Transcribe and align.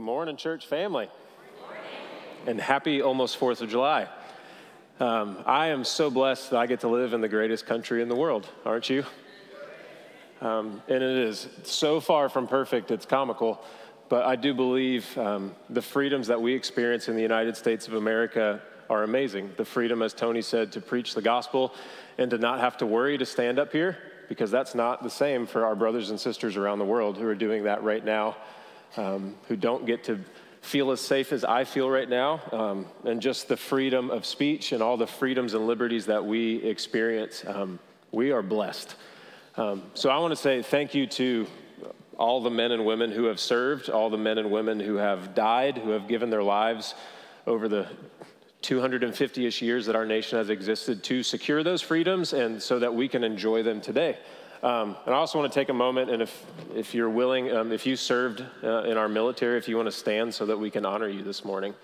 Good 0.00 0.06
morning, 0.06 0.36
church 0.38 0.66
family. 0.66 1.10
And 2.46 2.58
happy 2.58 3.02
almost 3.02 3.38
4th 3.38 3.60
of 3.60 3.68
July. 3.68 4.08
Um, 4.98 5.36
I 5.44 5.66
am 5.66 5.84
so 5.84 6.10
blessed 6.10 6.52
that 6.52 6.56
I 6.56 6.66
get 6.66 6.80
to 6.80 6.88
live 6.88 7.12
in 7.12 7.20
the 7.20 7.28
greatest 7.28 7.66
country 7.66 8.00
in 8.00 8.08
the 8.08 8.16
world, 8.16 8.48
aren't 8.64 8.88
you? 8.88 9.04
Um, 10.40 10.82
and 10.88 11.02
it 11.02 11.18
is 11.18 11.48
so 11.64 12.00
far 12.00 12.30
from 12.30 12.48
perfect, 12.48 12.90
it's 12.90 13.04
comical. 13.04 13.62
But 14.08 14.24
I 14.24 14.36
do 14.36 14.54
believe 14.54 15.18
um, 15.18 15.54
the 15.68 15.82
freedoms 15.82 16.28
that 16.28 16.40
we 16.40 16.54
experience 16.54 17.08
in 17.08 17.14
the 17.14 17.20
United 17.20 17.54
States 17.54 17.86
of 17.86 17.92
America 17.92 18.62
are 18.88 19.02
amazing. 19.02 19.50
The 19.58 19.66
freedom, 19.66 20.00
as 20.00 20.14
Tony 20.14 20.40
said, 20.40 20.72
to 20.72 20.80
preach 20.80 21.14
the 21.14 21.20
gospel 21.20 21.74
and 22.16 22.30
to 22.30 22.38
not 22.38 22.60
have 22.60 22.78
to 22.78 22.86
worry 22.86 23.18
to 23.18 23.26
stand 23.26 23.58
up 23.58 23.70
here, 23.70 23.98
because 24.30 24.50
that's 24.50 24.74
not 24.74 25.02
the 25.02 25.10
same 25.10 25.46
for 25.46 25.66
our 25.66 25.76
brothers 25.76 26.08
and 26.08 26.18
sisters 26.18 26.56
around 26.56 26.78
the 26.78 26.86
world 26.86 27.18
who 27.18 27.26
are 27.26 27.34
doing 27.34 27.64
that 27.64 27.82
right 27.82 28.02
now 28.02 28.34
um, 28.96 29.34
who 29.48 29.56
don't 29.56 29.86
get 29.86 30.04
to 30.04 30.20
feel 30.62 30.90
as 30.90 31.00
safe 31.00 31.32
as 31.32 31.44
I 31.44 31.64
feel 31.64 31.88
right 31.88 32.08
now, 32.08 32.40
um, 32.52 32.86
and 33.04 33.20
just 33.20 33.48
the 33.48 33.56
freedom 33.56 34.10
of 34.10 34.26
speech 34.26 34.72
and 34.72 34.82
all 34.82 34.96
the 34.96 35.06
freedoms 35.06 35.54
and 35.54 35.66
liberties 35.66 36.06
that 36.06 36.24
we 36.24 36.56
experience. 36.56 37.44
Um, 37.46 37.78
we 38.12 38.30
are 38.32 38.42
blessed. 38.42 38.94
Um, 39.56 39.82
so 39.94 40.10
I 40.10 40.18
want 40.18 40.32
to 40.32 40.36
say 40.36 40.62
thank 40.62 40.94
you 40.94 41.06
to 41.06 41.46
all 42.18 42.42
the 42.42 42.50
men 42.50 42.72
and 42.72 42.84
women 42.84 43.10
who 43.10 43.24
have 43.24 43.40
served, 43.40 43.88
all 43.88 44.10
the 44.10 44.18
men 44.18 44.36
and 44.36 44.50
women 44.50 44.78
who 44.78 44.96
have 44.96 45.34
died, 45.34 45.78
who 45.78 45.90
have 45.90 46.06
given 46.06 46.28
their 46.28 46.42
lives 46.42 46.94
over 47.46 47.66
the 47.66 47.88
250 48.62 49.46
ish 49.46 49.62
years 49.62 49.86
that 49.86 49.96
our 49.96 50.04
nation 50.04 50.36
has 50.36 50.50
existed 50.50 51.02
to 51.04 51.22
secure 51.22 51.62
those 51.62 51.80
freedoms 51.80 52.34
and 52.34 52.62
so 52.62 52.78
that 52.78 52.94
we 52.94 53.08
can 53.08 53.24
enjoy 53.24 53.62
them 53.62 53.80
today. 53.80 54.18
Um, 54.62 54.94
and 55.06 55.14
I 55.14 55.18
also 55.18 55.38
want 55.38 55.50
to 55.50 55.58
take 55.58 55.70
a 55.70 55.74
moment, 55.74 56.10
and 56.10 56.20
if, 56.20 56.44
if 56.74 56.94
you're 56.94 57.08
willing, 57.08 57.50
um, 57.50 57.72
if 57.72 57.86
you 57.86 57.96
served 57.96 58.44
uh, 58.62 58.82
in 58.82 58.98
our 58.98 59.08
military, 59.08 59.56
if 59.56 59.68
you 59.68 59.76
want 59.76 59.86
to 59.86 59.92
stand 59.92 60.34
so 60.34 60.44
that 60.44 60.58
we 60.58 60.70
can 60.70 60.84
honor 60.84 61.08
you 61.08 61.22
this 61.22 61.46
morning. 61.46 61.74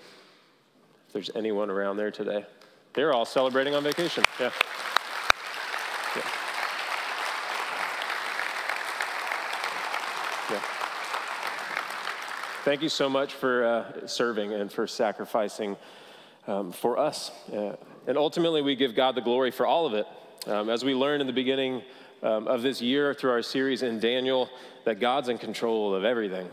If 1.07 1.13
there's 1.15 1.31
anyone 1.35 1.71
around 1.71 1.97
there 1.97 2.11
today, 2.11 2.45
they're 2.93 3.15
all 3.15 3.25
celebrating 3.25 3.75
on 3.75 3.83
vacation. 3.83 4.25
Yeah. 4.39 4.51
Yeah. 6.17 6.23
yeah. 10.51 10.63
Thank 12.65 12.83
you 12.83 12.91
so 12.91 13.09
much 13.09 13.33
for 13.33 13.65
uh, 13.65 14.07
serving 14.07 14.53
and 14.53 14.71
for 14.71 14.87
sacrificing 14.87 15.77
um, 16.47 16.73
for 16.73 16.99
us. 16.99 17.31
Uh, 17.51 17.77
and 18.07 18.19
ultimately, 18.19 18.61
we 18.61 18.77
give 18.77 18.95
God 18.95 19.15
the 19.15 19.23
glory 19.23 19.51
for 19.51 19.67
all 19.67 19.87
of 19.87 19.95
it. 19.95 20.07
Um, 20.47 20.69
as 20.69 20.85
we 20.85 20.95
learned 20.95 21.23
in 21.23 21.27
the 21.27 21.33
beginning, 21.33 21.83
um, 22.23 22.49
of 22.49 22.63
this 22.63 22.81
year 22.81 23.15
through 23.15 23.31
our 23.31 23.43
series 23.43 23.83
in 23.83 24.01
Daniel 24.01 24.49
that 24.85 25.01
God's 25.01 25.29
in 25.29 25.39
control 25.39 25.95
of 25.95 26.05
everything. 26.05 26.49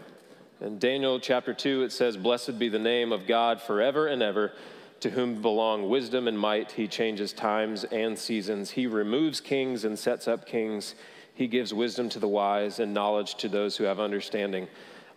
In 0.62 0.80
Daniel 0.80 1.20
chapter 1.20 1.54
2, 1.54 1.84
it 1.84 1.92
says, 1.92 2.16
Blessed 2.16 2.58
be 2.58 2.70
the 2.70 2.80
name 2.80 3.12
of 3.12 3.28
God 3.28 3.62
forever 3.62 4.08
and 4.08 4.22
ever, 4.24 4.54
to 5.02 5.10
whom 5.10 5.42
belong 5.42 5.90
wisdom 5.90 6.28
and 6.28 6.40
might. 6.40 6.72
He 6.72 6.88
changes 6.88 7.34
times 7.34 7.84
and 7.84 8.18
seasons. 8.18 8.72
He 8.72 8.88
removes 8.88 9.42
kings 9.42 9.84
and 9.84 10.00
sets 10.00 10.28
up 10.28 10.46
kings. 10.46 10.96
He 11.34 11.48
gives 11.48 11.74
wisdom 11.74 12.10
to 12.10 12.20
the 12.20 12.28
wise 12.28 12.80
and 12.80 12.94
knowledge 12.94 13.36
to 13.36 13.50
those 13.50 13.76
who 13.76 13.84
have 13.84 14.00
understanding. 14.00 14.68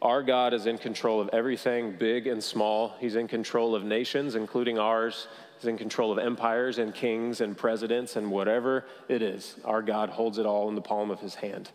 Our 0.03 0.23
God 0.23 0.53
is 0.53 0.67
in 0.67 0.79
control 0.79 1.21
of 1.21 1.29
everything, 1.33 1.93
big 1.93 2.27
and 2.27 2.43
small. 2.43 2.95
He's 2.99 3.17
in 3.17 3.29
control 3.29 3.75
of 3.75 3.85
nations, 3.85 4.35
including 4.35 4.79
ours. 4.79 5.29
He's 5.57 5.67
in 5.67 5.79
control 5.79 6.13
of 6.13 6.19
empires 6.19 6.79
and 6.79 6.95
kings 6.95 7.41
and 7.41 7.57
presidents 7.57 8.17
and 8.17 8.31
whatever 8.31 8.85
it 9.09 9.23
is. 9.23 9.57
Our 9.65 9.83
God 9.83 10.11
holds 10.11 10.39
it 10.39 10.47
all 10.47 10.69
in 10.69 10.75
the 10.75 10.83
palm 10.83 11.11
of 11.11 11.21
his 11.21 11.35
hand. 11.35 11.71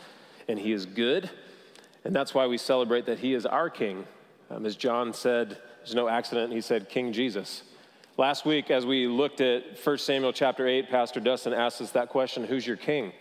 And 0.48 0.60
he 0.60 0.72
is 0.72 0.86
good. 0.86 1.30
And 2.04 2.16
that's 2.16 2.34
why 2.34 2.48
we 2.48 2.58
celebrate 2.58 3.06
that 3.06 3.20
he 3.20 3.34
is 3.34 3.46
our 3.46 3.70
king. 3.70 4.06
Um, 4.50 4.66
as 4.66 4.76
John 4.76 5.14
said, 5.14 5.58
there's 5.80 5.96
no 5.96 6.08
accident, 6.08 6.54
he 6.54 6.62
said, 6.62 6.90
King 6.90 7.14
Jesus. 7.14 7.64
Last 8.18 8.46
week, 8.46 8.70
as 8.70 8.86
we 8.86 9.08
looked 9.08 9.42
at 9.42 9.80
1 9.84 9.98
Samuel 9.98 10.34
chapter 10.34 10.68
8, 10.68 10.90
Pastor 10.90 11.20
Dustin 11.20 11.54
asked 11.54 11.82
us 11.82 11.92
that 11.92 12.10
question 12.10 12.44
Who's 12.44 12.68
your 12.68 12.78
king? 12.78 13.14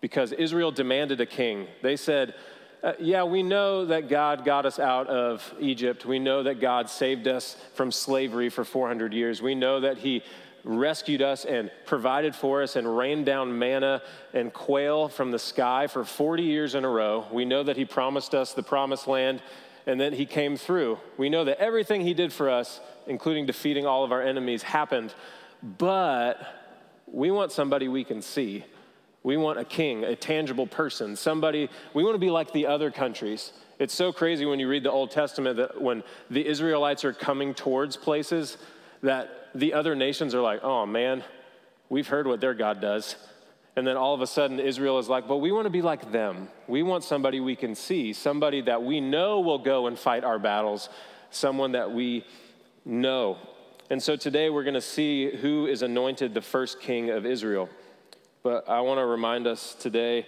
Because 0.00 0.32
Israel 0.32 0.70
demanded 0.70 1.20
a 1.20 1.26
king. 1.26 1.66
They 1.82 1.96
said, 1.96 2.34
uh, 2.82 2.92
yeah, 3.00 3.24
we 3.24 3.42
know 3.42 3.86
that 3.86 4.08
God 4.08 4.44
got 4.44 4.64
us 4.64 4.78
out 4.78 5.08
of 5.08 5.52
Egypt. 5.58 6.04
We 6.04 6.18
know 6.18 6.44
that 6.44 6.60
God 6.60 6.88
saved 6.88 7.26
us 7.26 7.56
from 7.74 7.90
slavery 7.90 8.50
for 8.50 8.64
400 8.64 9.12
years. 9.12 9.42
We 9.42 9.56
know 9.56 9.80
that 9.80 9.98
He 9.98 10.22
rescued 10.64 11.22
us 11.22 11.44
and 11.44 11.70
provided 11.86 12.34
for 12.34 12.62
us 12.62 12.76
and 12.76 12.96
rained 12.96 13.26
down 13.26 13.58
manna 13.58 14.02
and 14.32 14.52
quail 14.52 15.08
from 15.08 15.32
the 15.32 15.38
sky 15.38 15.88
for 15.88 16.04
40 16.04 16.42
years 16.44 16.74
in 16.74 16.84
a 16.84 16.88
row. 16.88 17.26
We 17.32 17.44
know 17.44 17.64
that 17.64 17.76
He 17.76 17.84
promised 17.84 18.34
us 18.34 18.52
the 18.52 18.62
promised 18.62 19.08
land 19.08 19.42
and 19.86 20.00
that 20.00 20.12
He 20.12 20.26
came 20.26 20.56
through. 20.56 20.98
We 21.16 21.30
know 21.30 21.44
that 21.44 21.58
everything 21.58 22.02
He 22.02 22.14
did 22.14 22.32
for 22.32 22.48
us, 22.48 22.80
including 23.08 23.46
defeating 23.46 23.86
all 23.86 24.04
of 24.04 24.12
our 24.12 24.22
enemies, 24.22 24.62
happened. 24.62 25.14
But 25.62 26.38
we 27.06 27.32
want 27.32 27.50
somebody 27.50 27.88
we 27.88 28.04
can 28.04 28.22
see. 28.22 28.64
We 29.28 29.36
want 29.36 29.58
a 29.58 29.64
king, 29.64 30.04
a 30.04 30.16
tangible 30.16 30.66
person, 30.66 31.14
somebody, 31.14 31.68
we 31.92 32.02
want 32.02 32.14
to 32.14 32.18
be 32.18 32.30
like 32.30 32.50
the 32.54 32.66
other 32.66 32.90
countries. 32.90 33.52
It's 33.78 33.92
so 33.92 34.10
crazy 34.10 34.46
when 34.46 34.58
you 34.58 34.66
read 34.66 34.84
the 34.84 34.90
Old 34.90 35.10
Testament 35.10 35.58
that 35.58 35.78
when 35.78 36.02
the 36.30 36.46
Israelites 36.46 37.04
are 37.04 37.12
coming 37.12 37.52
towards 37.52 37.94
places, 37.94 38.56
that 39.02 39.28
the 39.54 39.74
other 39.74 39.94
nations 39.94 40.34
are 40.34 40.40
like, 40.40 40.64
oh 40.64 40.86
man, 40.86 41.22
we've 41.90 42.08
heard 42.08 42.26
what 42.26 42.40
their 42.40 42.54
God 42.54 42.80
does. 42.80 43.16
And 43.76 43.86
then 43.86 43.98
all 43.98 44.14
of 44.14 44.22
a 44.22 44.26
sudden, 44.26 44.58
Israel 44.58 44.98
is 44.98 45.10
like, 45.10 45.28
well, 45.28 45.42
we 45.42 45.52
want 45.52 45.66
to 45.66 45.70
be 45.70 45.82
like 45.82 46.10
them. 46.10 46.48
We 46.66 46.82
want 46.82 47.04
somebody 47.04 47.38
we 47.38 47.54
can 47.54 47.74
see, 47.74 48.14
somebody 48.14 48.62
that 48.62 48.82
we 48.82 48.98
know 48.98 49.40
will 49.40 49.58
go 49.58 49.88
and 49.88 49.98
fight 49.98 50.24
our 50.24 50.38
battles, 50.38 50.88
someone 51.30 51.72
that 51.72 51.92
we 51.92 52.24
know. 52.86 53.36
And 53.90 54.02
so 54.02 54.16
today 54.16 54.48
we're 54.48 54.64
going 54.64 54.72
to 54.72 54.80
see 54.80 55.36
who 55.36 55.66
is 55.66 55.82
anointed 55.82 56.32
the 56.32 56.40
first 56.40 56.80
king 56.80 57.10
of 57.10 57.26
Israel. 57.26 57.68
But 58.42 58.68
I 58.68 58.80
want 58.80 58.98
to 58.98 59.06
remind 59.06 59.46
us 59.46 59.74
today 59.74 60.26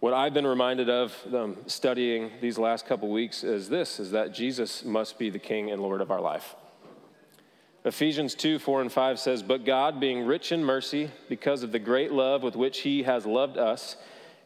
what 0.00 0.14
I've 0.14 0.34
been 0.34 0.46
reminded 0.46 0.88
of 0.90 1.16
um, 1.32 1.56
studying 1.66 2.30
these 2.40 2.58
last 2.58 2.86
couple 2.86 3.08
weeks 3.08 3.44
is 3.44 3.68
this 3.68 4.00
is 4.00 4.10
that 4.12 4.32
Jesus 4.32 4.84
must 4.84 5.18
be 5.18 5.30
the 5.30 5.38
king 5.38 5.70
and 5.70 5.80
lord 5.80 6.00
of 6.00 6.10
our 6.10 6.20
life. 6.20 6.54
Ephesians 7.84 8.34
2 8.34 8.60
4 8.60 8.82
and 8.82 8.92
5 8.92 9.18
says, 9.18 9.42
But 9.42 9.64
God, 9.64 9.98
being 9.98 10.24
rich 10.24 10.52
in 10.52 10.64
mercy, 10.64 11.10
because 11.28 11.64
of 11.64 11.72
the 11.72 11.78
great 11.80 12.12
love 12.12 12.42
with 12.42 12.54
which 12.54 12.80
He 12.80 13.02
has 13.02 13.26
loved 13.26 13.58
us, 13.58 13.96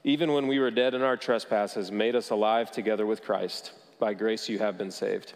even 0.04 0.32
when 0.32 0.46
we 0.46 0.58
were 0.58 0.70
dead 0.70 0.94
in 0.94 1.02
our 1.02 1.16
trespasses, 1.16 1.92
made 1.92 2.16
us 2.16 2.30
alive 2.30 2.70
together 2.70 3.04
with 3.04 3.22
Christ. 3.22 3.72
By 3.98 4.14
grace 4.14 4.48
you 4.48 4.58
have 4.58 4.78
been 4.78 4.90
saved. 4.90 5.34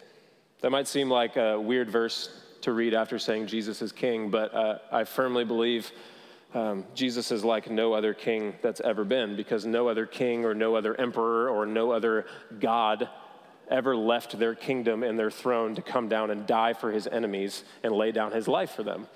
That 0.61 0.71
might 0.71 0.87
seem 0.87 1.09
like 1.09 1.35
a 1.35 1.59
weird 1.59 1.89
verse 1.91 2.29
to 2.61 2.71
read 2.73 2.93
after 2.93 3.19
saying 3.19 3.47
Jesus 3.47 3.81
is 3.81 3.91
king, 3.91 4.29
but 4.29 4.53
uh, 4.53 4.77
I 4.91 5.03
firmly 5.03 5.45
believe 5.45 5.91
um, 6.53 6.85
Jesus 6.93 7.31
is 7.31 7.43
like 7.45 7.69
no 7.69 7.93
other 7.93 8.13
king 8.13 8.55
that's 8.61 8.81
ever 8.81 9.05
been 9.05 9.35
because 9.35 9.65
no 9.65 9.87
other 9.87 10.05
king 10.05 10.43
or 10.43 10.53
no 10.53 10.75
other 10.75 10.99
emperor 10.99 11.49
or 11.49 11.65
no 11.65 11.91
other 11.91 12.25
God 12.59 13.07
ever 13.69 13.95
left 13.95 14.37
their 14.37 14.53
kingdom 14.53 15.01
and 15.01 15.17
their 15.17 15.31
throne 15.31 15.75
to 15.75 15.81
come 15.81 16.09
down 16.09 16.29
and 16.29 16.45
die 16.45 16.73
for 16.73 16.91
his 16.91 17.07
enemies 17.07 17.63
and 17.83 17.93
lay 17.93 18.11
down 18.11 18.33
his 18.33 18.47
life 18.49 18.71
for 18.71 18.83
them. 18.83 19.07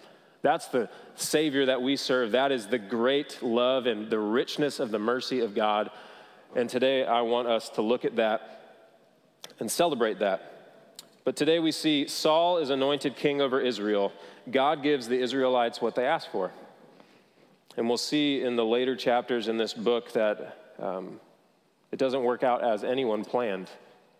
That's 0.41 0.67
the 0.67 0.89
Savior 1.15 1.65
that 1.65 1.81
we 1.81 1.97
serve. 1.97 2.31
That 2.31 2.53
is 2.53 2.67
the 2.67 2.79
great 2.79 3.41
love 3.41 3.85
and 3.85 4.09
the 4.09 4.19
richness 4.19 4.79
of 4.79 4.91
the 4.91 4.99
mercy 4.99 5.41
of 5.41 5.53
God. 5.53 5.89
And 6.55 6.69
today 6.69 7.03
I 7.05 7.21
want 7.21 7.49
us 7.49 7.67
to 7.71 7.81
look 7.81 8.05
at 8.05 8.15
that 8.15 8.85
and 9.59 9.69
celebrate 9.69 10.19
that. 10.19 10.51
But 11.25 11.35
today 11.35 11.59
we 11.59 11.71
see 11.71 12.07
Saul 12.07 12.59
is 12.59 12.69
anointed 12.69 13.17
king 13.17 13.41
over 13.41 13.59
Israel. 13.59 14.13
God 14.49 14.83
gives 14.83 15.07
the 15.07 15.19
Israelites 15.19 15.81
what 15.81 15.95
they 15.95 16.05
ask 16.05 16.31
for. 16.31 16.51
And 17.77 17.87
we'll 17.87 17.97
see 17.97 18.41
in 18.41 18.55
the 18.55 18.65
later 18.65 18.95
chapters 18.95 19.47
in 19.47 19.57
this 19.57 19.73
book 19.73 20.11
that 20.13 20.57
um, 20.79 21.19
it 21.91 21.99
doesn't 21.99 22.23
work 22.23 22.43
out 22.43 22.63
as 22.63 22.83
anyone 22.83 23.25
planned, 23.25 23.69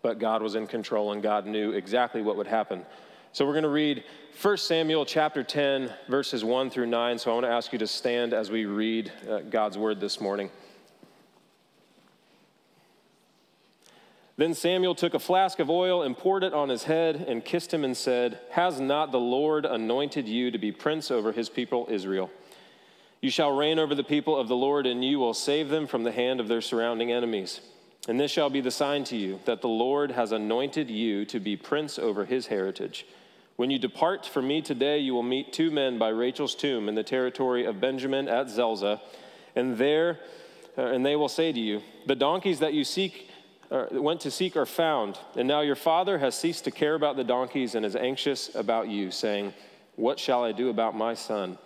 but 0.02 0.18
God 0.18 0.42
was 0.42 0.54
in 0.54 0.66
control 0.66 1.12
and 1.12 1.22
God 1.22 1.46
knew 1.46 1.72
exactly 1.72 2.22
what 2.22 2.36
would 2.36 2.46
happen. 2.46 2.84
So 3.32 3.44
we're 3.44 3.52
going 3.52 3.64
to 3.64 3.68
read 3.68 4.04
1 4.40 4.56
Samuel 4.58 5.04
chapter 5.04 5.42
10, 5.42 5.92
verses 6.08 6.44
1 6.44 6.70
through 6.70 6.86
9. 6.86 7.18
So 7.18 7.30
I 7.30 7.34
want 7.34 7.44
to 7.44 7.50
ask 7.50 7.72
you 7.72 7.78
to 7.78 7.86
stand 7.86 8.32
as 8.32 8.50
we 8.50 8.64
read 8.64 9.12
uh, 9.28 9.40
God's 9.40 9.76
word 9.78 10.00
this 10.00 10.20
morning. 10.20 10.50
Then 14.38 14.52
Samuel 14.52 14.94
took 14.94 15.14
a 15.14 15.18
flask 15.18 15.58
of 15.58 15.70
oil 15.70 16.02
and 16.02 16.16
poured 16.16 16.44
it 16.44 16.52
on 16.52 16.68
his 16.68 16.84
head 16.84 17.16
and 17.16 17.42
kissed 17.42 17.72
him 17.72 17.84
and 17.84 17.96
said, 17.96 18.38
Has 18.50 18.80
not 18.80 19.12
the 19.12 19.20
Lord 19.20 19.64
anointed 19.64 20.28
you 20.28 20.50
to 20.50 20.58
be 20.58 20.72
prince 20.72 21.10
over 21.10 21.32
his 21.32 21.48
people 21.48 21.86
Israel? 21.90 22.30
You 23.20 23.30
shall 23.30 23.50
reign 23.50 23.78
over 23.78 23.94
the 23.94 24.04
people 24.04 24.36
of 24.36 24.48
the 24.48 24.56
Lord, 24.56 24.86
and 24.86 25.04
you 25.04 25.18
will 25.18 25.34
save 25.34 25.68
them 25.68 25.86
from 25.86 26.04
the 26.04 26.12
hand 26.12 26.40
of 26.40 26.48
their 26.48 26.60
surrounding 26.60 27.10
enemies. 27.10 27.60
And 28.08 28.20
this 28.20 28.30
shall 28.30 28.50
be 28.50 28.60
the 28.60 28.70
sign 28.70 29.04
to 29.04 29.16
you 29.16 29.40
that 29.46 29.62
the 29.62 29.68
Lord 29.68 30.12
has 30.12 30.32
anointed 30.32 30.90
you 30.90 31.24
to 31.26 31.40
be 31.40 31.56
prince 31.56 31.98
over 31.98 32.24
his 32.24 32.46
heritage. 32.46 33.06
When 33.56 33.70
you 33.70 33.78
depart 33.78 34.26
from 34.26 34.46
me 34.46 34.60
today, 34.60 34.98
you 34.98 35.14
will 35.14 35.22
meet 35.22 35.52
two 35.52 35.70
men 35.70 35.98
by 35.98 36.08
Rachel's 36.08 36.54
tomb 36.54 36.88
in 36.88 36.94
the 36.94 37.02
territory 37.02 37.64
of 37.64 37.80
Benjamin 37.80 38.28
at 38.28 38.50
Zelzah, 38.50 39.00
and 39.56 39.78
there, 39.78 40.20
uh, 40.76 40.82
and 40.82 41.04
they 41.04 41.16
will 41.16 41.28
say 41.28 41.52
to 41.52 41.58
you, 41.58 41.80
The 42.06 42.14
donkeys 42.14 42.58
that 42.60 42.74
you 42.74 42.84
seek 42.84 43.30
or 43.70 43.88
went 43.90 44.20
to 44.20 44.30
seek 44.30 44.56
are 44.56 44.66
found. 44.66 45.18
And 45.34 45.48
now 45.48 45.60
your 45.60 45.74
father 45.74 46.18
has 46.18 46.34
ceased 46.34 46.64
to 46.64 46.70
care 46.70 46.94
about 46.94 47.16
the 47.16 47.24
donkeys 47.24 47.74
and 47.74 47.84
is 47.84 47.96
anxious 47.96 48.54
about 48.54 48.88
you, 48.88 49.10
saying, 49.10 49.54
What 49.96 50.20
shall 50.20 50.44
I 50.44 50.52
do 50.52 50.68
about 50.68 50.94
my 50.94 51.14
son? 51.14 51.58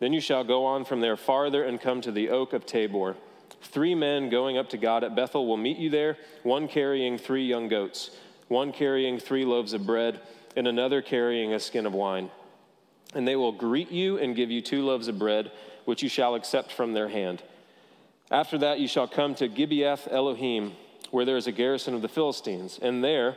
Then 0.00 0.12
you 0.12 0.20
shall 0.20 0.44
go 0.44 0.64
on 0.64 0.84
from 0.84 1.00
there 1.00 1.16
farther 1.16 1.64
and 1.64 1.80
come 1.80 2.00
to 2.02 2.12
the 2.12 2.30
oak 2.30 2.52
of 2.52 2.66
Tabor. 2.66 3.16
Three 3.62 3.94
men 3.94 4.30
going 4.30 4.56
up 4.56 4.68
to 4.70 4.78
God 4.78 5.02
at 5.02 5.16
Bethel 5.16 5.46
will 5.46 5.56
meet 5.56 5.78
you 5.78 5.90
there, 5.90 6.16
one 6.42 6.68
carrying 6.68 7.18
three 7.18 7.44
young 7.44 7.68
goats, 7.68 8.10
one 8.46 8.72
carrying 8.72 9.18
three 9.18 9.44
loaves 9.44 9.72
of 9.72 9.84
bread, 9.84 10.20
and 10.56 10.68
another 10.68 11.02
carrying 11.02 11.52
a 11.52 11.60
skin 11.60 11.86
of 11.86 11.92
wine. 11.92 12.30
And 13.14 13.26
they 13.26 13.36
will 13.36 13.52
greet 13.52 13.90
you 13.90 14.18
and 14.18 14.36
give 14.36 14.50
you 14.50 14.60
two 14.60 14.84
loaves 14.84 15.08
of 15.08 15.18
bread, 15.18 15.50
which 15.84 16.02
you 16.02 16.08
shall 16.08 16.34
accept 16.34 16.72
from 16.72 16.92
their 16.92 17.08
hand. 17.08 17.42
After 18.30 18.58
that, 18.58 18.78
you 18.78 18.86
shall 18.86 19.08
come 19.08 19.34
to 19.36 19.48
Gibeath 19.48 20.06
Elohim 20.12 20.76
where 21.10 21.24
there 21.24 21.36
is 21.36 21.46
a 21.46 21.52
garrison 21.52 21.94
of 21.94 22.02
the 22.02 22.08
Philistines. 22.08 22.78
And 22.80 23.02
there, 23.02 23.36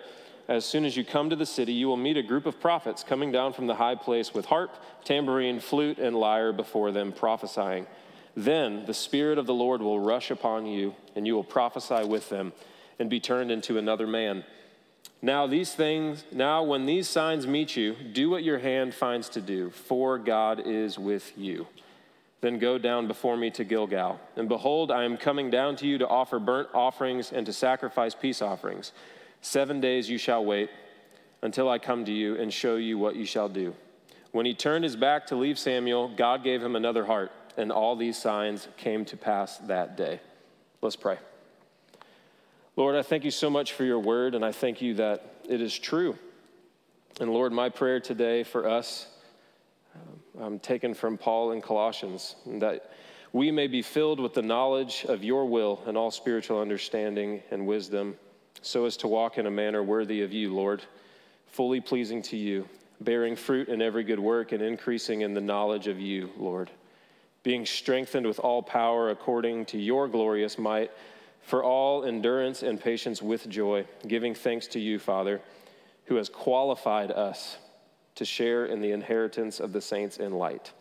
as 0.51 0.65
soon 0.65 0.83
as 0.83 0.97
you 0.97 1.05
come 1.05 1.29
to 1.29 1.35
the 1.35 1.45
city, 1.45 1.71
you 1.71 1.87
will 1.87 1.97
meet 1.97 2.17
a 2.17 2.23
group 2.23 2.45
of 2.45 2.59
prophets 2.59 3.03
coming 3.03 3.31
down 3.31 3.53
from 3.53 3.67
the 3.67 3.75
high 3.75 3.95
place 3.95 4.33
with 4.33 4.45
harp, 4.45 4.75
tambourine, 5.05 5.61
flute, 5.61 5.97
and 5.97 6.15
lyre 6.15 6.51
before 6.51 6.91
them, 6.91 7.13
prophesying. 7.13 7.87
Then 8.35 8.85
the 8.85 8.93
Spirit 8.93 9.37
of 9.37 9.45
the 9.45 9.53
Lord 9.53 9.81
will 9.81 9.99
rush 9.99 10.29
upon 10.29 10.65
you, 10.65 10.93
and 11.15 11.25
you 11.25 11.35
will 11.35 11.43
prophesy 11.43 12.03
with 12.03 12.27
them 12.29 12.51
and 12.99 13.09
be 13.09 13.19
turned 13.19 13.49
into 13.49 13.77
another 13.77 14.05
man. 14.05 14.43
Now, 15.21 15.47
these 15.47 15.73
things, 15.73 16.25
now 16.33 16.63
when 16.63 16.85
these 16.85 17.07
signs 17.07 17.47
meet 17.47 17.77
you, 17.77 17.95
do 18.11 18.29
what 18.29 18.43
your 18.43 18.59
hand 18.59 18.93
finds 18.93 19.29
to 19.29 19.41
do, 19.41 19.69
for 19.69 20.17
God 20.17 20.61
is 20.65 20.99
with 20.99 21.31
you. 21.37 21.67
Then 22.41 22.59
go 22.59 22.77
down 22.77 23.07
before 23.07 23.37
me 23.37 23.51
to 23.51 23.63
Gilgal. 23.63 24.19
And 24.35 24.49
behold, 24.49 24.91
I 24.91 25.05
am 25.05 25.15
coming 25.15 25.49
down 25.49 25.77
to 25.77 25.87
you 25.87 25.97
to 25.99 26.07
offer 26.07 26.39
burnt 26.39 26.69
offerings 26.73 27.31
and 27.31 27.45
to 27.45 27.53
sacrifice 27.53 28.15
peace 28.15 28.41
offerings. 28.41 28.91
Seven 29.41 29.81
days 29.81 30.09
you 30.09 30.17
shall 30.17 30.45
wait 30.45 30.69
until 31.41 31.67
I 31.69 31.79
come 31.79 32.05
to 32.05 32.11
you 32.11 32.35
and 32.35 32.53
show 32.53 32.75
you 32.75 32.97
what 32.97 33.15
you 33.15 33.25
shall 33.25 33.49
do. 33.49 33.73
When 34.31 34.45
he 34.45 34.53
turned 34.53 34.83
his 34.83 34.95
back 34.95 35.27
to 35.27 35.35
leave 35.35 35.59
Samuel, 35.59 36.09
God 36.15 36.43
gave 36.43 36.63
him 36.63 36.75
another 36.75 37.05
heart, 37.05 37.31
and 37.57 37.71
all 37.71 37.95
these 37.95 38.17
signs 38.17 38.67
came 38.77 39.03
to 39.05 39.17
pass 39.17 39.57
that 39.59 39.97
day. 39.97 40.21
Let's 40.81 40.95
pray. 40.95 41.17
Lord, 42.75 42.95
I 42.95 43.01
thank 43.01 43.25
you 43.25 43.31
so 43.31 43.49
much 43.49 43.73
for 43.73 43.83
your 43.83 43.99
word, 43.99 44.35
and 44.35 44.45
I 44.45 44.51
thank 44.51 44.81
you 44.81 44.93
that 44.95 45.35
it 45.49 45.59
is 45.59 45.77
true. 45.77 46.17
And 47.19 47.31
Lord, 47.33 47.51
my 47.51 47.69
prayer 47.69 47.99
today 47.99 48.43
for 48.43 48.69
us 48.69 49.07
um, 50.39 50.59
taken 50.59 50.93
from 50.93 51.17
Paul 51.17 51.51
in 51.51 51.61
Colossians, 51.61 52.35
that 52.45 52.91
we 53.33 53.51
may 53.51 53.67
be 53.67 53.81
filled 53.81 54.19
with 54.19 54.33
the 54.33 54.41
knowledge 54.41 55.05
of 55.07 55.23
your 55.23 55.45
will 55.45 55.81
and 55.85 55.97
all 55.97 56.11
spiritual 56.11 56.59
understanding 56.59 57.43
and 57.51 57.67
wisdom, 57.67 58.15
so 58.61 58.85
as 58.85 58.97
to 58.97 59.07
walk 59.07 59.37
in 59.37 59.45
a 59.45 59.51
manner 59.51 59.83
worthy 59.83 60.21
of 60.21 60.31
you, 60.31 60.53
Lord, 60.53 60.83
fully 61.47 61.81
pleasing 61.81 62.21
to 62.23 62.37
you, 62.37 62.67
bearing 62.99 63.35
fruit 63.35 63.67
in 63.67 63.81
every 63.81 64.03
good 64.03 64.19
work 64.19 64.51
and 64.51 64.61
increasing 64.61 65.21
in 65.21 65.33
the 65.33 65.41
knowledge 65.41 65.87
of 65.87 65.99
you, 65.99 66.29
Lord, 66.37 66.69
being 67.43 67.65
strengthened 67.65 68.27
with 68.27 68.39
all 68.39 68.61
power 68.61 69.09
according 69.09 69.65
to 69.67 69.79
your 69.79 70.07
glorious 70.07 70.57
might, 70.57 70.91
for 71.41 71.63
all 71.63 72.05
endurance 72.05 72.61
and 72.61 72.79
patience 72.79 73.21
with 73.21 73.49
joy, 73.49 73.85
giving 74.07 74.35
thanks 74.35 74.67
to 74.67 74.79
you, 74.79 74.99
Father, 74.99 75.41
who 76.05 76.15
has 76.15 76.29
qualified 76.29 77.09
us 77.09 77.57
to 78.15 78.25
share 78.25 78.65
in 78.65 78.81
the 78.81 78.91
inheritance 78.91 79.59
of 79.59 79.73
the 79.73 79.81
saints 79.81 80.17
in 80.17 80.33
light. 80.33 80.71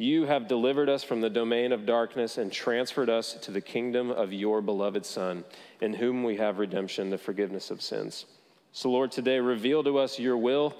You 0.00 0.26
have 0.26 0.46
delivered 0.46 0.88
us 0.88 1.02
from 1.02 1.20
the 1.20 1.28
domain 1.28 1.72
of 1.72 1.84
darkness 1.84 2.38
and 2.38 2.52
transferred 2.52 3.10
us 3.10 3.34
to 3.34 3.50
the 3.50 3.60
kingdom 3.60 4.12
of 4.12 4.32
your 4.32 4.62
beloved 4.62 5.04
Son, 5.04 5.44
in 5.80 5.92
whom 5.92 6.22
we 6.22 6.36
have 6.36 6.60
redemption, 6.60 7.10
the 7.10 7.18
forgiveness 7.18 7.72
of 7.72 7.82
sins. 7.82 8.24
So, 8.70 8.90
Lord, 8.90 9.10
today 9.10 9.40
reveal 9.40 9.82
to 9.82 9.98
us 9.98 10.16
your 10.16 10.36
will. 10.36 10.76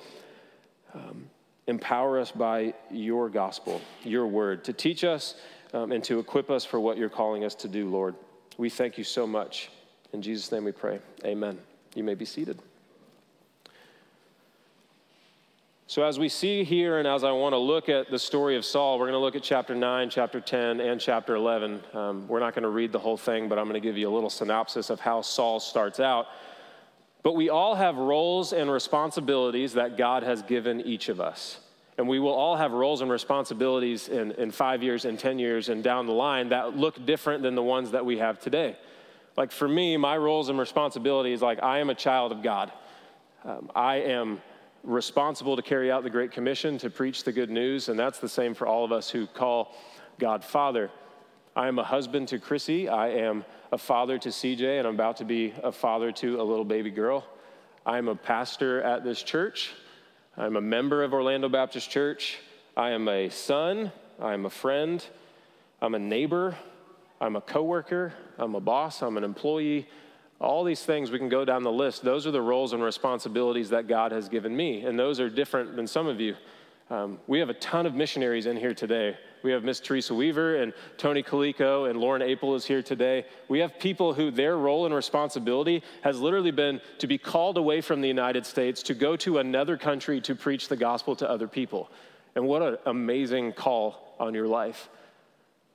Um, 0.94 1.29
empower 1.67 2.20
us 2.20 2.31
by 2.31 2.75
your 2.93 3.29
gospel, 3.29 3.81
your 4.05 4.29
word, 4.29 4.62
to 4.65 4.73
teach 4.73 5.03
us 5.03 5.35
um, 5.75 5.91
and 5.91 6.03
to 6.05 6.21
equip 6.21 6.49
us 6.49 6.64
for 6.64 6.79
what 6.79 6.97
you're 6.97 7.09
calling 7.09 7.44
us 7.44 7.56
to 7.56 7.69
do, 7.69 7.91
Lord. 7.91 8.14
We 8.56 8.71
thank 8.71 8.99
you 8.99 9.05
so 9.05 9.26
much. 9.26 9.69
In 10.12 10.23
Jesus' 10.23 10.53
name 10.53 10.64
we 10.64 10.73
pray. 10.73 11.00
Amen. 11.25 11.59
You 11.97 12.05
may 12.05 12.14
be 12.14 12.25
seated. 12.25 12.61
So, 15.90 16.05
as 16.05 16.19
we 16.19 16.29
see 16.29 16.64
here, 16.64 16.99
and 16.99 17.08
as 17.08 17.25
I 17.25 17.32
want 17.32 17.55
to 17.55 17.58
look 17.58 17.88
at 17.88 18.11
the 18.11 18.19
story 18.19 18.56
of 18.58 18.64
Saul, 18.67 18.99
we're 18.99 19.06
going 19.06 19.14
to 19.14 19.25
look 19.25 19.37
at 19.37 19.43
chapter 19.43 19.75
9, 19.75 20.11
chapter 20.11 20.38
10, 20.38 20.82
and 20.82 21.00
chapter 21.00 21.35
11. 21.35 21.81
Um, 21.94 22.29
we're 22.29 22.40
not 22.40 22.55
going 22.55 22.64
to 22.64 22.69
read 22.69 22.93
the 22.93 22.99
whole 22.99 23.17
thing, 23.17 23.49
but 23.49 23.58
I'm 23.58 23.64
going 23.64 23.81
to 23.81 23.88
give 23.88 23.96
you 23.96 24.06
a 24.06 24.12
little 24.12 24.29
synopsis 24.29 24.90
of 24.90 25.00
how 25.00 25.23
Saul 25.23 25.61
starts 25.61 25.99
out. 25.99 26.26
But 27.23 27.37
we 27.37 27.49
all 27.49 27.75
have 27.75 27.96
roles 27.96 28.52
and 28.52 28.70
responsibilities 28.70 29.73
that 29.73 29.96
God 29.96 30.25
has 30.25 30.43
given 30.43 30.82
each 30.82 31.08
of 31.08 31.23
us. 31.23 31.58
And 31.96 32.06
we 32.06 32.19
will 32.19 32.35
all 32.35 32.56
have 32.56 32.73
roles 32.73 33.00
and 33.00 33.11
responsibilities 33.11 34.08
in, 34.08 34.32
in 34.32 34.50
five 34.50 34.82
years 34.82 35.06
and 35.06 35.19
10 35.19 35.38
years 35.38 35.70
and 35.70 35.82
down 35.82 36.05
the 36.05 36.12
line 36.12 36.50
that 36.50 36.76
look 36.76 37.06
different 37.06 37.43
than 37.43 37.55
the 37.55 37.62
ones 37.62 37.93
that 37.93 38.05
we 38.05 38.19
have 38.19 38.38
today. 38.40 38.76
Like 39.38 39.52
for 39.52 39.67
me, 39.67 39.96
my 39.96 40.19
roles 40.19 40.50
and 40.50 40.58
responsibilities, 40.58 41.40
like 41.40 41.62
I 41.62 41.79
am 41.79 41.88
a 41.88 41.94
child 41.94 42.31
of 42.31 42.43
God. 42.43 42.73
Um, 43.43 43.70
I 43.75 43.96
am 44.00 44.43
responsible 44.82 45.56
to 45.56 45.62
carry 45.62 45.90
out 45.90 46.02
the 46.02 46.10
Great 46.10 46.32
Commission 46.32 46.78
to 46.78 46.90
preach 46.90 47.25
the 47.25 47.32
good 47.32 47.50
news, 47.50 47.88
and 47.88 47.98
that's 47.98 48.19
the 48.19 48.28
same 48.28 48.54
for 48.54 48.66
all 48.66 48.84
of 48.84 48.92
us 48.92 49.10
who 49.10 49.26
call 49.26 49.75
God 50.19 50.44
Father. 50.44 50.90
I 51.56 51.69
am 51.69 51.78
a 51.78 51.84
husband 51.84 52.28
to 52.28 52.38
Chrissy. 52.38 52.88
I 52.88 53.08
am 53.08 53.44
a 53.72 53.78
father 53.78 54.19
to 54.19 54.28
CJ, 54.28 54.78
and 54.78 54.86
I'm 54.86 54.94
about 54.94 55.16
to 55.19 55.25
be 55.25 55.52
a 55.62 55.72
father 55.72 56.12
to 56.12 56.40
a 56.40 56.44
little 56.44 56.64
baby 56.64 56.90
girl. 56.90 57.25
I'm 57.84 58.08
a 58.08 58.14
pastor 58.14 58.82
at 58.82 59.04
this 59.04 59.22
church. 59.22 59.72
I'm 60.36 60.56
a 60.56 60.60
member 60.60 61.02
of 61.02 61.12
Orlando 61.12 61.48
Baptist 61.48 61.90
Church. 61.90 62.38
I 62.76 62.90
am 62.90 63.08
a 63.08 63.28
son. 63.28 63.90
I'm 64.20 64.46
a 64.46 64.50
friend. 64.50 65.04
I'm 65.82 65.94
a 65.94 65.98
neighbor. 65.98 66.56
I'm 67.20 67.34
a 67.34 67.40
coworker. 67.40 68.12
I'm 68.38 68.54
a 68.54 68.60
boss. 68.60 69.02
I'm 69.02 69.16
an 69.16 69.25
employee. 69.25 69.88
All 70.40 70.62
these 70.62 70.85
things, 70.85 71.11
we 71.11 71.19
can 71.19 71.29
go 71.29 71.44
down 71.44 71.64
the 71.64 71.73
list. 71.73 72.04
Those 72.04 72.26
are 72.26 72.30
the 72.30 72.42
roles 72.42 72.73
and 72.73 72.83
responsibilities 72.83 73.71
that 73.71 73.88
God 73.88 74.12
has 74.12 74.28
given 74.28 74.57
me, 74.57 74.83
and 74.85 74.99
those 74.99 75.18
are 75.18 75.28
different 75.28 75.75
than 75.75 75.87
some 75.87 76.07
of 76.07 76.21
you. 76.21 76.37
Um, 76.90 77.18
we 77.26 77.38
have 77.40 77.50
a 77.50 77.54
ton 77.54 77.85
of 77.85 77.95
missionaries 77.95 78.47
in 78.47 78.57
here 78.57 78.73
today. 78.73 79.16
We 79.42 79.50
have 79.50 79.62
Miss 79.62 79.78
Teresa 79.78 80.14
Weaver 80.14 80.57
and 80.57 80.73
Tony 80.97 81.23
Calico 81.23 81.85
and 81.85 82.00
Lauren 82.00 82.23
Apel 82.23 82.57
is 82.57 82.64
here 82.64 82.83
today. 82.83 83.26
We 83.49 83.59
have 83.59 83.78
people 83.78 84.14
who 84.14 84.30
their 84.30 84.57
role 84.57 84.87
and 84.87 84.95
responsibility 84.95 85.83
has 86.02 86.18
literally 86.18 86.50
been 86.50 86.80
to 86.99 87.07
be 87.07 87.18
called 87.18 87.59
away 87.59 87.83
from 87.83 88.00
the 88.00 88.09
United 88.09 88.47
States 88.47 88.83
to 88.85 88.95
go 88.95 89.16
to 89.16 89.38
another 89.38 89.76
country 89.76 90.21
to 90.23 90.35
preach 90.35 90.68
the 90.68 90.76
gospel 90.76 91.14
to 91.16 91.28
other 91.28 91.47
people. 91.47 91.90
And 92.35 92.47
what 92.47 92.62
an 92.62 92.78
amazing 92.87 93.52
call 93.52 94.16
on 94.18 94.33
your 94.33 94.49
life 94.49 94.88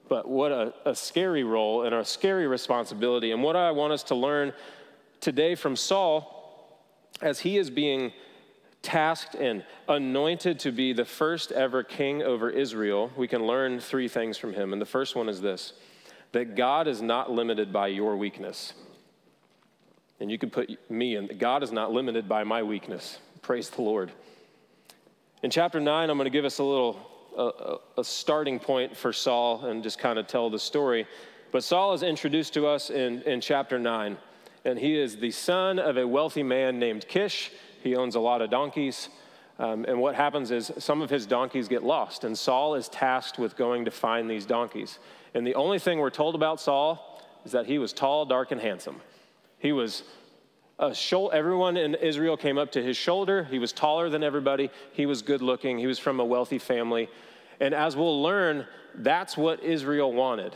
but 0.10 0.28
what 0.28 0.52
a, 0.52 0.74
a 0.86 0.96
scary 0.96 1.44
role 1.44 1.84
and 1.84 1.96
a 1.96 2.06
scary 2.06 2.48
responsibility. 2.48 3.32
And 3.32 3.42
what 3.42 3.56
I 3.56 3.72
want 3.72 3.94
us 3.94 4.04
to 4.04 4.16
learn 4.16 4.54
today 5.22 5.56
from 5.56 5.76
Saul 5.76 6.80
as 7.22 7.40
he 7.40 7.58
is 7.58 7.70
being 7.70 8.12
tasked 8.82 9.34
and 9.36 9.64
anointed 9.88 10.60
to 10.60 10.72
be 10.72 10.94
the 10.94 11.06
first 11.06 11.52
ever 11.52 11.84
king 11.84 12.22
over 12.22 12.50
Israel, 12.50 13.12
we 13.16 13.28
can 13.28 13.48
learn 13.48 13.80
three 13.80 14.08
things 14.08 14.38
from 14.38 14.54
him. 14.54 14.74
And 14.74 14.82
the 14.82 14.86
first 14.86 15.16
one 15.16 15.30
is 15.30 15.42
this 15.42 15.74
that 16.34 16.56
God 16.56 16.88
is 16.88 17.02
not 17.02 17.32
limited 17.32 17.72
by 17.72 17.88
your 17.88 18.18
weakness. 18.18 18.74
And 20.20 20.32
you 20.32 20.38
can 20.38 20.50
put 20.50 20.70
me 20.90 21.16
in, 21.16 21.30
God 21.38 21.64
is 21.64 21.72
not 21.72 21.92
limited 21.92 22.28
by 22.28 22.44
my 22.44 22.64
weakness. 22.64 23.20
Praise 23.42 23.70
the 23.70 23.82
Lord. 23.82 24.12
In 25.44 25.52
chapter 25.52 25.80
9, 25.80 26.10
I'm 26.10 26.18
going 26.18 26.26
to 26.26 26.32
give 26.32 26.46
us 26.46 26.60
a 26.60 26.64
little 26.64 26.98
a, 27.38 27.78
a 27.98 28.04
starting 28.04 28.60
point 28.60 28.96
for 28.96 29.14
Saul 29.14 29.66
and 29.66 29.84
just 29.84 30.00
kind 30.00 30.20
of 30.20 30.28
tell 30.28 30.50
the 30.50 30.60
story. 30.60 31.08
But 31.52 31.64
Saul 31.64 31.94
is 31.94 32.04
introduced 32.04 32.54
to 32.56 32.68
us 32.68 32.90
in, 32.90 33.22
in 33.24 33.42
chapter 33.42 33.78
9, 33.78 34.18
and 34.66 34.80
he 34.80 35.00
is 35.00 35.18
the 35.18 35.32
son 35.32 35.78
of 35.80 35.98
a 35.98 36.08
wealthy 36.08 36.44
man 36.44 36.80
named 36.80 37.08
Kish. 37.08 37.52
He 37.82 37.96
owns 37.96 38.16
a 38.16 38.20
lot 38.20 38.42
of 38.42 38.50
donkeys. 38.50 39.10
Um, 39.60 39.86
and 39.86 40.00
what 40.00 40.16
happens 40.16 40.50
is 40.50 40.72
some 40.80 41.02
of 41.02 41.10
his 41.10 41.28
donkeys 41.28 41.68
get 41.68 41.84
lost, 41.84 42.24
and 42.24 42.38
Saul 42.38 42.76
is 42.76 42.90
tasked 42.90 43.38
with 43.38 43.56
going 43.56 43.86
to 43.86 43.92
find 43.92 44.30
these 44.30 44.46
donkeys. 44.46 44.98
And 45.36 45.46
the 45.46 45.56
only 45.56 45.80
thing 45.80 46.00
we're 46.00 46.10
told 46.10 46.34
about 46.34 46.60
Saul 46.60 47.22
is 47.46 47.52
that 47.52 47.66
he 47.66 47.78
was 47.78 47.94
tall, 47.94 48.26
dark, 48.26 48.52
and 48.52 48.60
handsome. 48.60 49.00
He 49.60 49.72
was 49.72 50.04
Uh, 50.84 50.92
shoulder, 50.92 51.34
everyone 51.34 51.78
in 51.78 51.96
Israel 51.96 52.36
came 52.36 52.58
up 52.58 52.70
to 52.70 52.84
his 52.84 52.98
shoulder. 52.98 53.46
He 53.46 53.58
was 53.58 53.72
taller 53.72 54.10
than 54.10 54.22
everybody. 54.22 54.70
He 54.92 55.06
was 55.06 55.22
good 55.22 55.42
looking. 55.42 55.80
He 55.80 55.88
was 55.88 55.98
from 55.98 56.20
a 56.20 56.26
wealthy 56.26 56.60
family. 56.60 57.08
And 57.62 57.74
as 57.74 57.96
we'll 57.96 58.22
learn, 58.22 58.68
that's 58.96 59.38
what 59.38 59.64
Israel 59.64 60.12
wanted. 60.12 60.54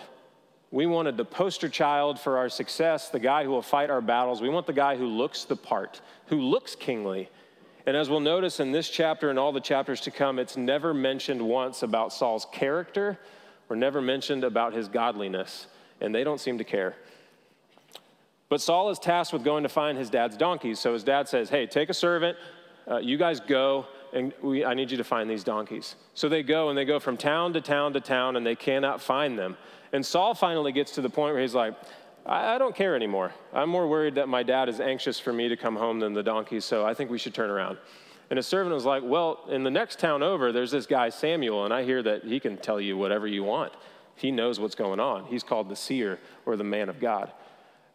We 0.69 0.85
wanted 0.85 1.15
the 1.15 1.23
poster 1.23 1.69
child 1.69 2.19
for 2.19 2.37
our 2.37 2.49
success, 2.49 3.07
the 3.07 3.21
guy 3.21 3.45
who 3.45 3.51
will 3.51 3.61
fight 3.61 3.89
our 3.89 4.01
battles. 4.01 4.41
We 4.41 4.49
want 4.49 4.67
the 4.67 4.73
guy 4.73 4.97
who 4.97 5.05
looks 5.05 5.45
the 5.45 5.55
part, 5.55 6.01
who 6.25 6.41
looks 6.41 6.75
kingly. 6.75 7.29
And 7.85 7.95
as 7.95 8.09
we'll 8.09 8.19
notice 8.19 8.59
in 8.59 8.73
this 8.73 8.89
chapter 8.89 9.29
and 9.29 9.39
all 9.39 9.53
the 9.53 9.61
chapters 9.61 10.01
to 10.01 10.11
come, 10.11 10.39
it's 10.39 10.57
never 10.57 10.93
mentioned 10.93 11.41
once 11.41 11.83
about 11.83 12.11
Saul's 12.11 12.45
character 12.51 13.17
or 13.69 13.77
never 13.77 14.01
mentioned 14.01 14.43
about 14.43 14.73
his 14.73 14.89
godliness. 14.89 15.67
And 16.01 16.13
they 16.13 16.25
don't 16.25 16.41
seem 16.41 16.57
to 16.57 16.65
care. 16.65 16.97
But 18.49 18.61
Saul 18.61 18.89
is 18.89 18.99
tasked 18.99 19.33
with 19.33 19.43
going 19.43 19.63
to 19.63 19.69
find 19.69 19.97
his 19.97 20.09
dad's 20.09 20.37
donkeys. 20.37 20.79
So 20.79 20.93
his 20.93 21.03
dad 21.03 21.27
says, 21.27 21.49
Hey, 21.49 21.65
take 21.65 21.89
a 21.89 21.93
servant, 21.93 22.37
uh, 22.89 22.97
you 22.97 23.17
guys 23.17 23.39
go, 23.39 23.85
and 24.13 24.33
we, 24.41 24.63
I 24.63 24.73
need 24.73 24.89
you 24.89 24.97
to 24.97 25.03
find 25.03 25.29
these 25.29 25.43
donkeys. 25.43 25.95
So 26.13 26.29
they 26.29 26.43
go, 26.43 26.69
and 26.69 26.77
they 26.77 26.85
go 26.85 26.99
from 26.99 27.17
town 27.17 27.53
to 27.53 27.61
town 27.61 27.93
to 27.93 27.99
town, 27.99 28.37
and 28.37 28.45
they 28.45 28.55
cannot 28.55 29.01
find 29.01 29.37
them. 29.37 29.57
And 29.91 30.05
Saul 30.05 30.33
finally 30.33 30.71
gets 30.71 30.93
to 30.93 31.01
the 31.01 31.09
point 31.09 31.33
where 31.33 31.41
he's 31.41 31.55
like, 31.55 31.75
I, 32.25 32.55
I 32.55 32.57
don't 32.57 32.75
care 32.75 32.95
anymore. 32.95 33.33
I'm 33.53 33.69
more 33.69 33.87
worried 33.87 34.15
that 34.15 34.29
my 34.29 34.43
dad 34.43 34.69
is 34.69 34.79
anxious 34.79 35.19
for 35.19 35.33
me 35.33 35.49
to 35.49 35.57
come 35.57 35.75
home 35.75 35.99
than 35.99 36.13
the 36.13 36.23
donkeys, 36.23 36.63
so 36.63 36.85
I 36.85 36.93
think 36.93 37.09
we 37.09 37.17
should 37.17 37.33
turn 37.33 37.49
around. 37.49 37.77
And 38.29 38.37
his 38.37 38.47
servant 38.47 38.73
was 38.73 38.85
like, 38.85 39.03
Well, 39.05 39.45
in 39.49 39.63
the 39.63 39.71
next 39.71 39.99
town 39.99 40.23
over, 40.23 40.51
there's 40.51 40.71
this 40.71 40.85
guy, 40.85 41.09
Samuel, 41.09 41.65
and 41.65 41.73
I 41.73 41.83
hear 41.83 42.01
that 42.03 42.23
he 42.23 42.39
can 42.39 42.57
tell 42.57 42.79
you 42.79 42.97
whatever 42.97 43.27
you 43.27 43.43
want. 43.43 43.73
He 44.15 44.31
knows 44.31 44.59
what's 44.59 44.75
going 44.75 44.99
on. 44.99 45.25
He's 45.25 45.43
called 45.43 45.69
the 45.69 45.75
seer 45.75 46.19
or 46.45 46.55
the 46.55 46.63
man 46.63 46.89
of 46.89 46.99
God. 46.99 47.31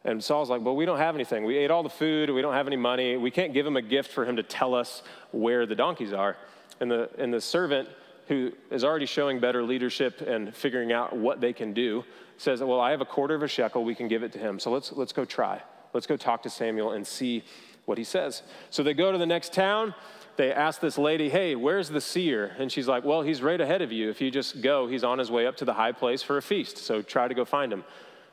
And 0.05 0.23
Saul's 0.23 0.51
like, 0.51 0.63
Well, 0.63 0.75
we 0.77 0.85
don't 0.85 0.99
have 0.99 1.15
anything. 1.15 1.45
We 1.45 1.57
ate 1.57 1.71
all 1.71 1.83
the 1.83 1.89
food. 1.89 2.31
We 2.31 2.43
don't 2.43 2.55
have 2.55 2.67
any 2.67 2.77
money. 2.77 3.17
We 3.17 3.31
can't 3.31 3.53
give 3.53 3.67
him 3.67 3.77
a 3.77 3.83
gift 3.83 4.11
for 4.11 4.25
him 4.25 4.37
to 4.37 4.43
tell 4.43 4.75
us 4.75 5.03
where 5.31 5.67
the 5.67 5.75
donkeys 5.75 6.13
are. 6.13 6.37
And 6.81 6.91
the, 6.91 7.09
and 7.19 7.33
the 7.33 7.41
servant, 7.41 7.89
who 8.27 8.53
is 8.71 8.83
already 8.83 9.07
showing 9.07 9.39
better 9.39 9.63
leadership 9.63 10.21
and 10.21 10.55
figuring 10.55 10.93
out 10.93 11.17
what 11.17 11.41
they 11.41 11.53
can 11.53 11.73
do, 11.73 12.05
says, 12.37 12.61
Well, 12.61 12.81
I 12.81 12.91
have 12.91 13.01
a 13.01 13.07
quarter 13.07 13.35
of 13.35 13.43
a 13.43 13.49
shekel. 13.49 13.85
We 13.85 13.95
can 13.95 14.09
give 14.09 14.23
it 14.23 14.33
to 14.33 14.39
him. 14.39 14.59
So 14.59 14.71
let's, 14.71 14.93
let's 14.93 15.13
go 15.13 15.25
try. 15.25 15.63
Let's 15.93 16.07
go 16.07 16.17
talk 16.17 16.43
to 16.43 16.51
Samuel 16.51 16.93
and 16.93 17.07
see 17.07 17.45
what 17.85 17.99
he 17.99 18.05
says. 18.05 18.43
So 18.71 18.83
they 18.83 18.95
go 18.95 19.13
to 19.13 19.19
the 19.19 19.27
next 19.27 19.53
town. 19.53 19.95
They 20.37 20.51
ask 20.53 20.81
this 20.81 20.99
lady, 20.99 21.29
Hey, 21.29 21.55
where's 21.55 21.89
the 21.89 22.01
seer? 22.01 22.57
And 22.59 22.73
she's 22.73 22.89
like, 22.89 23.05
Well, 23.05 23.23
he's 23.23 23.43
right 23.43 23.61
ahead 23.61 23.83
of 23.83 23.93
you. 23.93 24.11
If 24.11 24.21
you 24.21 24.31
just 24.31 24.63
go, 24.63 24.89
he's 24.89 25.05
on 25.05 25.19
his 25.19 25.31
way 25.31 25.47
up 25.47 25.57
to 25.59 25.65
the 25.65 25.75
high 25.75 25.93
place 25.93 26.23
for 26.23 26.39
a 26.39 26.43
feast. 26.43 26.79
So 26.79 27.03
try 27.03 27.29
to 27.29 27.35
go 27.35 27.45
find 27.45 27.73
him. 27.73 27.85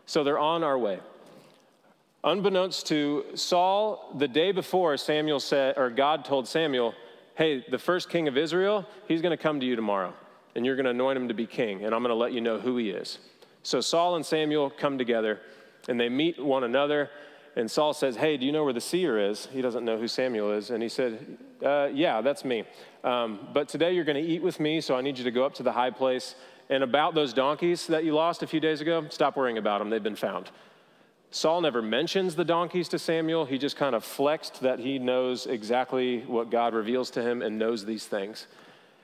So 0.05 0.23
they're 0.23 0.39
on 0.39 0.63
our 0.63 0.77
way. 0.77 0.99
Unbeknownst 2.23 2.87
to 2.87 3.23
Saul, 3.35 4.13
the 4.17 4.27
day 4.27 4.51
before, 4.51 4.97
Samuel 4.97 5.39
said, 5.39 5.77
or 5.77 5.89
God 5.89 6.25
told 6.25 6.47
Samuel, 6.47 6.93
Hey, 7.35 7.63
the 7.69 7.79
first 7.79 8.09
king 8.09 8.27
of 8.27 8.37
Israel, 8.37 8.85
he's 9.07 9.21
going 9.21 9.35
to 9.35 9.41
come 9.41 9.61
to 9.61 9.65
you 9.65 9.77
tomorrow, 9.77 10.13
and 10.55 10.65
you're 10.65 10.75
going 10.75 10.83
to 10.83 10.91
anoint 10.91 11.17
him 11.17 11.29
to 11.29 11.33
be 11.33 11.45
king, 11.45 11.85
and 11.85 11.95
I'm 11.95 12.01
going 12.01 12.09
to 12.09 12.15
let 12.15 12.33
you 12.33 12.41
know 12.41 12.59
who 12.59 12.75
he 12.75 12.89
is. 12.89 13.19
So 13.63 13.79
Saul 13.79 14.17
and 14.17 14.25
Samuel 14.25 14.69
come 14.69 14.97
together, 14.97 15.39
and 15.87 15.97
they 15.97 16.09
meet 16.09 16.43
one 16.43 16.65
another. 16.65 17.09
And 17.55 17.71
Saul 17.71 17.93
says, 17.93 18.17
Hey, 18.17 18.35
do 18.35 18.45
you 18.45 18.51
know 18.51 18.65
where 18.65 18.73
the 18.73 18.81
seer 18.81 19.17
is? 19.17 19.47
He 19.53 19.61
doesn't 19.61 19.85
know 19.85 19.97
who 19.97 20.09
Samuel 20.09 20.51
is. 20.51 20.71
And 20.71 20.83
he 20.83 20.89
said, 20.89 21.37
uh, 21.65 21.87
Yeah, 21.93 22.19
that's 22.19 22.43
me. 22.43 22.65
Um, 23.05 23.47
but 23.53 23.69
today 23.69 23.93
you're 23.93 24.03
going 24.03 24.21
to 24.21 24.29
eat 24.29 24.43
with 24.43 24.59
me, 24.59 24.81
so 24.81 24.97
I 24.97 25.01
need 25.01 25.17
you 25.17 25.23
to 25.23 25.31
go 25.31 25.45
up 25.45 25.53
to 25.55 25.63
the 25.63 25.71
high 25.71 25.91
place. 25.91 26.35
And 26.69 26.83
about 26.83 27.15
those 27.15 27.31
donkeys 27.31 27.87
that 27.87 28.03
you 28.03 28.13
lost 28.13 28.43
a 28.43 28.47
few 28.47 28.59
days 28.59 28.81
ago, 28.81 29.05
stop 29.09 29.37
worrying 29.37 29.57
about 29.57 29.79
them. 29.79 29.89
They've 29.89 30.03
been 30.03 30.17
found. 30.17 30.51
Saul 31.31 31.61
never 31.61 31.81
mentions 31.81 32.35
the 32.35 32.45
donkeys 32.45 32.87
to 32.89 32.99
Samuel. 32.99 33.45
He 33.45 33.57
just 33.57 33.75
kind 33.75 33.93
of 33.93 34.03
flexed 34.03 34.61
that 34.61 34.79
he 34.79 34.97
knows 34.97 35.45
exactly 35.45 36.21
what 36.21 36.49
God 36.49 36.73
reveals 36.73 37.11
to 37.11 37.21
him 37.21 37.41
and 37.41 37.59
knows 37.59 37.85
these 37.85 38.05
things. 38.05 38.47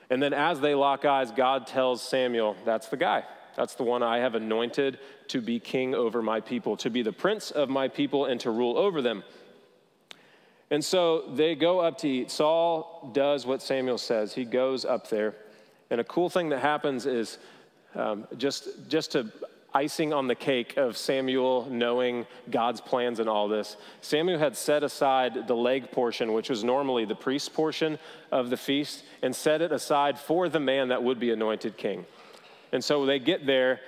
And 0.10 0.22
then 0.22 0.34
as 0.34 0.60
they 0.60 0.74
lock 0.74 1.05
eyes, 1.05 1.32
God 1.32 1.67
tells 1.67 2.01
Samuel, 2.01 2.55
That's 2.65 2.88
the 2.88 2.98
guy. 2.98 3.24
That's 3.55 3.75
the 3.75 3.84
one 3.84 4.03
I 4.03 4.17
have 4.17 4.36
anointed 4.36 5.00
to 5.29 5.39
be 5.39 5.60
king 5.60 5.96
over 5.96 6.22
my 6.22 6.41
people, 6.41 6.75
to 6.77 6.89
be 6.89 7.03
the 7.03 7.13
prince 7.13 7.51
of 7.51 7.70
my 7.70 7.88
people, 7.88 8.25
and 8.25 8.39
to 8.41 8.51
rule 8.51 8.77
over 8.77 9.01
them. 9.01 9.24
And 10.72 10.84
so 10.84 11.29
they 11.34 11.55
go 11.55 11.79
up 11.79 12.00
to 12.00 12.08
eat. 12.08 12.32
Saul 12.32 13.12
does 13.13 13.46
what 13.46 13.62
Samuel 13.62 13.98
says. 13.98 14.34
He 14.34 14.46
goes 14.46 14.84
up 14.84 15.10
there. 15.10 15.36
And 15.89 16.01
a 16.01 16.03
cool 16.03 16.29
thing 16.29 16.50
that 16.50 16.60
happens 16.60 17.05
is 17.05 17.38
um, 17.94 18.27
just, 18.38 18.67
just 18.89 19.12
to 19.13 19.32
icing 19.75 20.13
on 20.13 20.27
the 20.27 20.36
cake 20.36 20.77
of 20.77 20.98
Samuel 20.98 21.67
knowing 21.70 22.25
God's 22.50 22.79
plans 22.79 23.20
and 23.20 23.27
all 23.27 23.50
this. 23.50 23.75
Samuel 24.00 24.39
had 24.39 24.55
set 24.55 24.84
aside 24.84 25.48
the 25.48 25.55
leg 25.55 25.91
portion, 25.91 26.32
which 26.32 26.50
was 26.50 26.63
normally 26.63 27.03
the 27.03 27.15
priest's 27.15 27.50
portion 27.50 28.00
of 28.32 28.50
the 28.50 28.58
feast, 28.58 29.03
and 29.22 29.36
set 29.36 29.62
it 29.62 29.74
aside 29.74 30.17
for 30.17 30.48
the 30.48 30.62
man 30.62 30.88
that 30.88 31.03
would 31.03 31.20
be 31.20 31.32
anointed 31.32 31.75
king. 31.75 32.05
And 32.72 32.84
so 32.84 33.05
they 33.05 33.20
get 33.20 33.46
there, 33.46 33.82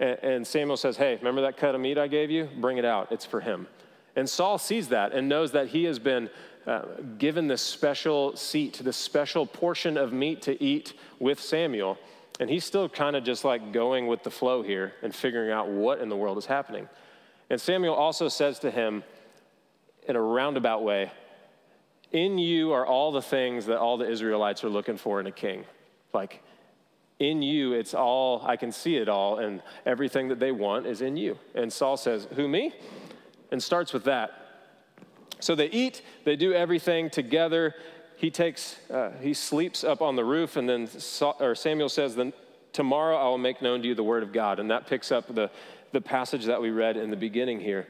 and 0.00 0.44
Samuel 0.44 0.76
says, 0.76 0.96
Hey, 0.96 1.16
remember 1.16 1.40
that 1.42 1.56
cut 1.56 1.74
of 1.74 1.80
meat 1.80 1.98
I 1.98 2.08
gave 2.08 2.30
you? 2.30 2.48
Bring 2.60 2.76
it 2.76 2.84
out. 2.84 3.12
It's 3.12 3.24
for 3.24 3.40
him. 3.40 3.68
And 4.16 4.28
Saul 4.28 4.58
sees 4.58 4.88
that 4.88 5.12
and 5.12 5.28
knows 5.28 5.52
that 5.52 5.68
he 5.68 5.84
has 5.84 6.00
been 6.00 6.28
uh, 6.66 6.82
given 7.16 7.46
this 7.46 7.62
special 7.62 8.36
seat, 8.36 8.80
this 8.82 8.96
special 8.96 9.46
portion 9.46 9.96
of 9.96 10.12
meat 10.12 10.42
to 10.42 10.62
eat 10.62 10.94
with 11.20 11.40
Samuel. 11.40 11.96
And 12.40 12.48
he's 12.48 12.64
still 12.64 12.88
kind 12.88 13.16
of 13.16 13.24
just 13.24 13.44
like 13.44 13.72
going 13.72 14.06
with 14.06 14.22
the 14.22 14.30
flow 14.30 14.62
here 14.62 14.92
and 15.02 15.14
figuring 15.14 15.50
out 15.50 15.68
what 15.68 16.00
in 16.00 16.08
the 16.08 16.16
world 16.16 16.38
is 16.38 16.46
happening. 16.46 16.88
And 17.50 17.60
Samuel 17.60 17.94
also 17.94 18.28
says 18.28 18.58
to 18.60 18.70
him 18.70 19.02
in 20.06 20.16
a 20.16 20.22
roundabout 20.22 20.82
way, 20.82 21.10
In 22.12 22.38
you 22.38 22.72
are 22.72 22.86
all 22.86 23.10
the 23.10 23.22
things 23.22 23.66
that 23.66 23.78
all 23.78 23.96
the 23.96 24.08
Israelites 24.08 24.62
are 24.62 24.68
looking 24.68 24.96
for 24.96 25.20
in 25.20 25.26
a 25.26 25.32
king. 25.32 25.64
Like, 26.12 26.42
in 27.18 27.42
you, 27.42 27.72
it's 27.72 27.94
all, 27.94 28.42
I 28.46 28.56
can 28.56 28.70
see 28.70 28.96
it 28.96 29.08
all, 29.08 29.38
and 29.38 29.60
everything 29.84 30.28
that 30.28 30.38
they 30.38 30.52
want 30.52 30.86
is 30.86 31.02
in 31.02 31.16
you. 31.16 31.36
And 31.54 31.72
Saul 31.72 31.96
says, 31.96 32.28
Who, 32.36 32.46
me? 32.46 32.74
And 33.50 33.62
starts 33.62 33.92
with 33.92 34.04
that. 34.04 34.30
So 35.40 35.54
they 35.54 35.66
eat, 35.66 36.02
they 36.24 36.36
do 36.36 36.52
everything 36.52 37.10
together, 37.10 37.74
he 38.18 38.32
takes, 38.32 38.76
uh, 38.90 39.12
he 39.20 39.32
sleeps 39.32 39.84
up 39.84 40.02
on 40.02 40.16
the 40.16 40.24
roof, 40.24 40.56
and 40.56 40.68
then 40.68 40.88
or 41.38 41.54
Samuel 41.54 41.88
says, 41.88 42.16
then 42.16 42.32
tomorrow 42.72 43.16
I 43.16 43.28
will 43.28 43.38
make 43.38 43.62
known 43.62 43.80
to 43.82 43.88
you 43.88 43.94
the 43.94 44.02
word 44.02 44.24
of 44.24 44.32
God. 44.32 44.58
And 44.58 44.72
that 44.72 44.88
picks 44.88 45.12
up 45.12 45.32
the, 45.32 45.50
the 45.92 46.00
passage 46.00 46.44
that 46.46 46.60
we 46.60 46.70
read 46.70 46.96
in 46.96 47.10
the 47.10 47.16
beginning 47.16 47.60
here. 47.60 47.86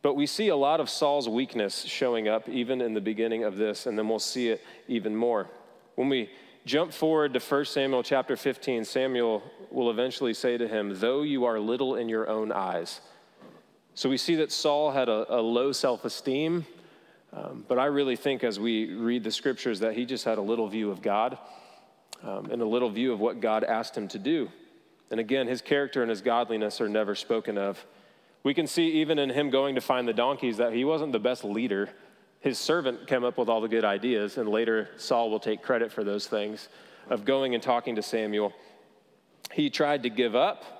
But 0.00 0.14
we 0.14 0.24
see 0.24 0.48
a 0.48 0.56
lot 0.56 0.80
of 0.80 0.88
Saul's 0.88 1.28
weakness 1.28 1.84
showing 1.84 2.26
up 2.26 2.48
even 2.48 2.80
in 2.80 2.94
the 2.94 3.02
beginning 3.02 3.44
of 3.44 3.58
this, 3.58 3.84
and 3.84 3.98
then 3.98 4.08
we'll 4.08 4.18
see 4.18 4.48
it 4.48 4.62
even 4.88 5.14
more. 5.14 5.50
When 5.96 6.08
we 6.08 6.30
jump 6.64 6.94
forward 6.94 7.34
to 7.34 7.40
1 7.40 7.64
Samuel 7.66 8.02
chapter 8.02 8.34
15, 8.34 8.86
Samuel 8.86 9.42
will 9.70 9.90
eventually 9.90 10.32
say 10.32 10.56
to 10.56 10.66
him, 10.66 10.98
Though 10.98 11.20
you 11.20 11.44
are 11.44 11.60
little 11.60 11.96
in 11.96 12.08
your 12.08 12.30
own 12.30 12.50
eyes. 12.50 13.02
So 13.94 14.08
we 14.08 14.16
see 14.16 14.36
that 14.36 14.52
Saul 14.52 14.90
had 14.90 15.10
a, 15.10 15.26
a 15.34 15.40
low 15.42 15.72
self 15.72 16.06
esteem. 16.06 16.64
Um, 17.32 17.64
but 17.68 17.78
I 17.78 17.86
really 17.86 18.16
think 18.16 18.42
as 18.42 18.58
we 18.58 18.92
read 18.92 19.22
the 19.22 19.30
scriptures 19.30 19.80
that 19.80 19.94
he 19.94 20.04
just 20.04 20.24
had 20.24 20.38
a 20.38 20.42
little 20.42 20.68
view 20.68 20.90
of 20.90 21.00
God 21.00 21.38
um, 22.22 22.50
and 22.50 22.60
a 22.60 22.66
little 22.66 22.90
view 22.90 23.12
of 23.12 23.20
what 23.20 23.40
God 23.40 23.62
asked 23.64 23.96
him 23.96 24.08
to 24.08 24.18
do. 24.18 24.48
And 25.10 25.20
again, 25.20 25.46
his 25.46 25.60
character 25.60 26.02
and 26.02 26.10
his 26.10 26.22
godliness 26.22 26.80
are 26.80 26.88
never 26.88 27.14
spoken 27.14 27.56
of. 27.58 27.84
We 28.42 28.54
can 28.54 28.66
see 28.66 29.00
even 29.00 29.18
in 29.18 29.30
him 29.30 29.50
going 29.50 29.74
to 29.74 29.80
find 29.80 30.08
the 30.08 30.12
donkeys 30.12 30.56
that 30.56 30.72
he 30.72 30.84
wasn't 30.84 31.12
the 31.12 31.18
best 31.18 31.44
leader. 31.44 31.90
His 32.40 32.58
servant 32.58 33.06
came 33.06 33.22
up 33.22 33.36
with 33.36 33.48
all 33.48 33.60
the 33.60 33.68
good 33.68 33.84
ideas, 33.84 34.38
and 34.38 34.48
later 34.48 34.88
Saul 34.96 35.30
will 35.30 35.40
take 35.40 35.62
credit 35.62 35.92
for 35.92 36.04
those 36.04 36.26
things 36.26 36.68
of 37.08 37.24
going 37.24 37.54
and 37.54 37.62
talking 37.62 37.96
to 37.96 38.02
Samuel. 38.02 38.52
He 39.52 39.68
tried 39.68 40.04
to 40.04 40.10
give 40.10 40.34
up 40.34 40.79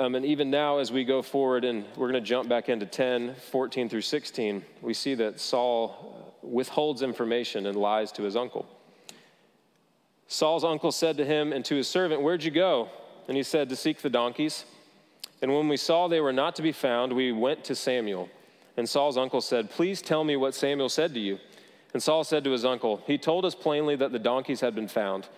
um, 0.00 0.14
and 0.14 0.24
even 0.24 0.50
now, 0.50 0.78
as 0.78 0.90
we 0.90 1.04
go 1.04 1.20
forward, 1.20 1.62
and 1.62 1.84
we're 1.94 2.10
going 2.10 2.22
to 2.22 2.26
jump 2.26 2.48
back 2.48 2.70
into 2.70 2.86
10, 2.86 3.34
14 3.34 3.90
through 3.90 4.00
16, 4.00 4.64
we 4.80 4.94
see 4.94 5.14
that 5.16 5.38
Saul 5.38 6.34
withholds 6.40 7.02
information 7.02 7.66
and 7.66 7.76
lies 7.76 8.10
to 8.12 8.22
his 8.22 8.34
uncle. 8.34 8.66
Saul's 10.26 10.64
uncle 10.64 10.90
said 10.90 11.18
to 11.18 11.26
him 11.26 11.52
and 11.52 11.62
to 11.66 11.74
his 11.74 11.86
servant, 11.86 12.22
Where'd 12.22 12.42
you 12.42 12.50
go? 12.50 12.88
And 13.28 13.36
he 13.36 13.42
said, 13.42 13.68
To 13.68 13.76
seek 13.76 14.00
the 14.00 14.08
donkeys. 14.08 14.64
And 15.42 15.52
when 15.52 15.68
we 15.68 15.76
saw 15.76 16.08
they 16.08 16.22
were 16.22 16.32
not 16.32 16.56
to 16.56 16.62
be 16.62 16.72
found, 16.72 17.12
we 17.12 17.30
went 17.30 17.62
to 17.64 17.74
Samuel. 17.74 18.30
And 18.78 18.88
Saul's 18.88 19.18
uncle 19.18 19.42
said, 19.42 19.68
Please 19.68 20.00
tell 20.00 20.24
me 20.24 20.34
what 20.34 20.54
Samuel 20.54 20.88
said 20.88 21.12
to 21.12 21.20
you. 21.20 21.38
And 21.92 22.02
Saul 22.02 22.24
said 22.24 22.42
to 22.44 22.52
his 22.52 22.64
uncle, 22.64 23.02
He 23.06 23.18
told 23.18 23.44
us 23.44 23.54
plainly 23.54 23.96
that 23.96 24.12
the 24.12 24.18
donkeys 24.18 24.62
had 24.62 24.74
been 24.74 24.88
found. 24.88 25.28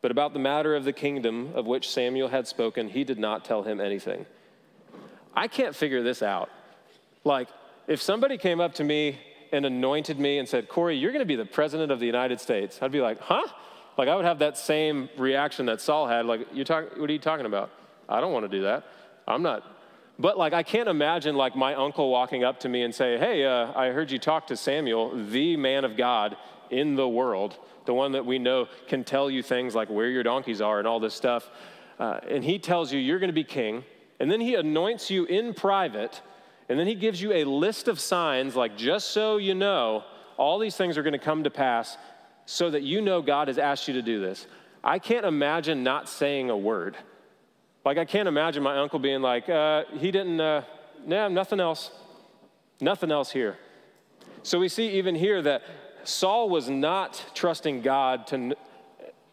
But 0.00 0.10
about 0.10 0.32
the 0.32 0.38
matter 0.38 0.76
of 0.76 0.84
the 0.84 0.92
kingdom 0.92 1.52
of 1.54 1.66
which 1.66 1.90
Samuel 1.90 2.28
had 2.28 2.46
spoken, 2.46 2.88
he 2.88 3.04
did 3.04 3.18
not 3.18 3.44
tell 3.44 3.62
him 3.62 3.80
anything. 3.80 4.26
I 5.34 5.48
can't 5.48 5.74
figure 5.74 6.02
this 6.02 6.22
out. 6.22 6.50
Like, 7.24 7.48
if 7.86 8.00
somebody 8.00 8.38
came 8.38 8.60
up 8.60 8.74
to 8.74 8.84
me 8.84 9.18
and 9.52 9.64
anointed 9.66 10.18
me 10.18 10.38
and 10.38 10.48
said, 10.48 10.68
Corey, 10.68 10.96
you're 10.96 11.12
going 11.12 11.20
to 11.20 11.26
be 11.26 11.36
the 11.36 11.44
president 11.44 11.90
of 11.90 12.00
the 12.00 12.06
United 12.06 12.40
States, 12.40 12.78
I'd 12.80 12.92
be 12.92 13.00
like, 13.00 13.20
huh? 13.20 13.46
Like, 13.96 14.08
I 14.08 14.14
would 14.14 14.24
have 14.24 14.38
that 14.38 14.56
same 14.56 15.08
reaction 15.16 15.66
that 15.66 15.80
Saul 15.80 16.06
had. 16.06 16.26
Like, 16.26 16.46
you 16.52 16.64
talk, 16.64 16.96
what 16.96 17.10
are 17.10 17.12
you 17.12 17.18
talking 17.18 17.46
about? 17.46 17.70
I 18.08 18.20
don't 18.20 18.32
want 18.32 18.44
to 18.44 18.56
do 18.56 18.62
that. 18.62 18.84
I'm 19.26 19.42
not. 19.42 19.64
But, 20.20 20.38
like, 20.38 20.52
I 20.52 20.62
can't 20.62 20.88
imagine, 20.88 21.34
like, 21.34 21.56
my 21.56 21.74
uncle 21.74 22.10
walking 22.10 22.44
up 22.44 22.60
to 22.60 22.68
me 22.68 22.82
and 22.82 22.94
say, 22.94 23.18
hey, 23.18 23.44
uh, 23.44 23.72
I 23.74 23.88
heard 23.88 24.10
you 24.10 24.18
talk 24.18 24.46
to 24.48 24.56
Samuel, 24.56 25.16
the 25.30 25.56
man 25.56 25.84
of 25.84 25.96
God 25.96 26.36
in 26.70 26.94
the 26.94 27.08
world 27.08 27.58
the 27.88 27.94
one 27.94 28.12
that 28.12 28.26
we 28.26 28.38
know 28.38 28.68
can 28.86 29.02
tell 29.02 29.30
you 29.30 29.42
things 29.42 29.74
like 29.74 29.88
where 29.88 30.10
your 30.10 30.22
donkeys 30.22 30.60
are 30.60 30.78
and 30.78 30.86
all 30.86 31.00
this 31.00 31.14
stuff. 31.14 31.48
Uh, 31.98 32.20
and 32.28 32.44
he 32.44 32.58
tells 32.58 32.92
you 32.92 33.00
you're 33.00 33.18
going 33.18 33.30
to 33.30 33.34
be 33.34 33.42
king. 33.42 33.82
And 34.20 34.30
then 34.30 34.42
he 34.42 34.56
anoints 34.56 35.10
you 35.10 35.24
in 35.24 35.54
private. 35.54 36.20
And 36.68 36.78
then 36.78 36.86
he 36.86 36.94
gives 36.94 37.22
you 37.22 37.32
a 37.32 37.44
list 37.44 37.88
of 37.88 37.98
signs, 37.98 38.54
like 38.54 38.76
just 38.76 39.12
so 39.12 39.38
you 39.38 39.54
know, 39.54 40.04
all 40.36 40.58
these 40.58 40.76
things 40.76 40.98
are 40.98 41.02
going 41.02 41.14
to 41.14 41.18
come 41.18 41.44
to 41.44 41.50
pass 41.50 41.96
so 42.44 42.68
that 42.68 42.82
you 42.82 43.00
know 43.00 43.22
God 43.22 43.48
has 43.48 43.56
asked 43.56 43.88
you 43.88 43.94
to 43.94 44.02
do 44.02 44.20
this. 44.20 44.46
I 44.84 44.98
can't 44.98 45.24
imagine 45.24 45.82
not 45.82 46.10
saying 46.10 46.50
a 46.50 46.56
word. 46.58 46.94
Like, 47.86 47.96
I 47.96 48.04
can't 48.04 48.28
imagine 48.28 48.62
my 48.62 48.76
uncle 48.76 48.98
being 48.98 49.22
like, 49.22 49.48
uh, 49.48 49.84
he 49.96 50.10
didn't, 50.10 50.38
uh, 50.38 50.62
nah, 51.06 51.28
nothing 51.28 51.58
else. 51.58 51.90
Nothing 52.82 53.10
else 53.10 53.30
here. 53.30 53.56
So 54.42 54.58
we 54.58 54.68
see 54.68 54.90
even 54.90 55.14
here 55.14 55.40
that 55.40 55.62
Saul 56.08 56.48
was 56.48 56.70
not 56.70 57.22
trusting 57.34 57.82
God 57.82 58.26
to, 58.28 58.56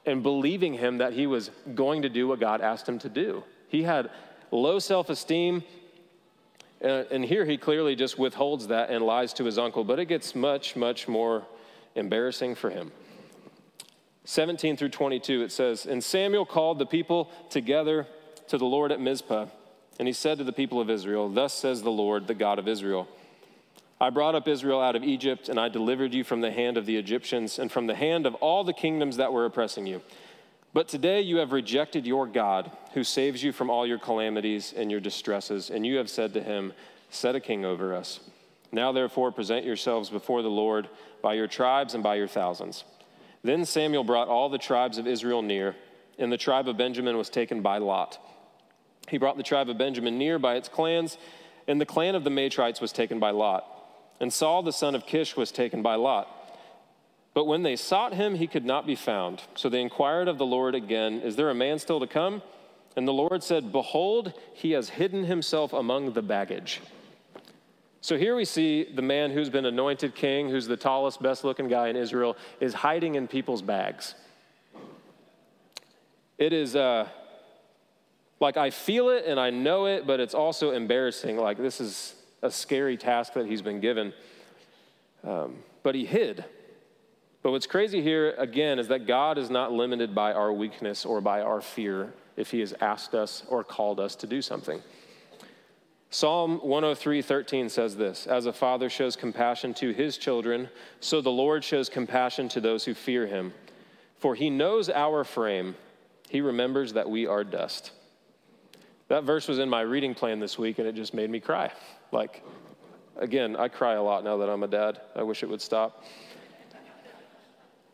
and 0.06 0.22
believing 0.22 0.74
him 0.74 0.98
that 0.98 1.14
he 1.14 1.26
was 1.26 1.50
going 1.74 2.02
to 2.02 2.10
do 2.10 2.28
what 2.28 2.42
God 2.42 2.60
asked 2.60 2.88
him 2.88 3.00
to 3.00 3.10
do. 3.10 3.44
He 3.70 3.84
had 3.84 4.10
low 4.52 4.80
self 4.80 5.10
esteem. 5.10 5.64
Uh, 6.84 7.06
and 7.10 7.24
here 7.24 7.46
he 7.46 7.58
clearly 7.58 7.96
just 7.96 8.20
withholds 8.20 8.68
that 8.68 8.90
and 8.90 9.04
lies 9.04 9.34
to 9.34 9.46
his 9.46 9.58
uncle, 9.58 9.86
but 9.86 9.98
it 9.98 10.06
gets 10.06 10.36
much, 10.36 10.76
much 10.76 11.08
more 11.08 11.46
embarrassing 11.96 12.54
for 12.54 12.70
him. 12.70 12.92
17 14.26 14.76
through 14.76 14.90
22, 14.90 15.44
it 15.44 15.52
says, 15.54 15.86
And 15.86 16.04
Samuel 16.04 16.46
called 16.46 16.78
the 16.78 16.86
people 16.86 17.32
together 17.50 18.06
to 18.50 18.58
the 18.58 18.66
Lord 18.66 18.92
at 18.92 19.00
Mizpah, 19.00 19.46
and 19.98 20.08
he 20.08 20.14
said 20.14 20.38
to 20.40 20.44
the 20.44 20.52
people 20.52 20.82
of 20.82 20.90
Israel, 20.90 21.30
Thus 21.30 21.54
says 21.54 21.82
the 21.82 21.90
Lord, 21.90 22.28
the 22.28 22.36
God 22.36 22.60
of 22.60 22.68
Israel 22.68 23.08
I 24.00 24.10
brought 24.10 24.36
up 24.36 24.48
Israel 24.48 24.82
out 24.82 24.98
of 24.98 25.04
Egypt, 25.04 25.48
and 25.48 25.58
I 25.58 25.70
delivered 25.70 26.14
you 26.14 26.26
from 26.26 26.42
the 26.42 26.52
hand 26.52 26.76
of 26.76 26.86
the 26.86 26.98
Egyptians 26.98 27.60
and 27.60 27.72
from 27.72 27.88
the 27.88 27.96
hand 27.96 28.26
of 28.26 28.36
all 28.36 28.64
the 28.64 28.74
kingdoms 28.74 29.18
that 29.18 29.32
were 29.32 29.46
oppressing 29.46 29.86
you. 29.88 30.02
But 30.74 30.90
today 30.90 31.22
you 31.22 31.38
have 31.38 31.54
rejected 31.54 32.06
your 32.06 32.28
God, 32.28 32.70
who 32.94 33.06
saves 33.06 33.42
you 33.42 33.54
from 33.54 33.70
all 33.70 33.88
your 33.88 33.98
calamities 33.98 34.74
and 34.76 34.92
your 34.92 35.00
distresses, 35.00 35.70
and 35.70 35.86
you 35.86 35.96
have 35.96 36.10
said 36.10 36.34
to 36.34 36.44
him, 36.44 36.74
Set 37.10 37.36
a 37.36 37.40
king 37.40 37.64
over 37.64 37.94
us. 37.94 38.20
Now, 38.74 38.92
therefore, 38.92 39.32
present 39.32 39.66
yourselves 39.66 40.10
before 40.10 40.42
the 40.42 40.50
Lord 40.50 40.90
by 41.22 41.36
your 41.36 41.48
tribes 41.48 41.94
and 41.94 42.04
by 42.04 42.16
your 42.16 42.28
thousands. 42.28 42.84
Then 43.42 43.64
Samuel 43.64 44.04
brought 44.04 44.28
all 44.28 44.50
the 44.50 44.58
tribes 44.58 44.98
of 44.98 45.08
Israel 45.08 45.42
near, 45.42 45.78
and 46.20 46.30
the 46.30 46.38
tribe 46.38 46.68
of 46.68 46.76
Benjamin 46.76 47.16
was 47.16 47.30
taken 47.30 47.62
by 47.62 47.78
Lot. 47.78 48.20
He 49.08 49.18
brought 49.18 49.38
the 49.38 49.44
tribe 49.44 49.70
of 49.70 49.78
Benjamin 49.78 50.18
near 50.18 50.38
by 50.38 50.56
its 50.56 50.68
clans, 50.68 51.18
and 51.70 51.80
the 51.80 51.86
clan 51.86 52.16
of 52.16 52.26
the 52.26 52.30
Matrites 52.30 52.82
was 52.82 52.92
taken 52.92 53.20
by 53.20 53.30
Lot. 53.30 53.75
And 54.20 54.32
Saul 54.32 54.64
the 54.64 54.72
son 54.72 54.96
of 54.96 55.06
Kish 55.06 55.36
was 55.36 55.52
taken 55.52 55.82
by 55.82 55.96
Lot. 55.96 56.30
But 57.34 57.46
when 57.46 57.64
they 57.64 57.76
sought 57.76 58.14
him, 58.14 58.36
he 58.36 58.48
could 58.48 58.66
not 58.66 58.88
be 58.88 58.96
found. 58.96 59.42
So 59.56 59.68
they 59.68 59.82
inquired 59.82 60.30
of 60.30 60.38
the 60.38 60.46
Lord 60.46 60.74
again, 60.74 61.20
Is 61.20 61.36
there 61.36 61.50
a 61.50 61.56
man 61.56 61.80
still 61.80 62.00
to 62.00 62.08
come? 62.08 62.42
And 62.96 63.06
the 63.06 63.14
Lord 63.14 63.44
said, 63.44 63.74
Behold, 63.74 64.34
he 64.54 64.72
has 64.72 64.90
hidden 64.90 65.26
himself 65.26 65.74
among 65.74 66.14
the 66.14 66.22
baggage. 66.22 66.82
So 68.00 68.18
here 68.18 68.36
we 68.36 68.46
see 68.46 68.84
the 68.84 69.02
man 69.02 69.32
who's 69.32 69.50
been 69.50 69.66
anointed 69.66 70.16
king, 70.16 70.50
who's 70.50 70.68
the 70.68 70.78
tallest, 70.78 71.22
best 71.22 71.44
looking 71.44 71.68
guy 71.68 71.90
in 71.90 71.96
Israel, 71.96 72.38
is 72.60 72.74
hiding 72.74 73.16
in 73.16 73.28
people's 73.28 73.62
bags. 73.62 74.16
It 76.38 76.54
is, 76.54 76.76
uh, 76.76 77.08
like, 78.40 78.56
I 78.58 78.70
feel 78.70 79.10
it 79.10 79.26
and 79.26 79.40
I 79.40 79.50
know 79.50 79.88
it, 79.88 80.06
but 80.06 80.20
it's 80.20 80.36
also 80.36 80.72
embarrassing. 80.72 81.38
Like, 81.38 81.58
this 81.58 81.82
is 81.82 82.14
a 82.46 82.52
scary 82.52 82.96
task 82.96 83.34
that 83.34 83.46
he's 83.46 83.62
been 83.62 83.80
given. 83.80 84.14
Um, 85.24 85.58
but 85.84 85.96
he 85.96 86.06
hid. 86.06 86.46
But 87.44 87.52
what's 87.52 87.68
crazy 87.68 88.02
here, 88.02 88.34
again, 88.38 88.80
is 88.80 88.88
that 88.88 89.06
God 89.06 89.38
is 89.38 89.50
not 89.50 89.72
limited 89.72 90.16
by 90.16 90.34
our 90.34 90.54
weakness 90.54 91.06
or 91.06 91.22
by 91.22 91.42
our 91.42 91.62
fear 91.62 92.14
if 92.38 92.52
he 92.52 92.60
has 92.62 92.74
asked 92.82 93.14
us 93.14 93.44
or 93.48 93.64
called 93.64 94.00
us 94.00 94.16
to 94.16 94.28
do 94.28 94.42
something. 94.42 94.82
Psalm 96.10 96.60
103 96.60 97.22
13 97.22 97.70
says 97.70 97.98
this 97.98 98.26
As 98.26 98.46
a 98.46 98.54
father 98.54 98.90
shows 98.90 99.16
compassion 99.16 99.74
to 99.76 99.92
his 99.92 100.18
children, 100.18 100.70
so 101.00 101.22
the 101.22 101.30
Lord 101.32 101.64
shows 101.64 101.90
compassion 101.90 102.48
to 102.50 102.62
those 102.62 102.86
who 102.86 102.94
fear 102.94 103.28
him. 103.28 103.54
For 104.18 104.34
he 104.34 104.50
knows 104.50 104.90
our 104.90 105.24
frame, 105.24 105.76
he 106.30 106.42
remembers 106.42 106.94
that 106.94 107.10
we 107.10 107.28
are 107.28 107.44
dust. 107.44 107.92
That 109.08 109.24
verse 109.24 109.48
was 109.48 109.60
in 109.60 109.70
my 109.70 109.82
reading 109.82 110.16
plan 110.16 110.40
this 110.40 110.58
week, 110.58 110.80
and 110.80 110.88
it 110.88 110.96
just 110.96 111.14
made 111.14 111.30
me 111.30 111.40
cry. 111.40 111.72
Like, 112.16 112.42
again, 113.18 113.58
I 113.58 113.68
cry 113.68 113.96
a 113.96 114.02
lot 114.02 114.24
now 114.24 114.38
that 114.38 114.50
I'm 114.50 114.64
a 114.64 114.68
dad. 114.68 115.02
I 115.16 115.24
wish 115.24 115.44
it 115.44 115.50
would 115.50 115.62
stop. 115.62 116.02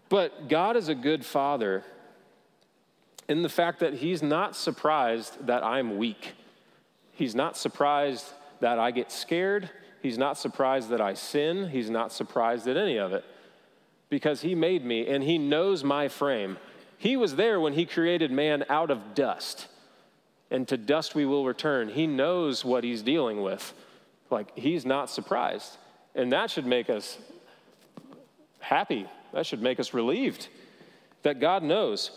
But 0.09 0.47
God 0.47 0.77
is 0.77 0.89
a 0.89 0.95
good 0.95 1.25
father 1.25 1.83
in 3.27 3.41
the 3.41 3.49
fact 3.49 3.79
that 3.79 3.95
he's 3.95 4.21
not 4.21 4.55
surprised 4.55 5.47
that 5.47 5.63
I'm 5.63 5.97
weak. 5.97 6.33
He's 7.13 7.33
not 7.33 7.57
surprised 7.57 8.25
that 8.59 8.77
I 8.77 8.91
get 8.91 9.11
scared. 9.11 9.71
He's 10.03 10.19
not 10.19 10.37
surprised 10.37 10.89
that 10.89 11.01
I 11.01 11.15
sin. 11.15 11.69
He's 11.69 11.89
not 11.89 12.11
surprised 12.11 12.67
at 12.67 12.77
any 12.77 12.97
of 12.97 13.13
it 13.13 13.25
because 14.09 14.41
he 14.41 14.53
made 14.53 14.85
me 14.85 15.07
and 15.07 15.23
he 15.23 15.39
knows 15.39 15.83
my 15.83 16.07
frame. 16.07 16.57
He 16.97 17.17
was 17.17 17.37
there 17.37 17.59
when 17.59 17.73
he 17.73 17.87
created 17.87 18.31
man 18.31 18.65
out 18.69 18.91
of 18.91 19.15
dust, 19.15 19.67
and 20.51 20.67
to 20.67 20.77
dust 20.77 21.15
we 21.15 21.25
will 21.25 21.45
return. 21.45 21.89
He 21.89 22.05
knows 22.05 22.63
what 22.63 22.83
he's 22.83 23.01
dealing 23.01 23.41
with. 23.41 23.73
Like, 24.31 24.57
he's 24.57 24.85
not 24.85 25.09
surprised. 25.09 25.77
And 26.15 26.31
that 26.31 26.49
should 26.49 26.65
make 26.65 26.89
us 26.89 27.17
happy. 28.59 29.07
That 29.33 29.45
should 29.45 29.61
make 29.61 29.79
us 29.79 29.93
relieved 29.93 30.47
that 31.23 31.39
God 31.39 31.63
knows. 31.63 32.11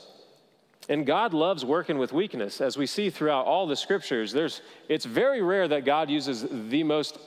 And 0.89 1.07
God 1.07 1.33
loves 1.33 1.65
working 1.65 1.99
with 1.99 2.13
weakness. 2.13 2.61
As 2.61 2.77
we 2.77 2.87
see 2.87 3.09
throughout 3.09 3.47
all 3.47 3.67
the 3.67 3.77
scriptures, 3.77 4.33
there's, 4.33 4.61
it's 4.89 5.07
very 5.07 5.41
rare 5.41 5.67
that 5.69 5.85
God 5.85 6.11
uses 6.11 6.47
the 6.51 6.83
most 6.83 7.19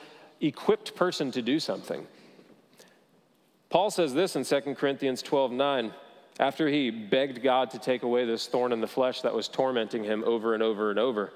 equipped 0.42 0.96
person 0.96 1.32
to 1.32 1.42
do 1.42 1.60
something. 1.60 2.06
Paul 3.70 3.90
says 3.90 4.14
this 4.14 4.36
in 4.36 4.44
2 4.46 4.76
Corinthians 4.76 5.22
12 5.24 5.52
9, 5.52 5.94
after 6.40 6.70
he 6.70 6.92
begged 6.92 7.42
God 7.42 7.72
to 7.72 7.80
take 7.80 8.04
away 8.04 8.26
this 8.26 8.46
thorn 8.48 8.72
in 8.72 8.80
the 8.80 8.88
flesh 8.88 9.22
that 9.22 9.34
was 9.34 9.48
tormenting 9.48 10.04
him 10.04 10.24
over 10.24 10.54
and 10.54 10.62
over 10.62 10.92
and 10.92 11.00
over. 11.00 11.34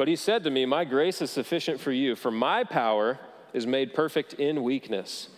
But 0.00 0.08
he 0.08 0.16
said 0.16 0.44
to 0.44 0.50
me, 0.50 0.64
My 0.64 0.86
grace 0.86 1.20
is 1.20 1.30
sufficient 1.30 1.78
for 1.78 1.92
you, 1.92 2.16
for 2.16 2.30
my 2.30 2.64
power 2.64 3.18
is 3.52 3.66
made 3.66 3.92
perfect 3.92 4.32
in 4.32 4.62
weakness. 4.62 5.28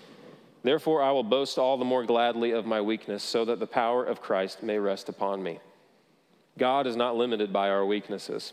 Therefore, 0.63 1.03
I 1.03 1.11
will 1.11 1.25
boast 1.25 1.59
all 1.59 1.77
the 1.77 1.85
more 1.85 2.05
gladly 2.05 2.53
of 2.53 2.65
my 2.65 2.81
weakness, 2.81 3.25
so 3.25 3.45
that 3.45 3.59
the 3.59 3.67
power 3.67 4.05
of 4.05 4.23
Christ 4.23 4.63
may 4.63 4.79
rest 4.79 5.09
upon 5.09 5.43
me. 5.43 5.59
God 6.59 6.87
is 6.87 6.95
not 6.95 7.17
limited 7.17 7.53
by 7.53 7.71
our 7.71 7.85
weaknesses. 7.85 8.53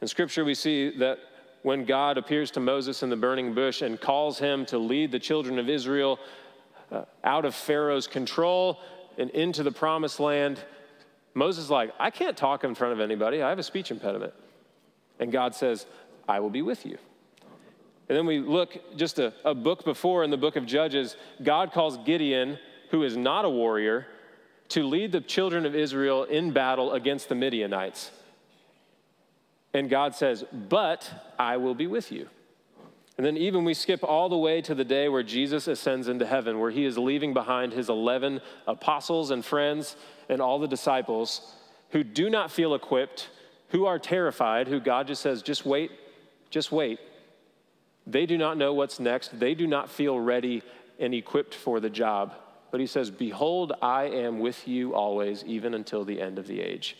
In 0.00 0.06
Scripture, 0.06 0.44
we 0.44 0.54
see 0.54 0.96
that 0.96 1.18
when 1.64 1.84
God 1.84 2.16
appears 2.16 2.52
to 2.52 2.60
Moses 2.60 3.02
in 3.02 3.10
the 3.10 3.16
burning 3.16 3.54
bush 3.54 3.82
and 3.82 4.00
calls 4.00 4.38
him 4.38 4.64
to 4.66 4.78
lead 4.78 5.10
the 5.10 5.18
children 5.18 5.58
of 5.58 5.68
Israel 5.68 6.20
uh, 6.92 7.02
out 7.24 7.44
of 7.44 7.56
Pharaoh's 7.56 8.06
control 8.06 8.78
and 9.18 9.28
into 9.30 9.64
the 9.64 9.72
promised 9.72 10.20
land, 10.20 10.60
Moses 11.34 11.64
is 11.64 11.70
like, 11.70 11.90
I 11.98 12.10
can't 12.10 12.36
talk 12.36 12.62
in 12.62 12.76
front 12.76 12.92
of 12.92 13.00
anybody. 13.00 13.42
I 13.42 13.48
have 13.48 13.58
a 13.58 13.64
speech 13.64 13.90
impediment. 13.90 14.34
And 15.22 15.30
God 15.30 15.54
says, 15.54 15.86
I 16.28 16.40
will 16.40 16.50
be 16.50 16.62
with 16.62 16.84
you. 16.84 16.98
And 18.08 18.18
then 18.18 18.26
we 18.26 18.40
look 18.40 18.76
just 18.96 19.20
a, 19.20 19.32
a 19.44 19.54
book 19.54 19.84
before 19.84 20.24
in 20.24 20.30
the 20.30 20.36
book 20.36 20.56
of 20.56 20.66
Judges, 20.66 21.16
God 21.40 21.70
calls 21.70 21.96
Gideon, 21.98 22.58
who 22.90 23.04
is 23.04 23.16
not 23.16 23.44
a 23.44 23.48
warrior, 23.48 24.08
to 24.70 24.82
lead 24.82 25.12
the 25.12 25.20
children 25.20 25.64
of 25.64 25.76
Israel 25.76 26.24
in 26.24 26.50
battle 26.50 26.92
against 26.92 27.28
the 27.28 27.36
Midianites. 27.36 28.10
And 29.72 29.88
God 29.88 30.16
says, 30.16 30.44
But 30.52 31.08
I 31.38 31.56
will 31.56 31.76
be 31.76 31.86
with 31.86 32.10
you. 32.10 32.28
And 33.16 33.24
then, 33.24 33.36
even 33.36 33.62
we 33.62 33.74
skip 33.74 34.02
all 34.02 34.28
the 34.28 34.36
way 34.36 34.60
to 34.62 34.74
the 34.74 34.84
day 34.84 35.08
where 35.08 35.22
Jesus 35.22 35.68
ascends 35.68 36.08
into 36.08 36.26
heaven, 36.26 36.58
where 36.58 36.72
he 36.72 36.84
is 36.84 36.98
leaving 36.98 37.32
behind 37.32 37.74
his 37.74 37.88
11 37.88 38.40
apostles 38.66 39.30
and 39.30 39.44
friends 39.44 39.94
and 40.28 40.42
all 40.42 40.58
the 40.58 40.66
disciples 40.66 41.54
who 41.90 42.02
do 42.02 42.28
not 42.28 42.50
feel 42.50 42.74
equipped, 42.74 43.30
who 43.72 43.86
are 43.86 43.98
terrified, 43.98 44.68
who 44.68 44.78
God 44.78 45.08
just 45.08 45.22
says, 45.22 45.42
Just 45.42 45.66
wait, 45.66 45.90
just 46.50 46.70
wait. 46.70 47.00
They 48.06 48.26
do 48.26 48.36
not 48.36 48.56
know 48.56 48.74
what's 48.74 49.00
next. 49.00 49.38
They 49.38 49.54
do 49.54 49.66
not 49.66 49.90
feel 49.90 50.18
ready 50.18 50.62
and 50.98 51.14
equipped 51.14 51.54
for 51.54 51.80
the 51.80 51.90
job. 51.90 52.34
But 52.70 52.80
he 52.80 52.86
says, 52.86 53.10
Behold, 53.10 53.72
I 53.80 54.04
am 54.04 54.40
with 54.40 54.68
you 54.68 54.94
always, 54.94 55.42
even 55.44 55.74
until 55.74 56.04
the 56.04 56.20
end 56.20 56.38
of 56.38 56.46
the 56.46 56.60
age. 56.60 56.96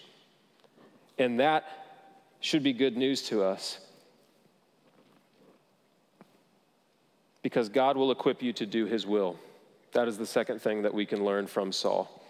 And 1.18 1.40
that 1.40 1.64
should 2.40 2.62
be 2.62 2.72
good 2.72 2.96
news 2.96 3.22
to 3.24 3.42
us. 3.42 3.78
Because 7.42 7.68
God 7.68 7.96
will 7.96 8.10
equip 8.10 8.42
you 8.42 8.52
to 8.54 8.66
do 8.66 8.86
his 8.86 9.06
will. 9.06 9.38
That 9.92 10.08
is 10.08 10.16
the 10.16 10.26
second 10.26 10.62
thing 10.62 10.82
that 10.82 10.94
we 10.94 11.04
can 11.04 11.24
learn 11.24 11.46
from 11.46 11.70
Saul. 11.70 12.21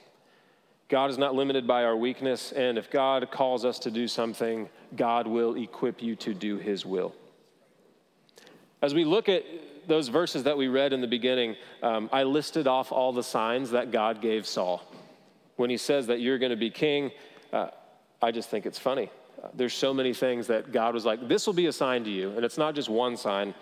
God 0.92 1.08
is 1.08 1.16
not 1.16 1.34
limited 1.34 1.66
by 1.66 1.84
our 1.84 1.96
weakness, 1.96 2.52
and 2.52 2.76
if 2.76 2.90
God 2.90 3.30
calls 3.30 3.64
us 3.64 3.78
to 3.78 3.90
do 3.90 4.06
something, 4.06 4.68
God 4.94 5.26
will 5.26 5.56
equip 5.56 6.02
you 6.02 6.14
to 6.16 6.34
do 6.34 6.58
his 6.58 6.84
will. 6.84 7.14
As 8.82 8.92
we 8.92 9.02
look 9.06 9.30
at 9.30 9.42
those 9.88 10.08
verses 10.08 10.42
that 10.42 10.58
we 10.58 10.68
read 10.68 10.92
in 10.92 11.00
the 11.00 11.06
beginning, 11.06 11.56
um, 11.82 12.10
I 12.12 12.24
listed 12.24 12.66
off 12.66 12.92
all 12.92 13.10
the 13.10 13.22
signs 13.22 13.70
that 13.70 13.90
God 13.90 14.20
gave 14.20 14.46
Saul. 14.46 14.86
When 15.56 15.70
he 15.70 15.78
says 15.78 16.08
that 16.08 16.20
you're 16.20 16.36
going 16.36 16.50
to 16.50 16.56
be 16.56 16.68
king, 16.68 17.10
uh, 17.54 17.68
I 18.20 18.30
just 18.30 18.50
think 18.50 18.66
it's 18.66 18.78
funny. 18.78 19.08
There's 19.54 19.72
so 19.72 19.94
many 19.94 20.12
things 20.12 20.46
that 20.48 20.72
God 20.72 20.92
was 20.92 21.06
like, 21.06 21.26
this 21.26 21.46
will 21.46 21.54
be 21.54 21.68
a 21.68 21.72
sign 21.72 22.04
to 22.04 22.10
you. 22.10 22.32
And 22.32 22.44
it's 22.44 22.58
not 22.58 22.74
just 22.74 22.90
one 22.90 23.16
sign. 23.16 23.54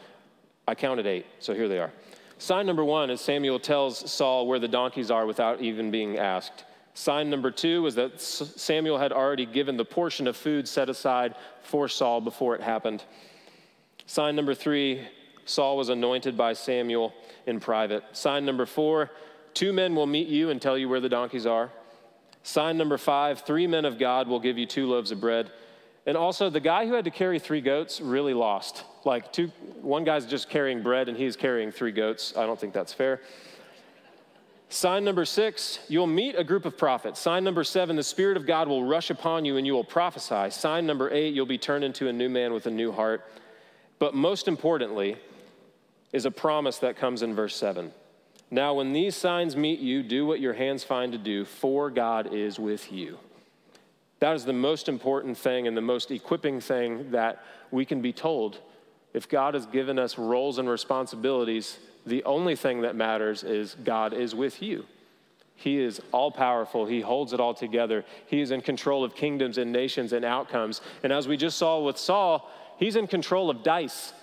I 0.66 0.74
counted 0.74 1.06
eight, 1.06 1.26
so 1.38 1.54
here 1.54 1.68
they 1.68 1.78
are. 1.78 1.92
Sign 2.38 2.66
number 2.66 2.84
one 2.84 3.08
is 3.08 3.20
Samuel 3.20 3.60
tells 3.60 4.10
Saul 4.10 4.48
where 4.48 4.58
the 4.58 4.66
donkeys 4.66 5.12
are 5.12 5.26
without 5.26 5.60
even 5.60 5.92
being 5.92 6.18
asked. 6.18 6.64
Sign 6.94 7.30
number 7.30 7.50
two 7.50 7.82
was 7.82 7.94
that 7.94 8.20
Samuel 8.20 8.98
had 8.98 9.12
already 9.12 9.46
given 9.46 9.76
the 9.76 9.84
portion 9.84 10.26
of 10.26 10.36
food 10.36 10.66
set 10.66 10.88
aside 10.88 11.34
for 11.62 11.88
Saul 11.88 12.20
before 12.20 12.54
it 12.54 12.60
happened. 12.60 13.04
Sign 14.06 14.34
number 14.34 14.54
three, 14.54 15.06
Saul 15.44 15.76
was 15.76 15.88
anointed 15.88 16.36
by 16.36 16.52
Samuel 16.52 17.14
in 17.46 17.60
private. 17.60 18.04
Sign 18.12 18.44
number 18.44 18.66
four, 18.66 19.10
two 19.54 19.72
men 19.72 19.94
will 19.94 20.06
meet 20.06 20.28
you 20.28 20.50
and 20.50 20.60
tell 20.60 20.76
you 20.76 20.88
where 20.88 21.00
the 21.00 21.08
donkeys 21.08 21.46
are. 21.46 21.70
Sign 22.42 22.76
number 22.76 22.98
five, 22.98 23.42
three 23.42 23.66
men 23.66 23.84
of 23.84 23.98
God 23.98 24.26
will 24.26 24.40
give 24.40 24.58
you 24.58 24.66
two 24.66 24.86
loaves 24.86 25.10
of 25.10 25.20
bread. 25.20 25.50
And 26.06 26.16
also, 26.16 26.48
the 26.48 26.60
guy 26.60 26.86
who 26.86 26.94
had 26.94 27.04
to 27.04 27.10
carry 27.10 27.38
three 27.38 27.60
goats 27.60 28.00
really 28.00 28.32
lost. 28.32 28.84
Like, 29.04 29.32
two, 29.32 29.48
one 29.82 30.02
guy's 30.04 30.26
just 30.26 30.48
carrying 30.48 30.82
bread 30.82 31.08
and 31.08 31.16
he's 31.16 31.36
carrying 31.36 31.70
three 31.70 31.92
goats. 31.92 32.34
I 32.36 32.46
don't 32.46 32.58
think 32.58 32.72
that's 32.72 32.92
fair. 32.92 33.20
Sign 34.72 35.02
number 35.04 35.24
six, 35.24 35.80
you'll 35.88 36.06
meet 36.06 36.36
a 36.36 36.44
group 36.44 36.64
of 36.64 36.78
prophets. 36.78 37.18
Sign 37.18 37.42
number 37.42 37.64
seven, 37.64 37.96
the 37.96 38.04
Spirit 38.04 38.36
of 38.36 38.46
God 38.46 38.68
will 38.68 38.84
rush 38.84 39.10
upon 39.10 39.44
you 39.44 39.56
and 39.56 39.66
you 39.66 39.72
will 39.72 39.82
prophesy. 39.82 40.48
Sign 40.50 40.86
number 40.86 41.10
eight, 41.10 41.34
you'll 41.34 41.44
be 41.44 41.58
turned 41.58 41.82
into 41.82 42.06
a 42.06 42.12
new 42.12 42.28
man 42.28 42.52
with 42.52 42.66
a 42.66 42.70
new 42.70 42.92
heart. 42.92 43.28
But 43.98 44.14
most 44.14 44.46
importantly, 44.46 45.16
is 46.12 46.24
a 46.24 46.30
promise 46.30 46.78
that 46.78 46.96
comes 46.96 47.22
in 47.22 47.34
verse 47.34 47.56
seven. 47.56 47.92
Now, 48.48 48.74
when 48.74 48.92
these 48.92 49.16
signs 49.16 49.56
meet 49.56 49.80
you, 49.80 50.04
do 50.04 50.24
what 50.24 50.38
your 50.38 50.54
hands 50.54 50.84
find 50.84 51.10
to 51.12 51.18
do, 51.18 51.44
for 51.44 51.90
God 51.90 52.32
is 52.32 52.60
with 52.60 52.92
you. 52.92 53.18
That 54.20 54.36
is 54.36 54.44
the 54.44 54.52
most 54.52 54.88
important 54.88 55.36
thing 55.36 55.66
and 55.66 55.76
the 55.76 55.80
most 55.82 56.12
equipping 56.12 56.60
thing 56.60 57.10
that 57.10 57.42
we 57.72 57.84
can 57.84 58.00
be 58.00 58.12
told. 58.12 58.58
If 59.14 59.28
God 59.28 59.54
has 59.54 59.66
given 59.66 59.98
us 59.98 60.16
roles 60.16 60.58
and 60.58 60.68
responsibilities, 60.68 61.78
the 62.06 62.24
only 62.24 62.56
thing 62.56 62.82
that 62.82 62.96
matters 62.96 63.42
is 63.42 63.76
God 63.84 64.12
is 64.12 64.34
with 64.34 64.62
you. 64.62 64.86
He 65.54 65.78
is 65.78 66.00
all 66.10 66.30
powerful. 66.30 66.86
He 66.86 67.02
holds 67.02 67.34
it 67.34 67.40
all 67.40 67.52
together. 67.52 68.04
He 68.26 68.40
is 68.40 68.50
in 68.50 68.62
control 68.62 69.04
of 69.04 69.14
kingdoms 69.14 69.58
and 69.58 69.70
nations 69.70 70.14
and 70.14 70.24
outcomes. 70.24 70.80
And 71.02 71.12
as 71.12 71.28
we 71.28 71.36
just 71.36 71.58
saw 71.58 71.80
with 71.80 71.98
Saul, 71.98 72.50
he's 72.78 72.96
in 72.96 73.06
control 73.06 73.50
of 73.50 73.62
dice. 73.62 74.14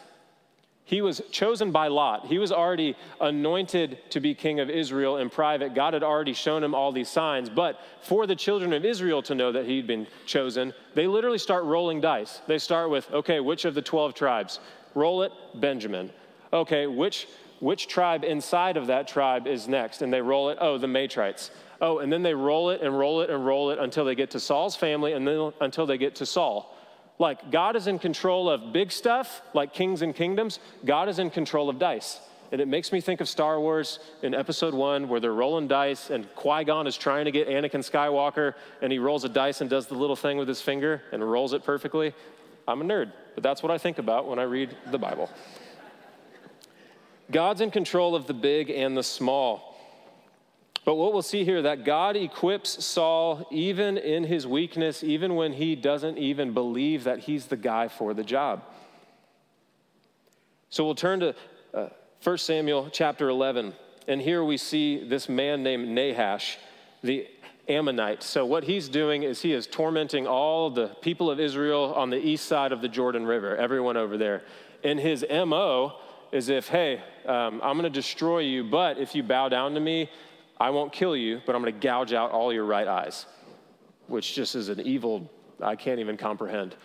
He 0.84 1.02
was 1.02 1.22
chosen 1.32 1.72
by 1.72 1.90
Lot. 1.90 2.28
He 2.28 2.40
was 2.40 2.52
already 2.52 2.96
anointed 3.20 4.00
to 4.12 4.20
be 4.20 4.34
king 4.34 4.62
of 4.62 4.70
Israel 4.70 5.18
in 5.18 5.30
private. 5.30 5.76
God 5.76 5.94
had 5.94 6.02
already 6.02 6.34
shown 6.34 6.64
him 6.64 6.74
all 6.74 6.92
these 6.92 7.10
signs. 7.10 7.50
But 7.50 7.80
for 8.02 8.26
the 8.26 8.36
children 8.36 8.74
of 8.74 8.86
Israel 8.86 9.22
to 9.24 9.36
know 9.36 9.52
that 9.52 9.66
he'd 9.66 9.86
been 9.86 10.08
chosen, 10.26 10.74
they 10.96 11.06
literally 11.06 11.40
start 11.40 11.66
rolling 11.66 12.02
dice. 12.02 12.42
They 12.48 12.58
start 12.58 12.90
with, 12.90 13.12
okay, 13.12 13.42
which 13.42 13.66
of 13.66 13.76
the 13.76 13.82
12 13.82 14.16
tribes? 14.16 14.60
Roll 14.96 15.24
it, 15.24 15.34
Benjamin. 15.56 16.10
Okay, 16.54 16.88
which 16.88 17.28
which 17.60 17.88
tribe 17.88 18.24
inside 18.24 18.78
of 18.78 18.88
that 18.88 19.08
tribe 19.08 19.48
is 19.48 19.68
next. 19.68 20.02
And 20.02 20.12
they 20.12 20.22
roll 20.22 20.50
it, 20.50 20.58
oh, 20.62 20.78
the 20.78 20.88
Matrites. 20.88 21.50
Oh, 21.80 22.00
and 22.00 22.12
then 22.12 22.24
they 22.24 22.34
roll 22.34 22.70
it 22.70 22.82
and 22.82 22.98
roll 22.98 23.22
it 23.22 23.30
and 23.30 23.46
roll 23.46 23.70
it 23.72 23.80
until 23.80 24.06
they 24.06 24.16
get 24.16 24.32
to 24.32 24.40
Saul's 24.40 24.76
family 24.76 25.14
and 25.14 25.28
then 25.28 25.54
until 25.62 25.86
they 25.86 25.98
get 25.98 26.16
to 26.16 26.26
Saul. 26.26 26.76
Like 27.20 27.52
God 27.52 27.76
is 27.76 27.88
in 27.88 28.00
control 28.00 28.50
of 28.50 28.74
big 28.74 28.92
stuff, 28.92 29.42
like 29.54 29.74
kings 29.74 30.02
and 30.02 30.16
kingdoms. 30.16 30.60
God 30.86 31.10
is 31.10 31.20
in 31.20 31.30
control 31.30 31.70
of 31.70 31.80
dice. 31.80 32.20
And 32.52 32.62
it 32.62 32.68
makes 32.68 32.92
me 32.92 33.02
think 33.02 33.20
of 33.20 33.28
Star 33.28 33.60
Wars 33.60 34.00
in 34.22 34.34
episode 34.34 34.74
one, 34.74 35.10
where 35.10 35.20
they're 35.20 35.34
rolling 35.34 35.68
dice, 35.68 36.10
and 36.10 36.34
Qui 36.36 36.64
Gon 36.64 36.88
is 36.88 36.96
trying 36.96 37.26
to 37.26 37.32
get 37.32 37.50
Anakin 37.50 37.84
Skywalker, 37.84 38.54
and 38.82 38.92
he 38.92 39.00
rolls 39.00 39.26
a 39.26 39.30
dice 39.30 39.60
and 39.60 39.70
does 39.70 39.88
the 39.88 39.96
little 39.96 40.16
thing 40.16 40.38
with 40.38 40.48
his 40.48 40.62
finger 40.62 41.02
and 41.12 41.30
rolls 41.30 41.52
it 41.52 41.66
perfectly. 41.66 42.14
I'm 42.66 42.82
a 42.82 42.86
nerd, 42.86 43.12
but 43.36 43.44
that's 43.44 43.62
what 43.62 43.72
I 43.72 43.78
think 43.78 43.98
about 43.98 44.28
when 44.28 44.40
I 44.40 44.44
read 44.44 44.76
the 44.92 44.98
Bible. 44.98 45.30
God's 47.32 47.62
in 47.62 47.72
control 47.72 48.16
of 48.16 48.28
the 48.28 48.34
big 48.34 48.70
and 48.70 48.96
the 48.96 49.04
small. 49.04 49.76
But 50.86 50.96
what 50.96 51.12
we'll 51.12 51.22
see 51.22 51.44
here 51.44 51.64
that 51.64 51.84
God 51.84 52.16
equips 52.16 52.86
Saul 52.86 53.46
even 53.52 53.98
in 53.98 54.24
his 54.24 54.48
weakness, 54.48 55.04
even 55.04 55.36
when 55.36 55.52
he 55.52 55.76
doesn't 55.76 56.18
even 56.18 56.54
believe 56.54 57.04
that 57.04 57.20
he's 57.20 57.48
the 57.48 57.58
guy 57.58 57.90
for 57.90 58.14
the 58.14 58.24
job. 58.24 58.64
So 60.70 60.86
we'll 60.86 60.96
turn 60.96 61.20
to 61.20 61.36
uh, 61.74 61.90
1 62.24 62.38
Samuel 62.38 62.90
chapter 62.90 63.28
11, 63.28 63.74
and 64.08 64.22
here 64.22 64.44
we 64.46 64.56
see 64.56 65.04
this 65.04 65.28
man 65.28 65.62
named 65.62 65.90
Nahash, 65.90 66.58
the 67.04 67.28
Ammonite. 67.68 68.24
So 68.24 68.46
what 68.46 68.64
he's 68.64 68.88
doing 68.88 69.24
is 69.24 69.42
he 69.42 69.52
is 69.52 69.68
tormenting 69.68 70.26
all 70.26 70.70
the 70.70 70.88
people 71.02 71.30
of 71.30 71.40
Israel 71.40 71.94
on 71.96 72.10
the 72.10 72.18
east 72.18 72.46
side 72.46 72.72
of 72.72 72.82
the 72.82 72.88
Jordan 72.88 73.26
River, 73.26 73.58
everyone 73.58 73.98
over 73.98 74.18
there. 74.18 74.44
And 74.84 75.00
his 75.00 75.26
MO 75.30 76.00
is 76.32 76.50
if, 76.50 76.68
hey, 76.68 77.02
um, 77.26 77.62
I'm 77.64 77.78
going 77.78 77.84
to 77.84 77.90
destroy 77.90 78.40
you, 78.40 78.64
but 78.64 78.98
if 78.98 79.16
you 79.16 79.24
bow 79.24 79.50
down 79.50 79.74
to 79.74 79.80
me, 79.80 80.10
I 80.60 80.70
won't 80.70 80.92
kill 80.92 81.16
you, 81.16 81.42
but 81.46 81.56
I'm 81.56 81.62
going 81.62 81.74
to 81.74 81.80
gouge 81.80 82.14
out 82.14 82.32
all 82.32 82.52
your 82.52 82.66
right 82.66 82.88
eyes, 82.88 83.26
which 84.08 84.34
just 84.34 84.56
is 84.56 84.70
an 84.70 84.82
evil 84.82 85.30
I 85.62 85.76
can't 85.76 86.00
even 86.00 86.18
comprehend. 86.18 86.76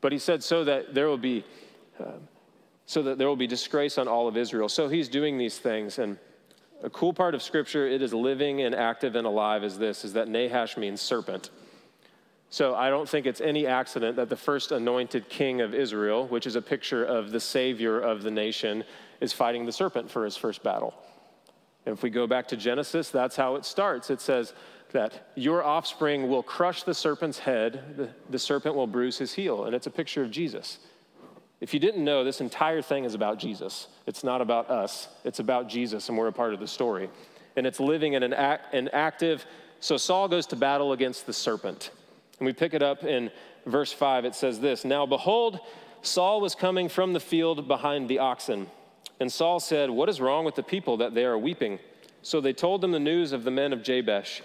But 0.00 0.12
he 0.12 0.18
said, 0.18 0.42
so 0.42 0.64
that 0.64 0.94
there 0.94 1.06
will 1.06 1.18
be, 1.18 1.44
uh, 2.00 2.18
so 2.86 3.02
that 3.02 3.18
there 3.18 3.28
will 3.28 3.36
be 3.36 3.46
disgrace 3.46 3.98
on 3.98 4.08
all 4.08 4.28
of 4.28 4.36
Israel. 4.36 4.68
So 4.68 4.88
he's 4.88 5.08
doing 5.08 5.38
these 5.38 5.58
things, 5.58 5.98
and 5.98 6.18
a 6.82 6.90
cool 6.90 7.12
part 7.12 7.34
of 7.34 7.42
Scripture, 7.42 7.86
it 7.86 8.02
is 8.02 8.12
living 8.12 8.62
and 8.62 8.74
active 8.74 9.14
and 9.14 9.26
alive, 9.26 9.64
is 9.64 9.78
this: 9.78 10.04
is 10.04 10.12
that 10.14 10.28
Nahash 10.28 10.76
means 10.76 11.00
serpent. 11.00 11.50
So 12.52 12.74
I 12.74 12.90
don't 12.90 13.08
think 13.08 13.24
it's 13.24 13.40
any 13.40 13.66
accident 13.66 14.16
that 14.16 14.28
the 14.28 14.36
first 14.36 14.72
anointed 14.72 15.30
king 15.30 15.62
of 15.62 15.72
Israel, 15.72 16.26
which 16.26 16.46
is 16.46 16.54
a 16.54 16.60
picture 16.60 17.02
of 17.02 17.30
the 17.30 17.40
savior 17.40 17.98
of 17.98 18.22
the 18.22 18.30
nation, 18.30 18.84
is 19.22 19.32
fighting 19.32 19.64
the 19.64 19.72
serpent 19.72 20.10
for 20.10 20.26
his 20.26 20.36
first 20.36 20.62
battle. 20.62 20.92
And 21.86 21.94
if 21.94 22.02
we 22.02 22.10
go 22.10 22.26
back 22.26 22.48
to 22.48 22.56
Genesis, 22.58 23.08
that's 23.08 23.36
how 23.36 23.54
it 23.54 23.64
starts. 23.64 24.10
It 24.10 24.20
says 24.20 24.52
that 24.90 25.30
your 25.34 25.64
offspring 25.64 26.28
will 26.28 26.42
crush 26.42 26.82
the 26.82 26.92
serpent's 26.92 27.38
head, 27.38 27.96
the, 27.96 28.10
the 28.28 28.38
serpent 28.38 28.74
will 28.74 28.86
bruise 28.86 29.16
his 29.16 29.32
heel. 29.32 29.64
And 29.64 29.74
it's 29.74 29.86
a 29.86 29.90
picture 29.90 30.22
of 30.22 30.30
Jesus. 30.30 30.78
If 31.62 31.72
you 31.72 31.80
didn't 31.80 32.04
know, 32.04 32.22
this 32.22 32.42
entire 32.42 32.82
thing 32.82 33.04
is 33.06 33.14
about 33.14 33.38
Jesus. 33.38 33.86
It's 34.06 34.22
not 34.22 34.42
about 34.42 34.68
us, 34.68 35.08
it's 35.24 35.38
about 35.38 35.70
Jesus, 35.70 36.10
and 36.10 36.18
we're 36.18 36.28
a 36.28 36.32
part 36.32 36.52
of 36.52 36.60
the 36.60 36.68
story. 36.68 37.08
And 37.56 37.66
it's 37.66 37.80
living 37.80 38.12
in 38.12 38.22
an, 38.22 38.34
act, 38.34 38.74
an 38.74 38.90
active, 38.92 39.46
so 39.80 39.96
Saul 39.96 40.28
goes 40.28 40.44
to 40.48 40.56
battle 40.56 40.92
against 40.92 41.24
the 41.24 41.32
serpent. 41.32 41.90
And 42.38 42.46
we 42.46 42.52
pick 42.52 42.74
it 42.74 42.82
up 42.82 43.04
in 43.04 43.30
verse 43.66 43.92
5. 43.92 44.24
It 44.24 44.34
says 44.34 44.60
this 44.60 44.84
Now 44.84 45.06
behold, 45.06 45.60
Saul 46.02 46.40
was 46.40 46.54
coming 46.54 46.88
from 46.88 47.12
the 47.12 47.20
field 47.20 47.68
behind 47.68 48.08
the 48.08 48.18
oxen. 48.18 48.68
And 49.20 49.30
Saul 49.30 49.60
said, 49.60 49.90
What 49.90 50.08
is 50.08 50.20
wrong 50.20 50.44
with 50.44 50.56
the 50.56 50.62
people 50.62 50.96
that 50.98 51.14
they 51.14 51.24
are 51.24 51.38
weeping? 51.38 51.78
So 52.22 52.40
they 52.40 52.52
told 52.52 52.80
them 52.80 52.92
the 52.92 53.00
news 53.00 53.32
of 53.32 53.44
the 53.44 53.50
men 53.50 53.72
of 53.72 53.82
Jabesh. 53.82 54.42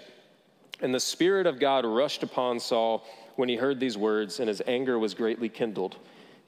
And 0.80 0.94
the 0.94 1.00
Spirit 1.00 1.46
of 1.46 1.58
God 1.58 1.84
rushed 1.84 2.22
upon 2.22 2.60
Saul 2.60 3.04
when 3.36 3.48
he 3.48 3.56
heard 3.56 3.80
these 3.80 3.96
words, 3.96 4.40
and 4.40 4.48
his 4.48 4.62
anger 4.66 4.98
was 4.98 5.14
greatly 5.14 5.48
kindled. 5.48 5.96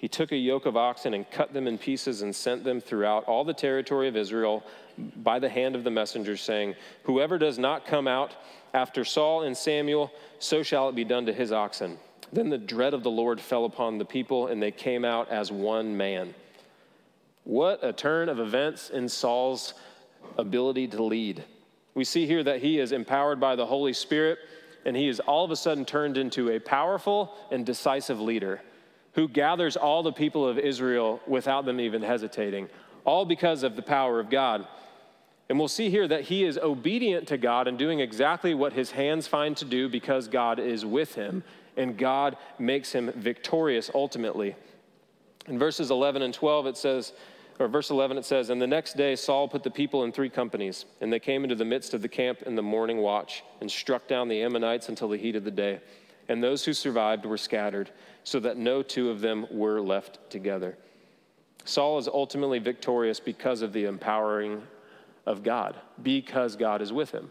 He 0.00 0.08
took 0.08 0.32
a 0.32 0.36
yoke 0.36 0.64
of 0.64 0.78
oxen 0.78 1.12
and 1.12 1.30
cut 1.30 1.52
them 1.52 1.66
in 1.66 1.76
pieces 1.76 2.22
and 2.22 2.34
sent 2.34 2.64
them 2.64 2.80
throughout 2.80 3.24
all 3.24 3.44
the 3.44 3.52
territory 3.52 4.08
of 4.08 4.16
Israel 4.16 4.64
by 5.16 5.38
the 5.38 5.50
hand 5.50 5.76
of 5.76 5.84
the 5.84 5.90
messengers, 5.90 6.40
saying, 6.40 6.74
Whoever 7.02 7.36
does 7.36 7.58
not 7.58 7.84
come 7.84 8.08
out 8.08 8.34
after 8.72 9.04
Saul 9.04 9.42
and 9.42 9.54
Samuel, 9.54 10.10
so 10.38 10.62
shall 10.62 10.88
it 10.88 10.94
be 10.94 11.04
done 11.04 11.26
to 11.26 11.34
his 11.34 11.52
oxen. 11.52 11.98
Then 12.32 12.48
the 12.48 12.56
dread 12.56 12.94
of 12.94 13.02
the 13.02 13.10
Lord 13.10 13.42
fell 13.42 13.66
upon 13.66 13.98
the 13.98 14.06
people, 14.06 14.46
and 14.46 14.62
they 14.62 14.70
came 14.70 15.04
out 15.04 15.28
as 15.28 15.52
one 15.52 15.94
man. 15.94 16.34
What 17.44 17.84
a 17.84 17.92
turn 17.92 18.30
of 18.30 18.40
events 18.40 18.88
in 18.88 19.06
Saul's 19.06 19.74
ability 20.38 20.88
to 20.88 21.02
lead. 21.02 21.44
We 21.92 22.04
see 22.04 22.24
here 22.26 22.42
that 22.44 22.62
he 22.62 22.78
is 22.78 22.92
empowered 22.92 23.38
by 23.38 23.54
the 23.54 23.66
Holy 23.66 23.92
Spirit, 23.92 24.38
and 24.86 24.96
he 24.96 25.08
is 25.08 25.20
all 25.20 25.44
of 25.44 25.50
a 25.50 25.56
sudden 25.56 25.84
turned 25.84 26.16
into 26.16 26.52
a 26.52 26.58
powerful 26.58 27.34
and 27.50 27.66
decisive 27.66 28.18
leader 28.18 28.62
who 29.14 29.28
gathers 29.28 29.76
all 29.76 30.02
the 30.02 30.12
people 30.12 30.46
of 30.46 30.58
Israel 30.58 31.20
without 31.26 31.64
them 31.64 31.80
even 31.80 32.02
hesitating, 32.02 32.68
all 33.04 33.24
because 33.24 33.62
of 33.62 33.76
the 33.76 33.82
power 33.82 34.20
of 34.20 34.30
God. 34.30 34.66
And 35.48 35.58
we'll 35.58 35.68
see 35.68 35.90
here 35.90 36.06
that 36.06 36.22
he 36.22 36.44
is 36.44 36.58
obedient 36.58 37.26
to 37.28 37.36
God 37.36 37.66
and 37.66 37.76
doing 37.76 37.98
exactly 37.98 38.54
what 38.54 38.72
his 38.72 38.92
hands 38.92 39.26
find 39.26 39.56
to 39.56 39.64
do 39.64 39.88
because 39.88 40.28
God 40.28 40.60
is 40.60 40.84
with 40.84 41.16
him, 41.16 41.42
and 41.76 41.98
God 41.98 42.36
makes 42.58 42.92
him 42.92 43.10
victorious 43.16 43.90
ultimately. 43.92 44.54
In 45.46 45.58
verses 45.58 45.90
11 45.90 46.22
and 46.22 46.32
12, 46.32 46.66
it 46.66 46.76
says, 46.76 47.12
or 47.60 47.68
verse 47.68 47.90
11, 47.90 48.16
it 48.16 48.24
says, 48.24 48.48
And 48.48 48.60
the 48.60 48.66
next 48.66 48.96
day 48.96 49.14
Saul 49.14 49.46
put 49.46 49.62
the 49.62 49.70
people 49.70 50.04
in 50.04 50.12
three 50.12 50.30
companies, 50.30 50.86
and 51.00 51.12
they 51.12 51.18
came 51.18 51.42
into 51.42 51.54
the 51.54 51.64
midst 51.64 51.92
of 51.94 52.00
the 52.00 52.08
camp 52.08 52.42
in 52.42 52.54
the 52.54 52.62
morning 52.62 52.98
watch, 52.98 53.44
and 53.60 53.70
struck 53.70 54.08
down 54.08 54.28
the 54.28 54.42
Ammonites 54.42 54.88
until 54.88 55.08
the 55.08 55.18
heat 55.18 55.36
of 55.36 55.44
the 55.44 55.50
day. 55.50 55.80
And 56.28 56.42
those 56.42 56.64
who 56.64 56.72
survived 56.72 57.26
were 57.26 57.36
scattered, 57.36 57.90
so 58.24 58.40
that 58.40 58.56
no 58.56 58.82
two 58.82 59.10
of 59.10 59.20
them 59.20 59.46
were 59.50 59.80
left 59.80 60.18
together. 60.30 60.76
Saul 61.64 61.98
is 61.98 62.08
ultimately 62.08 62.58
victorious 62.58 63.20
because 63.20 63.62
of 63.62 63.72
the 63.72 63.84
empowering 63.84 64.62
of 65.26 65.42
God 65.42 65.76
because 66.02 66.56
God 66.56 66.82
is 66.82 66.92
with 66.92 67.10
him. 67.10 67.30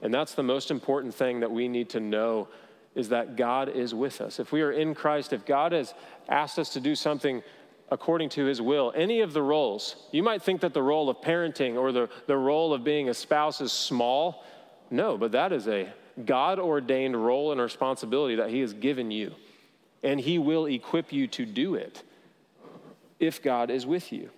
And 0.00 0.12
that's 0.12 0.34
the 0.34 0.42
most 0.42 0.70
important 0.70 1.14
thing 1.14 1.40
that 1.40 1.50
we 1.50 1.68
need 1.68 1.90
to 1.90 2.00
know 2.00 2.48
is 2.94 3.08
that 3.08 3.36
God 3.36 3.68
is 3.68 3.94
with 3.94 4.20
us. 4.20 4.38
If 4.38 4.52
we 4.52 4.62
are 4.62 4.72
in 4.72 4.94
Christ, 4.94 5.32
if 5.32 5.46
God 5.46 5.72
has 5.72 5.94
asked 6.28 6.58
us 6.58 6.70
to 6.70 6.80
do 6.80 6.94
something 6.94 7.42
according 7.90 8.28
to 8.30 8.44
his 8.44 8.60
will, 8.60 8.92
any 8.96 9.20
of 9.20 9.32
the 9.32 9.42
roles, 9.42 9.96
you 10.10 10.22
might 10.22 10.42
think 10.42 10.60
that 10.62 10.74
the 10.74 10.82
role 10.82 11.08
of 11.08 11.18
parenting 11.18 11.76
or 11.76 11.92
the, 11.92 12.08
the 12.26 12.36
role 12.36 12.74
of 12.74 12.84
being 12.84 13.08
a 13.08 13.14
spouse 13.14 13.60
is 13.60 13.72
small. 13.72 14.44
No, 14.90 15.16
but 15.16 15.32
that 15.32 15.52
is 15.52 15.68
a 15.68 15.92
God 16.24 16.58
ordained 16.58 17.22
role 17.22 17.52
and 17.52 17.60
responsibility 17.60 18.36
that 18.36 18.50
He 18.50 18.60
has 18.60 18.74
given 18.74 19.10
you, 19.10 19.34
and 20.02 20.20
He 20.20 20.38
will 20.38 20.66
equip 20.66 21.12
you 21.12 21.26
to 21.28 21.46
do 21.46 21.74
it 21.74 22.02
if 23.20 23.42
God 23.42 23.70
is 23.70 23.86
with 23.86 24.12
you. 24.12 24.30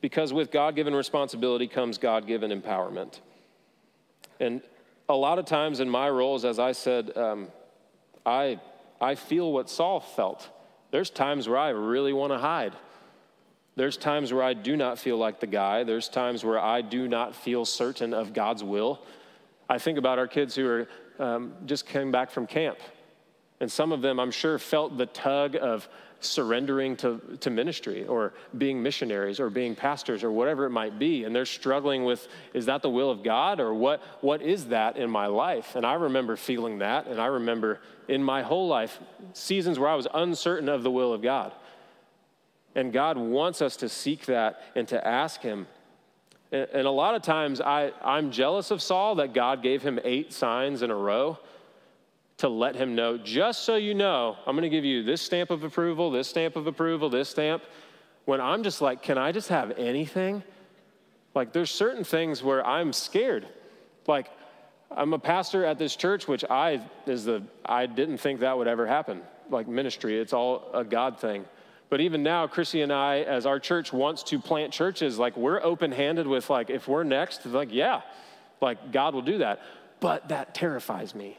Because 0.00 0.32
with 0.32 0.50
God 0.50 0.76
given 0.76 0.94
responsibility 0.94 1.66
comes 1.66 1.98
God 1.98 2.26
given 2.26 2.50
empowerment. 2.50 3.20
And 4.40 4.62
a 5.08 5.14
lot 5.14 5.38
of 5.38 5.44
times 5.44 5.80
in 5.80 5.88
my 5.88 6.08
roles, 6.08 6.44
as 6.44 6.58
I 6.58 6.72
said, 6.72 7.16
um, 7.16 7.48
I, 8.24 8.60
I 9.00 9.14
feel 9.14 9.52
what 9.52 9.70
Saul 9.70 10.00
felt. 10.00 10.48
There's 10.90 11.10
times 11.10 11.48
where 11.48 11.58
I 11.58 11.70
really 11.70 12.12
want 12.12 12.32
to 12.32 12.38
hide. 12.38 12.72
There's 13.76 13.96
times 13.96 14.32
where 14.32 14.42
I 14.42 14.54
do 14.54 14.76
not 14.76 14.98
feel 14.98 15.18
like 15.18 15.38
the 15.40 15.46
guy. 15.46 15.84
There's 15.84 16.08
times 16.08 16.44
where 16.44 16.58
I 16.58 16.80
do 16.80 17.08
not 17.08 17.34
feel 17.34 17.64
certain 17.64 18.14
of 18.14 18.32
God's 18.32 18.64
will. 18.64 19.02
I 19.68 19.78
think 19.78 19.98
about 19.98 20.18
our 20.18 20.26
kids 20.26 20.54
who 20.54 20.66
are 20.66 20.88
um, 21.18 21.52
just 21.66 21.86
came 21.86 22.10
back 22.10 22.30
from 22.30 22.46
camp. 22.46 22.78
And 23.60 23.70
some 23.70 23.92
of 23.92 24.02
them, 24.02 24.20
I'm 24.20 24.30
sure, 24.30 24.58
felt 24.58 24.98
the 24.98 25.06
tug 25.06 25.56
of 25.56 25.88
surrendering 26.20 26.96
to, 26.96 27.20
to 27.40 27.50
ministry 27.50 28.06
or 28.06 28.32
being 28.56 28.82
missionaries 28.82 29.38
or 29.38 29.50
being 29.50 29.74
pastors 29.74 30.24
or 30.24 30.30
whatever 30.30 30.64
it 30.64 30.70
might 30.70 30.98
be. 30.98 31.24
And 31.24 31.34
they're 31.34 31.46
struggling 31.46 32.04
with 32.04 32.26
is 32.54 32.66
that 32.66 32.82
the 32.82 32.90
will 32.90 33.10
of 33.10 33.22
God 33.22 33.60
or 33.60 33.74
what, 33.74 34.02
what 34.20 34.42
is 34.42 34.66
that 34.66 34.96
in 34.96 35.10
my 35.10 35.26
life? 35.26 35.76
And 35.76 35.86
I 35.86 35.94
remember 35.94 36.36
feeling 36.36 36.78
that. 36.78 37.06
And 37.06 37.20
I 37.20 37.26
remember 37.26 37.80
in 38.08 38.22
my 38.22 38.42
whole 38.42 38.68
life 38.68 38.98
seasons 39.32 39.78
where 39.78 39.88
I 39.88 39.94
was 39.94 40.06
uncertain 40.12 40.68
of 40.68 40.82
the 40.82 40.90
will 40.90 41.12
of 41.12 41.22
God. 41.22 41.52
And 42.74 42.92
God 42.92 43.16
wants 43.16 43.62
us 43.62 43.76
to 43.78 43.88
seek 43.88 44.26
that 44.26 44.62
and 44.74 44.86
to 44.88 45.06
ask 45.06 45.40
Him. 45.40 45.66
And, 46.52 46.68
and 46.72 46.86
a 46.86 46.90
lot 46.90 47.14
of 47.14 47.22
times 47.22 47.60
I, 47.60 47.92
I'm 48.04 48.30
jealous 48.30 48.70
of 48.70 48.82
Saul 48.82 49.16
that 49.16 49.32
God 49.32 49.62
gave 49.62 49.82
him 49.82 49.98
eight 50.04 50.32
signs 50.32 50.82
in 50.82 50.90
a 50.90 50.94
row 50.94 51.38
to 52.38 52.48
let 52.48 52.76
him 52.76 52.94
know, 52.94 53.16
just 53.16 53.64
so 53.64 53.76
you 53.76 53.94
know, 53.94 54.36
I'm 54.46 54.54
going 54.54 54.70
to 54.70 54.74
give 54.74 54.84
you 54.84 55.02
this 55.02 55.22
stamp 55.22 55.50
of 55.50 55.64
approval, 55.64 56.10
this 56.10 56.28
stamp 56.28 56.56
of 56.56 56.66
approval, 56.66 57.08
this 57.08 57.28
stamp. 57.28 57.62
When 58.26 58.40
I'm 58.40 58.62
just 58.62 58.82
like, 58.82 59.02
can 59.02 59.16
I 59.16 59.32
just 59.32 59.48
have 59.48 59.72
anything? 59.78 60.42
Like, 61.34 61.52
there's 61.52 61.70
certain 61.70 62.04
things 62.04 62.42
where 62.42 62.66
I'm 62.66 62.92
scared. 62.92 63.46
Like, 64.06 64.30
I'm 64.90 65.12
a 65.12 65.18
pastor 65.18 65.64
at 65.64 65.78
this 65.78 65.96
church, 65.96 66.28
which 66.28 66.44
I 66.48 66.80
is 67.06 67.24
the 67.24 67.42
I 67.64 67.86
didn't 67.86 68.18
think 68.18 68.40
that 68.40 68.56
would 68.56 68.68
ever 68.68 68.86
happen. 68.86 69.22
Like 69.50 69.68
ministry, 69.68 70.18
it's 70.18 70.32
all 70.32 70.70
a 70.74 70.84
God 70.84 71.18
thing. 71.18 71.44
But 71.88 72.00
even 72.00 72.22
now, 72.22 72.46
Chrissy 72.46 72.82
and 72.82 72.92
I, 72.92 73.20
as 73.20 73.46
our 73.46 73.60
church 73.60 73.92
wants 73.92 74.24
to 74.24 74.38
plant 74.40 74.72
churches, 74.72 75.18
like 75.18 75.36
we're 75.36 75.62
open-handed 75.62 76.26
with 76.26 76.50
like, 76.50 76.68
if 76.68 76.88
we're 76.88 77.04
next, 77.04 77.46
like, 77.46 77.72
yeah, 77.72 78.02
like 78.60 78.90
God 78.90 79.14
will 79.14 79.22
do 79.22 79.38
that. 79.38 79.60
But 80.00 80.28
that 80.28 80.54
terrifies 80.54 81.14
me 81.14 81.36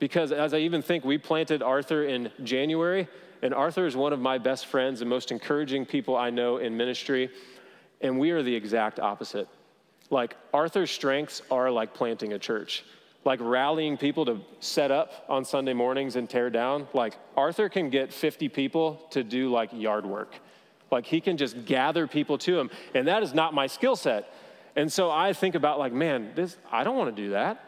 because 0.00 0.32
as 0.32 0.52
I 0.52 0.58
even 0.58 0.82
think 0.82 1.04
we 1.04 1.18
planted 1.18 1.62
Arthur 1.62 2.04
in 2.04 2.32
January, 2.42 3.06
and 3.42 3.54
Arthur 3.54 3.86
is 3.86 3.94
one 3.94 4.12
of 4.12 4.18
my 4.18 4.38
best 4.38 4.66
friends 4.66 5.00
and 5.00 5.08
most 5.08 5.30
encouraging 5.30 5.86
people 5.86 6.16
I 6.16 6.30
know 6.30 6.56
in 6.56 6.76
ministry, 6.76 7.30
and 8.00 8.18
we 8.18 8.30
are 8.32 8.42
the 8.42 8.54
exact 8.54 8.98
opposite. 8.98 9.46
Like, 10.10 10.36
Arthur's 10.52 10.90
strengths 10.90 11.42
are 11.50 11.70
like 11.70 11.94
planting 11.94 12.32
a 12.32 12.38
church, 12.38 12.84
like 13.24 13.38
rallying 13.40 13.96
people 13.96 14.24
to 14.24 14.40
set 14.58 14.90
up 14.90 15.24
on 15.28 15.44
Sunday 15.44 15.74
mornings 15.74 16.16
and 16.16 16.28
tear 16.28 16.50
down. 16.50 16.88
Like, 16.92 17.16
Arthur 17.36 17.68
can 17.68 17.90
get 17.90 18.12
50 18.12 18.48
people 18.48 19.06
to 19.10 19.22
do 19.22 19.50
like 19.50 19.70
yard 19.72 20.04
work. 20.04 20.34
Like, 20.90 21.06
he 21.06 21.20
can 21.20 21.36
just 21.36 21.64
gather 21.66 22.06
people 22.08 22.36
to 22.38 22.58
him, 22.58 22.70
and 22.94 23.06
that 23.06 23.22
is 23.22 23.32
not 23.32 23.54
my 23.54 23.68
skill 23.68 23.94
set. 23.94 24.34
And 24.74 24.92
so 24.92 25.10
I 25.10 25.32
think 25.32 25.54
about, 25.54 25.78
like, 25.78 25.92
man, 25.92 26.32
this, 26.34 26.56
I 26.70 26.84
don't 26.84 26.96
want 26.96 27.14
to 27.14 27.22
do 27.22 27.30
that. 27.30 27.64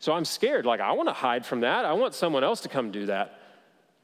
So 0.00 0.12
I'm 0.12 0.24
scared. 0.24 0.64
Like, 0.64 0.80
I 0.80 0.92
want 0.92 1.08
to 1.08 1.12
hide 1.12 1.44
from 1.44 1.60
that. 1.60 1.84
I 1.84 1.92
want 1.92 2.14
someone 2.14 2.44
else 2.44 2.60
to 2.60 2.68
come 2.68 2.90
do 2.90 3.06
that. 3.06 3.38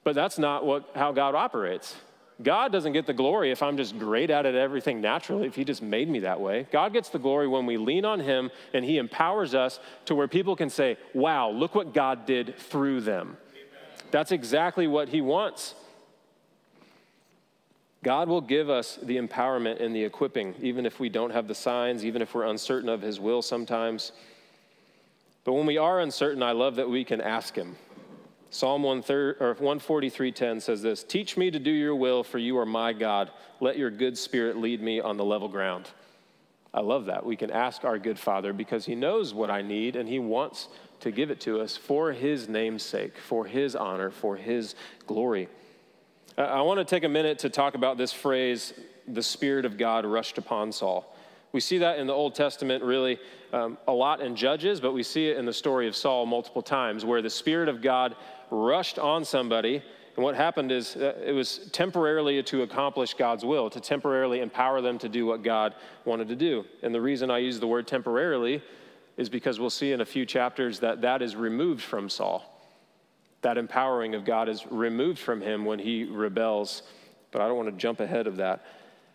But 0.03 0.15
that's 0.15 0.39
not 0.39 0.67
what, 0.67 0.91
how 0.95 1.13
God 1.13 1.35
operates. 1.35 1.95
God 2.43 2.73
doesn't 2.73 2.93
get 2.93 3.07
the 3.07 3.13
glory 3.13 3.53
if 3.53 3.63
I'm 3.63 3.77
just 3.77 3.97
great 3.99 4.29
at 4.29 4.45
it 4.45 4.57
everything 4.57 5.01
naturally, 5.01 5.47
if 5.47 5.55
He 5.55 5.65
just 5.65 5.83
made 5.83 6.09
me 6.09 6.21
that 6.21 6.41
way. 6.41 6.67
God 6.73 6.93
gets 6.93 7.09
the 7.09 7.19
glory 7.19 7.47
when 7.47 7.65
we 7.65 7.77
lean 7.77 8.05
on 8.05 8.19
Him 8.19 8.51
and 8.73 8.85
He 8.85 8.99
empowers 8.99 9.55
us 9.55 9.79
to 10.07 10.15
where 10.15 10.27
people 10.27 10.57
can 10.57 10.69
say, 10.69 10.99
wow, 11.15 11.51
look 11.51 11.75
what 11.75 11.95
God 11.95 12.27
did 12.27 12.59
through 12.59 13.03
them. 13.03 13.37
That's 14.11 14.33
exactly 14.33 14.89
what 14.89 15.09
He 15.09 15.21
wants. 15.21 15.75
God 18.03 18.29
will 18.29 18.41
give 18.41 18.69
us 18.69 18.99
the 19.03 19.17
empowerment 19.17 19.81
and 19.81 19.95
the 19.95 20.03
equipping, 20.03 20.55
even 20.61 20.87
if 20.87 21.01
we 21.01 21.09
don't 21.09 21.31
have 21.31 21.49
the 21.49 21.55
signs, 21.55 22.05
even 22.05 22.21
if 22.21 22.35
we're 22.35 22.45
uncertain 22.45 22.89
of 22.89 23.01
His 23.01 23.21
will 23.21 23.43
sometimes. 23.43 24.13
But 25.45 25.53
when 25.53 25.67
we 25.67 25.79
are 25.79 26.01
uncertain, 26.01 26.43
I 26.43 26.53
love 26.53 26.77
that 26.77 26.89
we 26.89 27.05
can 27.05 27.21
ask 27.21 27.55
him. 27.55 27.77
Psalm 28.51 28.83
143:10 28.83 30.61
says 30.61 30.81
this, 30.81 31.03
"Teach 31.03 31.37
me 31.37 31.51
to 31.51 31.59
do 31.59 31.71
your 31.71 31.95
will, 31.95 32.23
for 32.23 32.39
you 32.39 32.57
are 32.59 32.67
my 32.67 32.93
God. 32.93 33.31
Let 33.61 33.77
your 33.77 33.91
good 33.91 34.17
spirit 34.17 34.57
lead 34.57 34.81
me 34.81 35.01
on 35.01 35.17
the 35.17 35.25
level 35.25 35.49
ground." 35.49 35.91
I 36.73 36.81
love 36.81 37.07
that. 37.07 37.25
We 37.25 37.37
can 37.37 37.51
ask 37.51 37.85
our 37.85 37.99
good 37.99 38.19
Father 38.19 38.53
because 38.53 38.87
he 38.87 38.95
knows 38.95 39.35
what 39.35 39.51
I 39.51 39.63
need 39.63 39.97
and 39.97 40.09
he 40.09 40.19
wants 40.19 40.69
to 41.01 41.11
give 41.11 41.31
it 41.31 41.41
to 41.41 41.61
us 41.61 41.77
for 41.77 42.13
his 42.13 42.49
name's 42.49 42.83
sake, 42.83 43.17
for 43.19 43.45
his 43.45 43.77
honor, 43.77 44.11
for 44.11 44.37
his 44.37 44.75
glory. 45.07 45.49
I 46.37 46.63
want 46.63 46.79
to 46.79 46.85
take 46.85 47.05
a 47.05 47.09
minute 47.09 47.39
to 47.41 47.51
talk 47.51 47.75
about 47.75 47.97
this 47.97 48.13
phrase, 48.13 48.73
the 49.07 49.23
Spirit 49.23 49.65
of 49.65 49.77
God 49.79 50.05
rushed 50.05 50.39
upon 50.39 50.73
Saul. 50.73 51.15
We 51.53 51.61
see 51.61 51.79
that 51.79 52.01
in 52.01 52.09
the 52.09 52.13
Old 52.13 52.35
Testament 52.35 52.83
really 52.83 53.21
um, 53.55 53.79
a 53.87 53.93
lot 53.93 54.21
in 54.21 54.35
Judges, 54.35 54.81
but 54.81 54.93
we 54.93 55.05
see 55.05 55.29
it 55.29 55.37
in 55.37 55.47
the 55.47 55.53
story 55.53 55.87
of 55.87 55.95
Saul 55.95 56.27
multiple 56.27 56.61
times 56.61 57.05
where 57.05 57.23
the 57.23 57.31
Spirit 57.31 57.69
of 57.69 57.81
God 57.81 58.17
rushed 58.51 58.99
on 58.99 59.25
somebody. 59.25 59.81
And 60.17 60.25
what 60.25 60.35
happened 60.35 60.73
is 60.73 60.97
uh, 60.97 61.15
it 61.25 61.31
was 61.31 61.71
temporarily 61.71 62.43
to 62.43 62.63
accomplish 62.63 63.15
God's 63.15 63.45
will, 63.45 63.71
to 63.71 63.81
temporarily 63.81 64.41
empower 64.41 64.81
them 64.81 64.99
to 64.99 65.09
do 65.09 65.25
what 65.25 65.45
God 65.45 65.77
wanted 66.05 66.27
to 66.29 66.37
do. 66.37 66.65
And 66.83 66.93
the 66.93 67.01
reason 67.01 67.31
I 67.31 67.39
use 67.39 67.61
the 67.61 67.69
word 67.69 67.87
temporarily 67.87 68.61
is 69.17 69.29
because 69.29 69.61
we'll 69.61 69.71
see 69.71 69.93
in 69.93 70.01
a 70.01 70.05
few 70.05 70.27
chapters 70.27 70.81
that 70.81 71.03
that 71.03 71.23
is 71.23 71.37
removed 71.37 71.83
from 71.83 72.09
Saul. 72.09 72.61
That 73.43 73.57
empowering 73.57 74.17
of 74.17 74.25
God 74.25 74.49
is 74.49 74.67
removed 74.67 75.21
from 75.21 75.41
him 75.41 75.65
when 75.65 75.79
he 75.79 76.03
rebels. 76.05 76.83
But 77.31 77.41
I 77.41 77.47
don't 77.47 77.57
want 77.57 77.69
to 77.69 77.77
jump 77.77 78.01
ahead 78.01 78.27
of 78.27 78.37
that. 78.39 78.65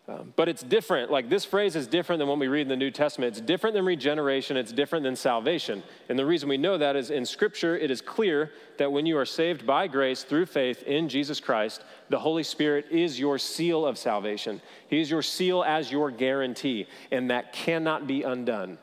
Um, 0.10 0.34
but 0.36 0.50
it's 0.50 0.64
different. 0.64 1.12
Like 1.12 1.30
this 1.30 1.46
phrase 1.46 1.76
is 1.76 1.86
different 1.86 2.18
than 2.18 2.28
what 2.28 2.40
we 2.40 2.48
read 2.48 2.64
in 2.64 2.68
the 2.68 2.76
New 2.76 2.90
Testament. 2.90 3.38
It's 3.38 3.42
different 3.42 3.76
than 3.76 3.86
regeneration. 3.86 4.58
It's 4.58 4.72
different 4.72 5.04
than 5.04 5.16
salvation. 5.16 5.84
And 6.08 6.18
the 6.18 6.26
reason 6.26 6.50
we 6.50 6.58
know 6.58 6.80
that 6.80 6.96
is 6.96 7.12
in 7.12 7.28
Scripture, 7.28 7.78
it 7.78 7.92
is 7.92 8.02
clear 8.02 8.52
that 8.78 8.92
when 8.92 9.06
you 9.06 9.20
are 9.20 9.26
saved 9.26 9.68
by 9.68 9.86
grace 9.86 10.24
through 10.24 10.48
faith 10.48 10.82
in 10.84 11.10
Jesus 11.10 11.40
Christ, 11.40 11.84
the 12.10 12.18
Holy 12.18 12.42
Spirit 12.42 12.88
is 12.90 13.20
your 13.20 13.38
seal 13.38 13.86
of 13.86 14.00
salvation. 14.00 14.62
He 14.88 15.00
is 15.00 15.12
your 15.12 15.22
seal 15.22 15.64
as 15.64 15.92
your 15.92 16.10
guarantee, 16.10 16.88
and 17.12 17.30
that 17.30 17.54
cannot 17.54 18.08
be 18.08 18.24
undone. 18.24 18.80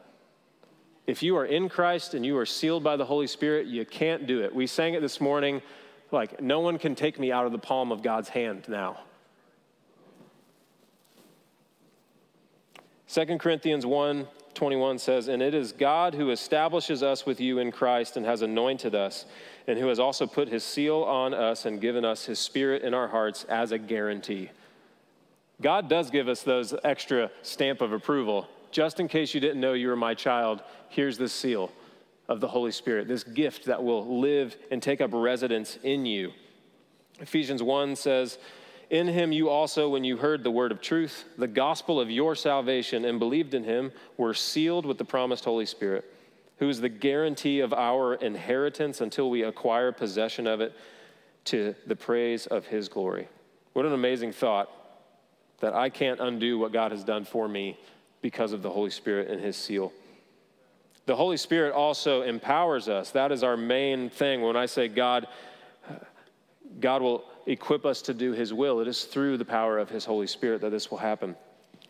If 1.08 1.24
you 1.24 1.36
are 1.36 1.46
in 1.46 1.68
Christ 1.68 2.14
and 2.14 2.24
you 2.24 2.38
are 2.38 2.46
sealed 2.46 2.84
by 2.84 2.96
the 2.96 3.04
Holy 3.04 3.26
Spirit, 3.26 3.66
you 3.66 3.84
can't 3.84 4.28
do 4.28 4.42
it. 4.42 4.54
We 4.54 4.68
sang 4.68 4.94
it 4.94 5.00
this 5.00 5.20
morning 5.20 5.60
like, 6.12 6.40
no 6.40 6.60
one 6.60 6.78
can 6.78 6.94
take 6.94 7.18
me 7.18 7.32
out 7.32 7.46
of 7.46 7.52
the 7.52 7.58
palm 7.58 7.90
of 7.90 8.00
God's 8.00 8.28
hand 8.28 8.66
now. 8.68 9.00
2 13.08 13.38
Corinthians 13.38 13.86
1 13.86 14.26
21 14.54 14.98
says, 14.98 15.28
And 15.28 15.42
it 15.42 15.54
is 15.54 15.72
God 15.72 16.14
who 16.14 16.30
establishes 16.30 17.02
us 17.02 17.26
with 17.26 17.40
you 17.40 17.58
in 17.58 17.70
Christ 17.70 18.16
and 18.16 18.24
has 18.24 18.40
anointed 18.40 18.94
us, 18.94 19.26
and 19.66 19.78
who 19.78 19.88
has 19.88 19.98
also 20.00 20.26
put 20.26 20.48
his 20.48 20.64
seal 20.64 21.02
on 21.02 21.34
us 21.34 21.66
and 21.66 21.80
given 21.80 22.04
us 22.04 22.24
his 22.24 22.38
spirit 22.38 22.82
in 22.82 22.94
our 22.94 23.06
hearts 23.06 23.44
as 23.44 23.70
a 23.70 23.78
guarantee. 23.78 24.50
God 25.60 25.88
does 25.88 26.10
give 26.10 26.26
us 26.28 26.42
those 26.42 26.74
extra 26.84 27.30
stamp 27.42 27.80
of 27.80 27.92
approval. 27.92 28.48
Just 28.70 28.98
in 28.98 29.08
case 29.08 29.34
you 29.34 29.40
didn't 29.40 29.60
know 29.60 29.74
you 29.74 29.88
were 29.88 29.96
my 29.96 30.14
child, 30.14 30.62
here's 30.88 31.18
the 31.18 31.28
seal 31.28 31.70
of 32.28 32.40
the 32.40 32.48
Holy 32.48 32.72
Spirit, 32.72 33.06
this 33.06 33.24
gift 33.24 33.66
that 33.66 33.82
will 33.82 34.20
live 34.20 34.56
and 34.70 34.82
take 34.82 35.00
up 35.00 35.10
residence 35.12 35.78
in 35.82 36.04
you. 36.04 36.32
Ephesians 37.20 37.62
1 37.62 37.96
says, 37.96 38.38
in 38.90 39.08
him 39.08 39.32
you 39.32 39.48
also, 39.48 39.88
when 39.88 40.04
you 40.04 40.16
heard 40.16 40.44
the 40.44 40.50
word 40.50 40.72
of 40.72 40.80
truth, 40.80 41.24
the 41.36 41.48
gospel 41.48 42.00
of 42.00 42.10
your 42.10 42.34
salvation, 42.34 43.04
and 43.04 43.18
believed 43.18 43.54
in 43.54 43.64
him, 43.64 43.92
were 44.16 44.34
sealed 44.34 44.86
with 44.86 44.98
the 44.98 45.04
promised 45.04 45.44
Holy 45.44 45.66
Spirit, 45.66 46.04
who 46.58 46.68
is 46.68 46.80
the 46.80 46.88
guarantee 46.88 47.60
of 47.60 47.72
our 47.72 48.14
inheritance 48.14 49.00
until 49.00 49.28
we 49.28 49.42
acquire 49.42 49.92
possession 49.92 50.46
of 50.46 50.60
it 50.60 50.72
to 51.44 51.74
the 51.86 51.96
praise 51.96 52.46
of 52.46 52.66
his 52.66 52.88
glory. 52.88 53.28
What 53.72 53.86
an 53.86 53.92
amazing 53.92 54.32
thought 54.32 54.70
that 55.60 55.74
I 55.74 55.88
can't 55.88 56.20
undo 56.20 56.58
what 56.58 56.72
God 56.72 56.92
has 56.92 57.04
done 57.04 57.24
for 57.24 57.48
me 57.48 57.78
because 58.20 58.52
of 58.52 58.62
the 58.62 58.70
Holy 58.70 58.90
Spirit 58.90 59.30
and 59.30 59.40
his 59.40 59.56
seal. 59.56 59.92
The 61.06 61.16
Holy 61.16 61.36
Spirit 61.36 61.72
also 61.72 62.22
empowers 62.22 62.88
us. 62.88 63.10
That 63.12 63.30
is 63.32 63.42
our 63.42 63.56
main 63.56 64.10
thing. 64.10 64.42
When 64.42 64.56
I 64.56 64.66
say 64.66 64.88
God, 64.88 65.28
God 66.80 67.00
will 67.00 67.24
equip 67.46 67.86
us 67.86 68.02
to 68.02 68.14
do 68.14 68.32
his 68.32 68.52
will. 68.52 68.80
It 68.80 68.88
is 68.88 69.04
through 69.04 69.38
the 69.38 69.44
power 69.44 69.78
of 69.78 69.88
his 69.88 70.04
Holy 70.04 70.26
Spirit 70.26 70.60
that 70.60 70.70
this 70.70 70.90
will 70.90 70.98
happen. 70.98 71.36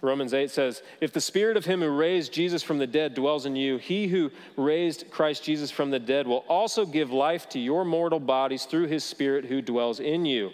Romans 0.03 0.35
8 0.35 0.51
says, 0.51 0.83
If 1.01 1.13
the 1.13 1.21
spirit 1.21 1.57
of 1.57 1.65
him 1.65 1.81
who 1.81 1.89
raised 1.89 2.33
Jesus 2.33 2.63
from 2.63 2.79
the 2.79 2.87
dead 2.87 3.15
dwells 3.15 3.47
in 3.47 3.57
you, 3.57 3.79
he 3.79 4.07
who 4.07 4.31
raised 4.57 5.11
Christ 5.11 5.43
Jesus 5.43 5.71
from 5.71 5.91
the 5.91 5.99
dead 5.99 6.27
will 6.27 6.45
also 6.49 6.85
give 6.85 7.11
life 7.11 7.49
to 7.51 7.59
your 7.59 7.85
mortal 7.85 8.21
bodies 8.21 8.67
through 8.67 8.87
his 8.87 9.05
spirit 9.05 9.47
who 9.47 9.63
dwells 9.63 9.99
in 9.99 10.27
you. 10.27 10.51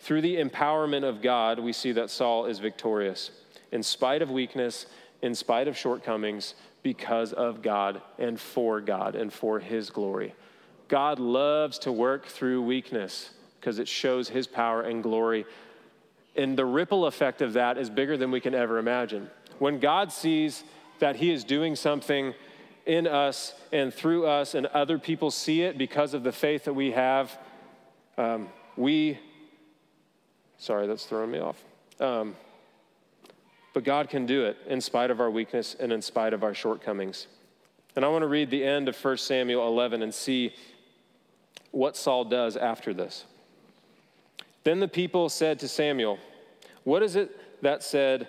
Through 0.00 0.22
the 0.22 0.36
empowerment 0.36 1.04
of 1.04 1.22
God, 1.22 1.58
we 1.60 1.72
see 1.72 1.92
that 1.92 2.10
Saul 2.10 2.46
is 2.46 2.58
victorious. 2.58 3.30
In 3.72 3.82
spite 3.82 4.20
of 4.20 4.30
weakness, 4.30 4.86
in 5.22 5.34
spite 5.34 5.68
of 5.68 5.76
shortcomings, 5.76 6.54
because 6.82 7.32
of 7.32 7.62
God 7.62 8.02
and 8.18 8.38
for 8.38 8.80
God 8.80 9.14
and 9.16 9.32
for 9.32 9.58
his 9.58 9.90
glory. 9.90 10.34
God 10.88 11.18
loves 11.18 11.78
to 11.80 11.92
work 11.92 12.26
through 12.26 12.62
weakness 12.62 13.30
because 13.66 13.80
it 13.80 13.88
shows 13.88 14.28
his 14.28 14.46
power 14.46 14.82
and 14.82 15.02
glory 15.02 15.44
and 16.36 16.56
the 16.56 16.64
ripple 16.64 17.06
effect 17.06 17.40
of 17.42 17.54
that 17.54 17.78
is 17.78 17.88
bigger 17.88 18.16
than 18.16 18.30
we 18.30 18.40
can 18.40 18.54
ever 18.54 18.78
imagine. 18.78 19.30
When 19.58 19.80
God 19.80 20.12
sees 20.12 20.64
that 20.98 21.16
He 21.16 21.30
is 21.30 21.44
doing 21.44 21.74
something 21.76 22.34
in 22.84 23.06
us 23.06 23.54
and 23.72 23.92
through 23.92 24.26
us, 24.26 24.54
and 24.54 24.66
other 24.66 24.98
people 24.98 25.30
see 25.30 25.62
it 25.62 25.76
because 25.78 26.14
of 26.14 26.22
the 26.22 26.32
faith 26.32 26.64
that 26.64 26.74
we 26.74 26.92
have, 26.92 27.36
um, 28.18 28.48
we, 28.76 29.18
sorry, 30.58 30.86
that's 30.86 31.06
throwing 31.06 31.30
me 31.30 31.38
off. 31.38 31.62
Um, 31.98 32.36
but 33.72 33.82
God 33.82 34.08
can 34.08 34.26
do 34.26 34.44
it 34.44 34.56
in 34.68 34.80
spite 34.80 35.10
of 35.10 35.20
our 35.20 35.30
weakness 35.30 35.74
and 35.78 35.92
in 35.92 36.00
spite 36.00 36.32
of 36.32 36.44
our 36.44 36.54
shortcomings. 36.54 37.26
And 37.96 38.04
I 38.04 38.08
want 38.08 38.22
to 38.22 38.28
read 38.28 38.50
the 38.50 38.62
end 38.62 38.88
of 38.88 39.04
1 39.04 39.16
Samuel 39.16 39.66
11 39.66 40.02
and 40.02 40.14
see 40.14 40.54
what 41.72 41.96
Saul 41.96 42.24
does 42.24 42.56
after 42.56 42.94
this. 42.94 43.24
Then 44.66 44.80
the 44.80 44.88
people 44.88 45.28
said 45.28 45.60
to 45.60 45.68
Samuel, 45.68 46.18
What 46.82 47.04
is 47.04 47.14
it 47.14 47.62
that 47.62 47.84
said, 47.84 48.26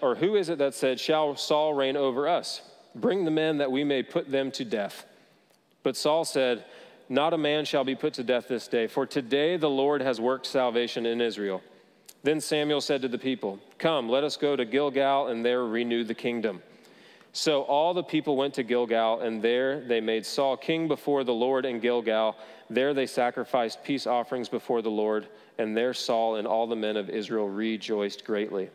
or 0.00 0.14
who 0.14 0.36
is 0.36 0.50
it 0.50 0.58
that 0.58 0.72
said, 0.72 1.00
Shall 1.00 1.34
Saul 1.34 1.74
reign 1.74 1.96
over 1.96 2.28
us? 2.28 2.62
Bring 2.94 3.24
the 3.24 3.32
men 3.32 3.58
that 3.58 3.72
we 3.72 3.82
may 3.82 4.04
put 4.04 4.30
them 4.30 4.52
to 4.52 4.64
death. 4.64 5.04
But 5.82 5.96
Saul 5.96 6.24
said, 6.24 6.64
Not 7.08 7.32
a 7.32 7.38
man 7.38 7.64
shall 7.64 7.82
be 7.82 7.96
put 7.96 8.14
to 8.14 8.22
death 8.22 8.46
this 8.46 8.68
day, 8.68 8.86
for 8.86 9.04
today 9.04 9.56
the 9.56 9.68
Lord 9.68 10.00
has 10.00 10.20
worked 10.20 10.46
salvation 10.46 11.04
in 11.06 11.20
Israel. 11.20 11.60
Then 12.22 12.40
Samuel 12.40 12.80
said 12.80 13.02
to 13.02 13.08
the 13.08 13.18
people, 13.18 13.58
Come, 13.78 14.08
let 14.08 14.22
us 14.22 14.36
go 14.36 14.54
to 14.54 14.64
Gilgal 14.64 15.26
and 15.26 15.44
there 15.44 15.64
renew 15.64 16.04
the 16.04 16.14
kingdom. 16.14 16.62
So 17.32 17.62
all 17.62 17.94
the 17.94 18.02
people 18.02 18.36
went 18.36 18.54
to 18.54 18.62
Gilgal, 18.62 19.20
and 19.20 19.40
there 19.42 19.80
they 19.80 20.00
made 20.00 20.26
Saul 20.26 20.56
king 20.56 20.88
before 20.88 21.24
the 21.24 21.34
Lord 21.34 21.64
in 21.66 21.78
Gilgal. 21.78 22.36
There 22.70 22.94
they 22.94 23.06
sacrificed 23.06 23.84
peace 23.84 24.06
offerings 24.06 24.48
before 24.48 24.82
the 24.82 24.90
Lord 24.90 25.28
and 25.58 25.76
there 25.76 25.92
Saul 25.92 26.36
and 26.36 26.46
all 26.46 26.66
the 26.66 26.76
men 26.76 26.96
of 26.96 27.10
Israel 27.10 27.48
rejoiced 27.48 28.24
greatly. 28.24 28.70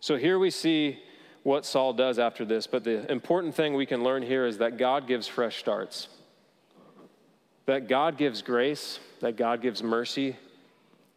So 0.00 0.16
here 0.16 0.38
we 0.38 0.50
see 0.50 0.98
what 1.44 1.64
Saul 1.64 1.92
does 1.92 2.18
after 2.18 2.44
this, 2.44 2.66
but 2.66 2.84
the 2.84 3.10
important 3.10 3.54
thing 3.54 3.74
we 3.74 3.86
can 3.86 4.02
learn 4.02 4.22
here 4.22 4.46
is 4.46 4.58
that 4.58 4.76
God 4.76 5.06
gives 5.06 5.26
fresh 5.26 5.58
starts. 5.58 6.08
That 7.66 7.88
God 7.88 8.18
gives 8.18 8.42
grace, 8.42 8.98
that 9.20 9.36
God 9.36 9.62
gives 9.62 9.82
mercy. 9.82 10.36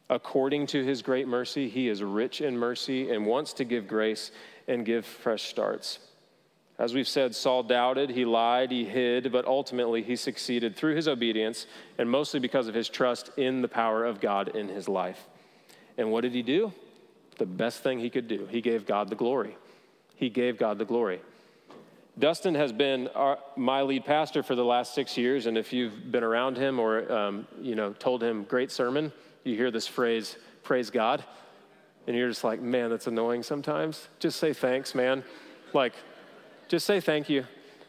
According 0.10 0.68
to 0.68 0.84
his 0.84 1.02
great 1.02 1.28
mercy, 1.28 1.68
he 1.68 1.88
is 1.88 2.04
rich 2.04 2.42
in 2.42 2.58
mercy 2.58 3.10
and 3.10 3.26
wants 3.26 3.54
to 3.54 3.64
give 3.64 3.88
grace 3.88 4.32
and 4.68 4.86
give 4.86 5.06
fresh 5.06 5.44
starts. 5.44 6.00
As 6.80 6.94
we've 6.94 7.08
said, 7.08 7.36
Saul 7.36 7.64
doubted, 7.64 8.10
he 8.10 8.26
lied, 8.26 8.72
he 8.72 8.84
hid, 8.84 9.32
but 9.32 9.46
ultimately 9.46 10.02
he 10.02 10.16
succeeded 10.16 10.76
through 10.76 10.96
his 10.96 11.08
obedience 11.08 11.68
and 11.98 12.10
mostly 12.10 12.40
because 12.40 12.68
of 12.68 12.74
his 12.74 12.90
trust 12.90 13.30
in 13.38 13.62
the 13.62 13.68
power 13.68 14.04
of 14.04 14.20
God 14.20 14.56
in 14.56 14.70
his 14.70 14.90
life. 14.90 15.28
And 15.98 16.12
what 16.12 16.22
did 16.22 16.34
he 16.34 16.42
do? 16.42 16.74
The 17.38 17.46
best 17.46 17.84
thing 17.84 18.00
he 18.00 18.10
could 18.10 18.28
do. 18.28 18.48
He 18.50 18.62
gave 18.62 18.86
God 18.86 19.10
the 19.10 19.16
glory. 19.16 19.56
He 20.16 20.30
gave 20.30 20.58
God 20.58 20.78
the 20.78 20.86
glory. 20.86 21.22
Dustin 22.18 22.54
has 22.56 22.72
been 22.72 23.08
our, 23.10 23.40
my 23.56 23.82
lead 23.82 24.06
pastor 24.06 24.44
for 24.44 24.54
the 24.54 24.64
last 24.64 24.94
six 24.94 25.18
years, 25.18 25.48
and 25.48 25.58
if 25.58 25.74
you've 25.74 26.12
been 26.12 26.24
around 26.24 26.58
him 26.58 26.80
or 26.80 27.12
um, 27.12 27.48
you 27.60 27.74
know 27.74 27.94
told 27.94 28.22
him 28.22 28.44
great 28.44 28.72
sermon, 28.72 29.12
you 29.44 29.56
hear 29.56 29.72
this 29.72 29.88
phrase 29.88 30.38
"praise 30.62 30.92
God," 30.92 31.24
and 32.08 32.16
you're 32.16 32.30
just 32.30 32.44
like, 32.44 32.62
man, 32.62 32.90
that's 32.90 33.08
annoying 33.08 33.44
sometimes. 33.44 34.08
Just 34.20 34.40
say 34.40 34.54
thanks, 34.54 34.94
man. 34.94 35.24
Like 35.74 35.94
just 36.68 36.86
say 36.86 37.00
thank 37.00 37.30
you. 37.30 37.46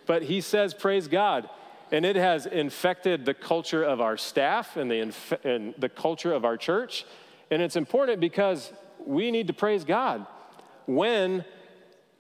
But 0.06 0.22
he 0.22 0.40
says, 0.40 0.74
Praise 0.74 1.08
God. 1.08 1.48
And 1.92 2.04
it 2.04 2.16
has 2.16 2.46
infected 2.46 3.24
the 3.24 3.34
culture 3.34 3.82
of 3.82 4.00
our 4.00 4.16
staff 4.16 4.76
and 4.76 4.90
the, 4.90 4.98
inf- 4.98 5.44
and 5.44 5.74
the 5.78 5.88
culture 5.88 6.32
of 6.32 6.44
our 6.44 6.56
church. 6.56 7.04
And 7.50 7.62
it's 7.62 7.76
important 7.76 8.20
because 8.20 8.72
we 9.06 9.30
need 9.30 9.46
to 9.46 9.52
praise 9.52 9.84
God. 9.84 10.26
When 10.86 11.44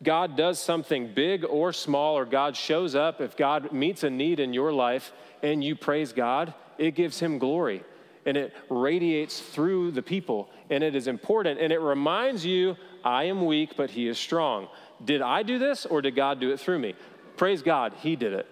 God 0.02 0.36
does 0.36 0.60
something 0.60 1.12
big 1.14 1.44
or 1.44 1.72
small, 1.72 2.16
or 2.16 2.24
God 2.24 2.56
shows 2.56 2.94
up, 2.94 3.20
if 3.20 3.36
God 3.36 3.72
meets 3.72 4.04
a 4.04 4.10
need 4.10 4.38
in 4.38 4.52
your 4.52 4.72
life 4.72 5.12
and 5.42 5.64
you 5.64 5.74
praise 5.74 6.12
God, 6.12 6.54
it 6.78 6.94
gives 6.94 7.20
him 7.20 7.38
glory 7.38 7.82
and 8.26 8.36
it 8.36 8.54
radiates 8.70 9.40
through 9.40 9.90
the 9.90 10.02
people. 10.02 10.48
And 10.70 10.82
it 10.82 10.94
is 10.94 11.08
important 11.08 11.60
and 11.60 11.72
it 11.72 11.80
reminds 11.80 12.44
you, 12.44 12.76
I 13.04 13.24
am 13.24 13.44
weak, 13.44 13.76
but 13.76 13.90
he 13.90 14.08
is 14.08 14.18
strong. 14.18 14.68
Did 15.04 15.22
I 15.22 15.42
do 15.42 15.58
this 15.58 15.86
or 15.86 16.00
did 16.00 16.14
God 16.14 16.40
do 16.40 16.50
it 16.50 16.60
through 16.60 16.78
me? 16.78 16.94
Praise 17.36 17.62
God, 17.62 17.94
He 18.00 18.16
did 18.16 18.32
it. 18.32 18.46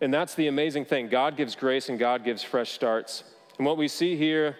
And 0.00 0.14
that's 0.14 0.34
the 0.34 0.46
amazing 0.46 0.84
thing. 0.84 1.08
God 1.08 1.36
gives 1.36 1.54
grace 1.54 1.88
and 1.88 1.98
God 1.98 2.24
gives 2.24 2.42
fresh 2.42 2.70
starts. 2.70 3.24
And 3.58 3.66
what 3.66 3.76
we 3.76 3.88
see 3.88 4.16
here 4.16 4.56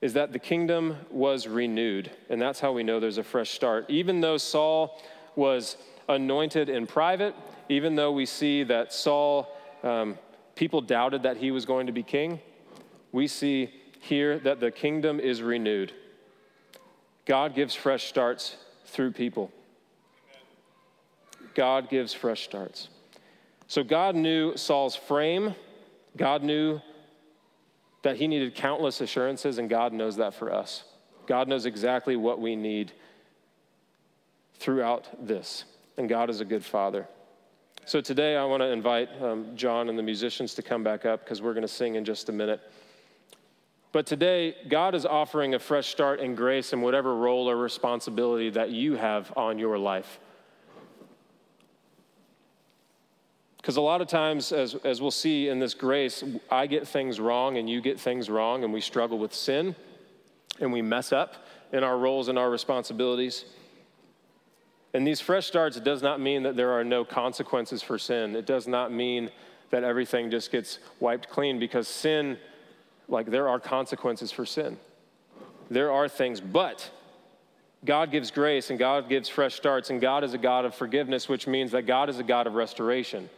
is 0.00 0.12
that 0.14 0.32
the 0.32 0.38
kingdom 0.38 0.96
was 1.10 1.46
renewed. 1.46 2.10
And 2.28 2.40
that's 2.40 2.60
how 2.60 2.72
we 2.72 2.82
know 2.82 3.00
there's 3.00 3.18
a 3.18 3.24
fresh 3.24 3.50
start. 3.50 3.86
Even 3.88 4.20
though 4.20 4.36
Saul 4.36 5.00
was 5.36 5.76
anointed 6.08 6.68
in 6.68 6.86
private, 6.86 7.34
even 7.68 7.94
though 7.94 8.12
we 8.12 8.26
see 8.26 8.64
that 8.64 8.92
Saul, 8.92 9.48
um, 9.82 10.18
people 10.56 10.80
doubted 10.80 11.22
that 11.22 11.36
he 11.36 11.50
was 11.50 11.64
going 11.64 11.86
to 11.86 11.92
be 11.92 12.02
king, 12.02 12.40
we 13.12 13.26
see 13.26 13.70
here 14.00 14.38
that 14.40 14.60
the 14.60 14.70
kingdom 14.70 15.20
is 15.20 15.42
renewed. 15.42 15.92
God 17.24 17.54
gives 17.54 17.74
fresh 17.74 18.06
starts 18.06 18.56
through 18.86 19.12
people. 19.12 19.52
God 21.54 21.90
gives 21.90 22.14
fresh 22.14 22.44
starts. 22.44 22.88
So 23.66 23.82
God 23.82 24.14
knew 24.14 24.56
Saul's 24.56 24.96
frame. 24.96 25.54
God 26.16 26.42
knew 26.42 26.80
that 28.02 28.16
he 28.16 28.28
needed 28.28 28.54
countless 28.54 29.00
assurances, 29.00 29.58
and 29.58 29.68
God 29.68 29.92
knows 29.92 30.16
that 30.16 30.34
for 30.34 30.52
us. 30.52 30.84
God 31.26 31.48
knows 31.48 31.66
exactly 31.66 32.16
what 32.16 32.40
we 32.40 32.56
need 32.56 32.92
throughout 34.54 35.26
this, 35.26 35.64
and 35.96 36.08
God 36.08 36.30
is 36.30 36.40
a 36.40 36.44
good 36.44 36.64
father. 36.64 37.06
So 37.84 38.00
today 38.00 38.36
I 38.36 38.44
want 38.44 38.62
to 38.62 38.66
invite 38.66 39.08
um, 39.22 39.56
John 39.56 39.88
and 39.88 39.98
the 39.98 40.02
musicians 40.02 40.54
to 40.54 40.62
come 40.62 40.82
back 40.82 41.04
up 41.04 41.24
because 41.24 41.42
we're 41.42 41.54
going 41.54 41.62
to 41.62 41.68
sing 41.72 41.96
in 41.96 42.04
just 42.04 42.28
a 42.28 42.32
minute. 42.32 42.60
But 43.90 44.06
today, 44.06 44.54
God 44.68 44.94
is 44.94 45.06
offering 45.06 45.54
a 45.54 45.58
fresh 45.58 45.88
start 45.88 46.20
in 46.20 46.34
grace 46.34 46.72
in 46.72 46.82
whatever 46.82 47.14
role 47.14 47.48
or 47.48 47.56
responsibility 47.56 48.50
that 48.50 48.70
you 48.70 48.96
have 48.96 49.32
on 49.36 49.58
your 49.58 49.78
life. 49.78 50.20
Because 53.56 53.76
a 53.76 53.80
lot 53.80 54.00
of 54.00 54.08
times, 54.08 54.52
as, 54.52 54.74
as 54.76 55.00
we'll 55.00 55.10
see 55.10 55.48
in 55.48 55.58
this 55.58 55.74
grace, 55.74 56.22
I 56.50 56.66
get 56.66 56.86
things 56.86 57.18
wrong 57.18 57.56
and 57.56 57.68
you 57.68 57.80
get 57.80 57.98
things 57.98 58.30
wrong, 58.30 58.64
and 58.64 58.72
we 58.72 58.80
struggle 58.80 59.18
with 59.18 59.34
sin 59.34 59.74
and 60.60 60.72
we 60.72 60.82
mess 60.82 61.12
up 61.12 61.46
in 61.72 61.84
our 61.84 61.98
roles 61.98 62.28
and 62.28 62.38
our 62.38 62.50
responsibilities. 62.50 63.44
And 64.94 65.06
these 65.06 65.20
fresh 65.20 65.46
starts 65.46 65.76
it 65.76 65.84
does 65.84 66.02
not 66.02 66.20
mean 66.20 66.42
that 66.44 66.56
there 66.56 66.72
are 66.72 66.84
no 66.84 67.04
consequences 67.04 67.82
for 67.82 67.98
sin. 67.98 68.34
It 68.36 68.46
does 68.46 68.66
not 68.66 68.92
mean 68.92 69.30
that 69.70 69.84
everything 69.84 70.30
just 70.30 70.50
gets 70.50 70.78
wiped 70.98 71.28
clean 71.28 71.58
because 71.58 71.88
sin 71.88 72.38
like 73.08 73.26
there 73.26 73.48
are 73.48 73.58
consequences 73.58 74.30
for 74.30 74.44
sin. 74.44 74.76
There 75.70 75.90
are 75.92 76.08
things, 76.08 76.40
but 76.40 76.90
God 77.84 78.10
gives 78.10 78.30
grace 78.30 78.70
and 78.70 78.78
God 78.78 79.08
gives 79.08 79.28
fresh 79.28 79.54
starts, 79.54 79.90
and 79.90 80.00
God 80.00 80.24
is 80.24 80.34
a 80.34 80.38
God 80.38 80.64
of 80.64 80.74
forgiveness, 80.74 81.28
which 81.28 81.46
means 81.46 81.72
that 81.72 81.82
God 81.82 82.08
is 82.08 82.18
a 82.18 82.22
God 82.22 82.46
of 82.46 82.54
restoration. 82.54 83.28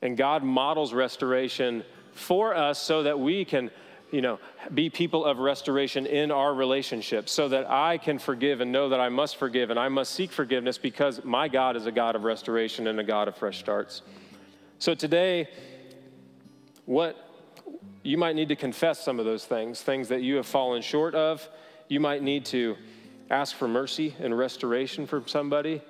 And 0.00 0.16
God 0.16 0.42
models 0.42 0.92
restoration 0.92 1.84
for 2.12 2.54
us 2.54 2.78
so 2.78 3.02
that 3.02 3.18
we 3.18 3.44
can, 3.44 3.70
you 4.10 4.22
know, 4.22 4.38
be 4.72 4.88
people 4.88 5.24
of 5.24 5.38
restoration 5.38 6.06
in 6.06 6.30
our 6.30 6.54
relationships, 6.54 7.32
so 7.32 7.48
that 7.48 7.68
I 7.68 7.98
can 7.98 8.18
forgive 8.18 8.60
and 8.60 8.72
know 8.72 8.88
that 8.88 9.00
I 9.00 9.08
must 9.08 9.36
forgive 9.36 9.70
and 9.70 9.78
I 9.78 9.88
must 9.88 10.14
seek 10.14 10.30
forgiveness 10.30 10.78
because 10.78 11.24
my 11.24 11.48
God 11.48 11.76
is 11.76 11.86
a 11.86 11.92
God 11.92 12.16
of 12.16 12.24
restoration 12.24 12.86
and 12.86 12.98
a 13.00 13.04
God 13.04 13.28
of 13.28 13.36
fresh 13.36 13.58
starts. 13.58 14.02
So 14.78 14.94
today, 14.94 15.48
what 16.86 17.27
you 18.02 18.16
might 18.16 18.34
need 18.34 18.48
to 18.48 18.56
confess 18.56 19.00
some 19.00 19.18
of 19.18 19.24
those 19.24 19.44
things, 19.44 19.82
things 19.82 20.08
that 20.08 20.22
you 20.22 20.36
have 20.36 20.46
fallen 20.46 20.82
short 20.82 21.14
of. 21.14 21.46
You 21.88 22.00
might 22.00 22.22
need 22.22 22.44
to 22.46 22.76
ask 23.30 23.54
for 23.54 23.68
mercy 23.68 24.14
and 24.18 24.36
restoration 24.36 25.06
from 25.06 25.26
somebody. 25.26 25.82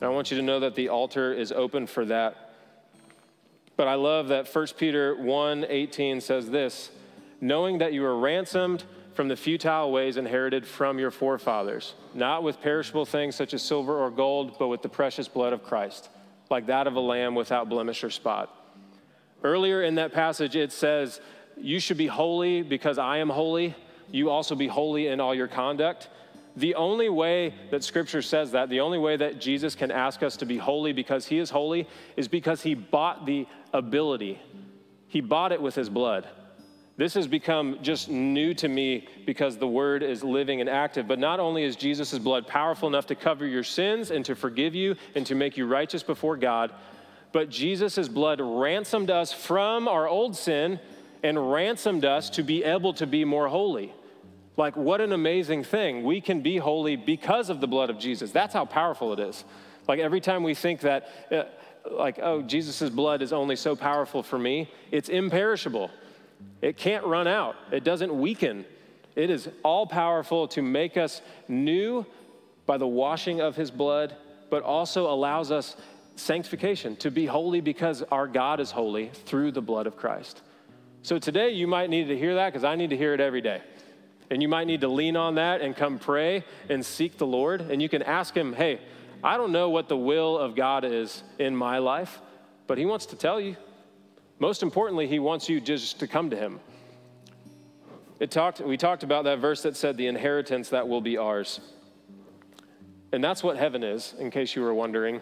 And 0.00 0.02
I 0.02 0.08
want 0.08 0.30
you 0.30 0.36
to 0.36 0.42
know 0.42 0.60
that 0.60 0.74
the 0.74 0.88
altar 0.88 1.32
is 1.32 1.52
open 1.52 1.86
for 1.86 2.04
that. 2.06 2.54
But 3.76 3.88
I 3.88 3.94
love 3.94 4.28
that 4.28 4.52
1 4.52 4.66
Peter 4.76 5.16
1 5.16 5.66
18 5.68 6.20
says 6.20 6.50
this 6.50 6.90
knowing 7.40 7.78
that 7.78 7.92
you 7.92 8.02
were 8.02 8.18
ransomed 8.18 8.84
from 9.14 9.28
the 9.28 9.36
futile 9.36 9.92
ways 9.92 10.16
inherited 10.16 10.66
from 10.66 10.98
your 10.98 11.10
forefathers, 11.10 11.94
not 12.14 12.42
with 12.42 12.60
perishable 12.60 13.04
things 13.04 13.36
such 13.36 13.54
as 13.54 13.62
silver 13.62 13.96
or 13.98 14.10
gold, 14.10 14.56
but 14.58 14.68
with 14.68 14.82
the 14.82 14.88
precious 14.88 15.28
blood 15.28 15.52
of 15.52 15.62
Christ, 15.62 16.08
like 16.50 16.66
that 16.66 16.86
of 16.86 16.94
a 16.94 17.00
lamb 17.00 17.34
without 17.34 17.68
blemish 17.68 18.02
or 18.02 18.10
spot. 18.10 18.63
Earlier 19.44 19.82
in 19.82 19.96
that 19.96 20.12
passage, 20.12 20.56
it 20.56 20.72
says, 20.72 21.20
You 21.56 21.78
should 21.78 21.98
be 21.98 22.06
holy 22.06 22.62
because 22.62 22.98
I 22.98 23.18
am 23.18 23.28
holy. 23.28 23.76
You 24.10 24.30
also 24.30 24.54
be 24.54 24.66
holy 24.66 25.08
in 25.08 25.20
all 25.20 25.34
your 25.34 25.48
conduct. 25.48 26.08
The 26.56 26.74
only 26.76 27.08
way 27.08 27.52
that 27.70 27.84
Scripture 27.84 28.22
says 28.22 28.52
that, 28.52 28.70
the 28.70 28.80
only 28.80 28.98
way 28.98 29.16
that 29.16 29.40
Jesus 29.40 29.74
can 29.74 29.90
ask 29.90 30.22
us 30.22 30.36
to 30.38 30.46
be 30.46 30.56
holy 30.56 30.92
because 30.92 31.26
He 31.26 31.38
is 31.38 31.50
holy, 31.50 31.86
is 32.16 32.26
because 32.26 32.62
He 32.62 32.74
bought 32.74 33.26
the 33.26 33.46
ability. 33.72 34.40
He 35.08 35.20
bought 35.20 35.52
it 35.52 35.60
with 35.60 35.74
His 35.74 35.90
blood. 35.90 36.26
This 36.96 37.14
has 37.14 37.26
become 37.26 37.78
just 37.82 38.08
new 38.08 38.54
to 38.54 38.68
me 38.68 39.08
because 39.26 39.58
the 39.58 39.66
word 39.66 40.04
is 40.04 40.22
living 40.22 40.60
and 40.60 40.70
active. 40.70 41.08
But 41.08 41.18
not 41.18 41.40
only 41.40 41.64
is 41.64 41.74
Jesus' 41.74 42.18
blood 42.18 42.46
powerful 42.46 42.88
enough 42.88 43.06
to 43.08 43.16
cover 43.16 43.44
your 43.46 43.64
sins 43.64 44.12
and 44.12 44.24
to 44.24 44.36
forgive 44.36 44.76
you 44.76 44.94
and 45.16 45.26
to 45.26 45.34
make 45.34 45.56
you 45.56 45.66
righteous 45.66 46.04
before 46.04 46.36
God, 46.36 46.72
but 47.34 47.50
Jesus' 47.50 48.06
blood 48.06 48.40
ransomed 48.40 49.10
us 49.10 49.32
from 49.32 49.88
our 49.88 50.06
old 50.06 50.36
sin 50.36 50.78
and 51.24 51.52
ransomed 51.52 52.04
us 52.04 52.30
to 52.30 52.44
be 52.44 52.62
able 52.62 52.94
to 52.94 53.08
be 53.08 53.24
more 53.24 53.48
holy. 53.48 53.92
Like, 54.56 54.76
what 54.76 55.00
an 55.00 55.12
amazing 55.12 55.64
thing. 55.64 56.04
We 56.04 56.20
can 56.20 56.42
be 56.42 56.58
holy 56.58 56.94
because 56.94 57.50
of 57.50 57.60
the 57.60 57.66
blood 57.66 57.90
of 57.90 57.98
Jesus. 57.98 58.30
That's 58.30 58.54
how 58.54 58.66
powerful 58.66 59.12
it 59.14 59.18
is. 59.18 59.44
Like, 59.88 59.98
every 59.98 60.20
time 60.20 60.44
we 60.44 60.54
think 60.54 60.82
that, 60.82 61.08
uh, 61.32 61.42
like, 61.90 62.20
oh, 62.22 62.40
Jesus' 62.40 62.88
blood 62.88 63.20
is 63.20 63.32
only 63.32 63.56
so 63.56 63.74
powerful 63.74 64.22
for 64.22 64.38
me, 64.38 64.70
it's 64.92 65.08
imperishable. 65.08 65.90
It 66.62 66.76
can't 66.76 67.04
run 67.04 67.26
out, 67.26 67.56
it 67.72 67.82
doesn't 67.82 68.16
weaken. 68.16 68.64
It 69.16 69.28
is 69.28 69.48
all 69.64 69.88
powerful 69.88 70.46
to 70.48 70.62
make 70.62 70.96
us 70.96 71.20
new 71.48 72.06
by 72.64 72.78
the 72.78 72.86
washing 72.86 73.40
of 73.40 73.56
his 73.56 73.72
blood, 73.72 74.14
but 74.50 74.62
also 74.62 75.12
allows 75.12 75.50
us 75.50 75.76
sanctification 76.16 76.96
to 76.96 77.10
be 77.10 77.26
holy 77.26 77.60
because 77.60 78.02
our 78.10 78.26
God 78.26 78.60
is 78.60 78.70
holy 78.70 79.10
through 79.26 79.52
the 79.52 79.62
blood 79.62 79.86
of 79.86 79.96
Christ. 79.96 80.42
So 81.02 81.18
today 81.18 81.50
you 81.50 81.66
might 81.66 81.90
need 81.90 82.08
to 82.08 82.18
hear 82.18 82.36
that 82.36 82.52
because 82.52 82.64
I 82.64 82.76
need 82.76 82.90
to 82.90 82.96
hear 82.96 83.14
it 83.14 83.20
every 83.20 83.40
day. 83.40 83.60
And 84.30 84.40
you 84.40 84.48
might 84.48 84.66
need 84.66 84.80
to 84.80 84.88
lean 84.88 85.16
on 85.16 85.34
that 85.34 85.60
and 85.60 85.76
come 85.76 85.98
pray 85.98 86.44
and 86.68 86.84
seek 86.84 87.18
the 87.18 87.26
Lord. 87.26 87.60
And 87.60 87.82
you 87.82 87.88
can 87.88 88.02
ask 88.02 88.34
Him, 88.34 88.54
hey, 88.54 88.80
I 89.22 89.36
don't 89.36 89.52
know 89.52 89.70
what 89.70 89.88
the 89.88 89.96
will 89.96 90.38
of 90.38 90.56
God 90.56 90.84
is 90.84 91.22
in 91.38 91.54
my 91.54 91.78
life, 91.78 92.20
but 92.66 92.78
He 92.78 92.86
wants 92.86 93.06
to 93.06 93.16
tell 93.16 93.40
you. 93.40 93.56
Most 94.38 94.62
importantly, 94.62 95.06
he 95.06 95.18
wants 95.18 95.48
you 95.48 95.60
just 95.60 96.00
to 96.00 96.08
come 96.08 96.30
to 96.30 96.36
him. 96.36 96.60
It 98.20 98.30
talked, 98.30 98.60
we 98.60 98.76
talked 98.76 99.02
about 99.02 99.24
that 99.24 99.38
verse 99.38 99.62
that 99.62 99.76
said 99.76 99.96
the 99.96 100.06
inheritance 100.06 100.70
that 100.70 100.88
will 100.88 101.00
be 101.00 101.16
ours. 101.16 101.60
And 103.12 103.22
that's 103.22 103.42
what 103.42 103.56
heaven 103.56 103.82
is, 103.82 104.14
in 104.18 104.30
case 104.30 104.56
you 104.56 104.62
were 104.62 104.74
wondering. 104.74 105.20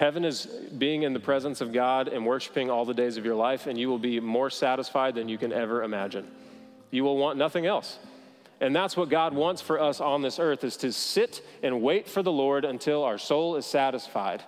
Heaven 0.00 0.24
is 0.24 0.46
being 0.78 1.02
in 1.02 1.12
the 1.12 1.20
presence 1.20 1.60
of 1.60 1.74
God 1.74 2.08
and 2.08 2.24
worshiping 2.24 2.70
all 2.70 2.86
the 2.86 2.94
days 2.94 3.18
of 3.18 3.26
your 3.26 3.34
life, 3.34 3.66
and 3.66 3.78
you 3.78 3.90
will 3.90 3.98
be 3.98 4.18
more 4.18 4.48
satisfied 4.48 5.14
than 5.14 5.28
you 5.28 5.36
can 5.36 5.52
ever 5.52 5.82
imagine. 5.82 6.26
You 6.90 7.04
will 7.04 7.18
want 7.18 7.36
nothing 7.36 7.66
else. 7.66 7.98
And 8.62 8.74
that's 8.74 8.96
what 8.96 9.10
God 9.10 9.34
wants 9.34 9.60
for 9.60 9.78
us 9.78 10.00
on 10.00 10.22
this 10.22 10.38
earth 10.38 10.64
is 10.64 10.78
to 10.78 10.90
sit 10.90 11.42
and 11.62 11.82
wait 11.82 12.08
for 12.08 12.22
the 12.22 12.32
Lord 12.32 12.64
until 12.64 13.04
our 13.04 13.18
soul 13.18 13.56
is 13.56 13.66
satisfied 13.66 14.42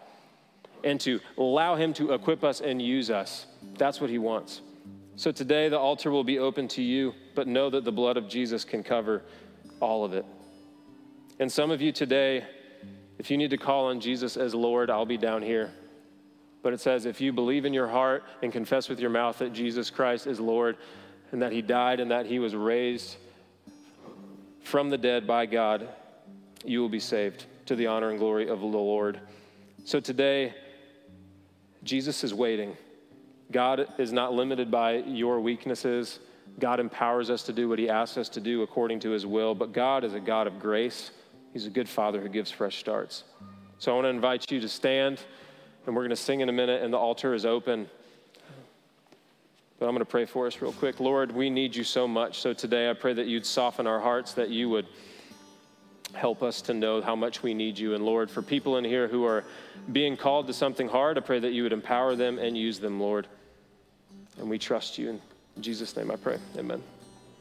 and 0.85 0.99
to 1.03 1.21
allow 1.37 1.75
him 1.75 1.93
to 1.95 2.15
equip 2.15 2.45
us 2.45 2.63
and 2.63 2.81
use 2.81 3.11
us. 3.11 3.45
That's 3.77 4.01
what 4.01 4.09
he 4.09 4.17
wants. 4.17 4.63
So 5.17 5.33
today, 5.33 5.69
the 5.69 5.79
altar 5.79 6.11
will 6.11 6.25
be 6.25 6.39
open 6.39 6.67
to 6.69 6.83
you, 6.83 7.13
but 7.35 7.47
know 7.47 7.69
that 7.69 7.85
the 7.85 7.93
blood 7.93 8.17
of 8.17 8.27
Jesus 8.27 8.65
can 8.65 8.83
cover 8.83 9.21
all 9.81 10.03
of 10.03 10.15
it. 10.15 10.25
And 11.39 11.53
some 11.53 11.71
of 11.71 11.83
you 11.83 11.93
today, 11.93 12.43
if 13.23 13.31
you 13.31 13.37
need 13.37 13.51
to 13.51 13.57
call 13.57 13.87
on 13.87 14.01
Jesus 14.01 14.37
as 14.37 14.53
Lord, 14.53 14.91
I'll 14.91 15.07
be 15.07 15.17
down 15.17 15.43
here. 15.43 15.71
But 16.61 16.73
it 16.73 16.81
says, 16.81 17.07
if 17.07 17.21
you 17.21 17.33
believe 17.33 17.65
in 17.65 17.73
your 17.73 17.87
heart 17.87 18.25
and 18.43 18.53
confess 18.53 18.89
with 18.89 18.99
your 18.99 19.11
mouth 19.11 19.39
that 19.39 19.53
Jesus 19.53 19.91
Christ 19.91 20.27
is 20.27 20.41
Lord 20.41 20.77
and 21.31 21.41
that 21.41 21.53
he 21.53 21.63
died 21.63 22.01
and 22.01 22.11
that 22.11 22.27
he 22.27 22.41
was 22.41 22.57
raised 22.57 23.15
from 24.65 24.91
the 24.91 24.99
dead 24.99 25.25
by 25.25 25.47
God, 25.47 25.89
you 26.65 26.81
will 26.81 26.89
be 26.89 26.99
saved 26.99 27.47
to 27.67 27.77
the 27.77 27.87
honor 27.87 28.11
and 28.11 28.19
glory 28.19 28.49
of 28.49 28.59
the 28.59 28.67
Lord. 28.67 29.21
So 29.85 30.01
today, 30.01 30.53
Jesus 31.85 32.25
is 32.25 32.35
waiting. 32.35 32.77
God 33.53 33.87
is 33.99 34.13
not 34.13 34.33
limited 34.33 34.69
by 34.69 34.95
your 34.97 35.39
weaknesses. 35.39 36.19
God 36.59 36.81
empowers 36.81 37.31
us 37.31 37.45
to 37.45 37.53
do 37.53 37.69
what 37.69 37.79
He 37.79 37.89
asks 37.89 38.17
us 38.17 38.29
to 38.31 38.41
do 38.41 38.63
according 38.63 38.99
to 38.99 39.11
His 39.11 39.27
will. 39.27 39.55
But 39.55 39.73
God 39.73 40.03
is 40.03 40.15
a 40.15 40.21
God 40.21 40.49
of 40.49 40.59
grace. 40.59 41.13
He's 41.53 41.67
a 41.67 41.71
good 41.71 41.89
Father 41.89 42.21
who 42.21 42.29
gives 42.29 42.51
fresh 42.51 42.79
starts. 42.79 43.25
So 43.79 43.93
I 43.93 43.95
want 43.95 44.07
to 44.07 44.11
invite 44.11 44.51
you 44.51 44.61
to 44.61 44.69
stand, 44.69 45.21
and 45.87 45.95
we're 45.95 46.03
going 46.03 46.11
to 46.11 46.17
sing 46.17 46.41
in 46.41 46.49
a 46.49 46.53
minute, 46.53 46.83
and 46.83 46.93
the 46.93 46.99
altar 46.99 47.35
is 47.35 47.45
open. 47.45 47.89
But 49.79 49.87
I'm 49.87 49.93
going 49.93 50.05
to 50.05 50.11
pray 50.11 50.25
for 50.25 50.47
us 50.47 50.63
real 50.63 50.73
quick. 50.73 51.01
Lord, 51.01 51.33
we 51.33 51.51
need 51.51 51.75
you 51.75 51.83
so 51.83 52.07
much. 52.07 52.39
So 52.39 52.53
today 52.53 52.89
I 52.89 52.95
pray 52.95 53.13
that 53.15 53.27
you'd 53.27 53.45
soften 53.45 53.87
our 53.87 53.99
hearts, 53.99 54.33
that 54.35 54.49
you 54.49 54.69
would 54.71 54.87
help 56.15 56.43
us 56.43 56.63
to 56.63 56.75
know 56.75 57.03
how 57.03 57.17
much 57.17 57.43
we 57.43 57.55
need 57.55 57.79
you. 57.79 57.95
And 57.95 58.05
Lord, 58.05 58.31
for 58.31 58.43
people 58.43 58.77
in 58.77 58.85
here 58.85 59.09
who 59.09 59.25
are 59.25 59.45
being 59.91 60.17
called 60.17 60.47
to 60.47 60.53
something 60.53 60.89
hard, 60.89 61.19
I 61.19 61.21
pray 61.21 61.41
that 61.41 61.53
you 61.53 61.65
would 61.65 61.73
empower 61.73 62.15
them 62.15 62.39
and 62.39 62.57
use 62.57 62.79
them, 62.79 63.01
Lord. 63.01 63.27
And 64.39 64.49
we 64.49 64.59
trust 64.59 64.99
you. 64.99 65.21
In 65.57 65.63
Jesus' 65.63 65.97
name 65.97 66.11
I 66.11 66.17
pray. 66.17 66.39
Amen. 66.57 66.83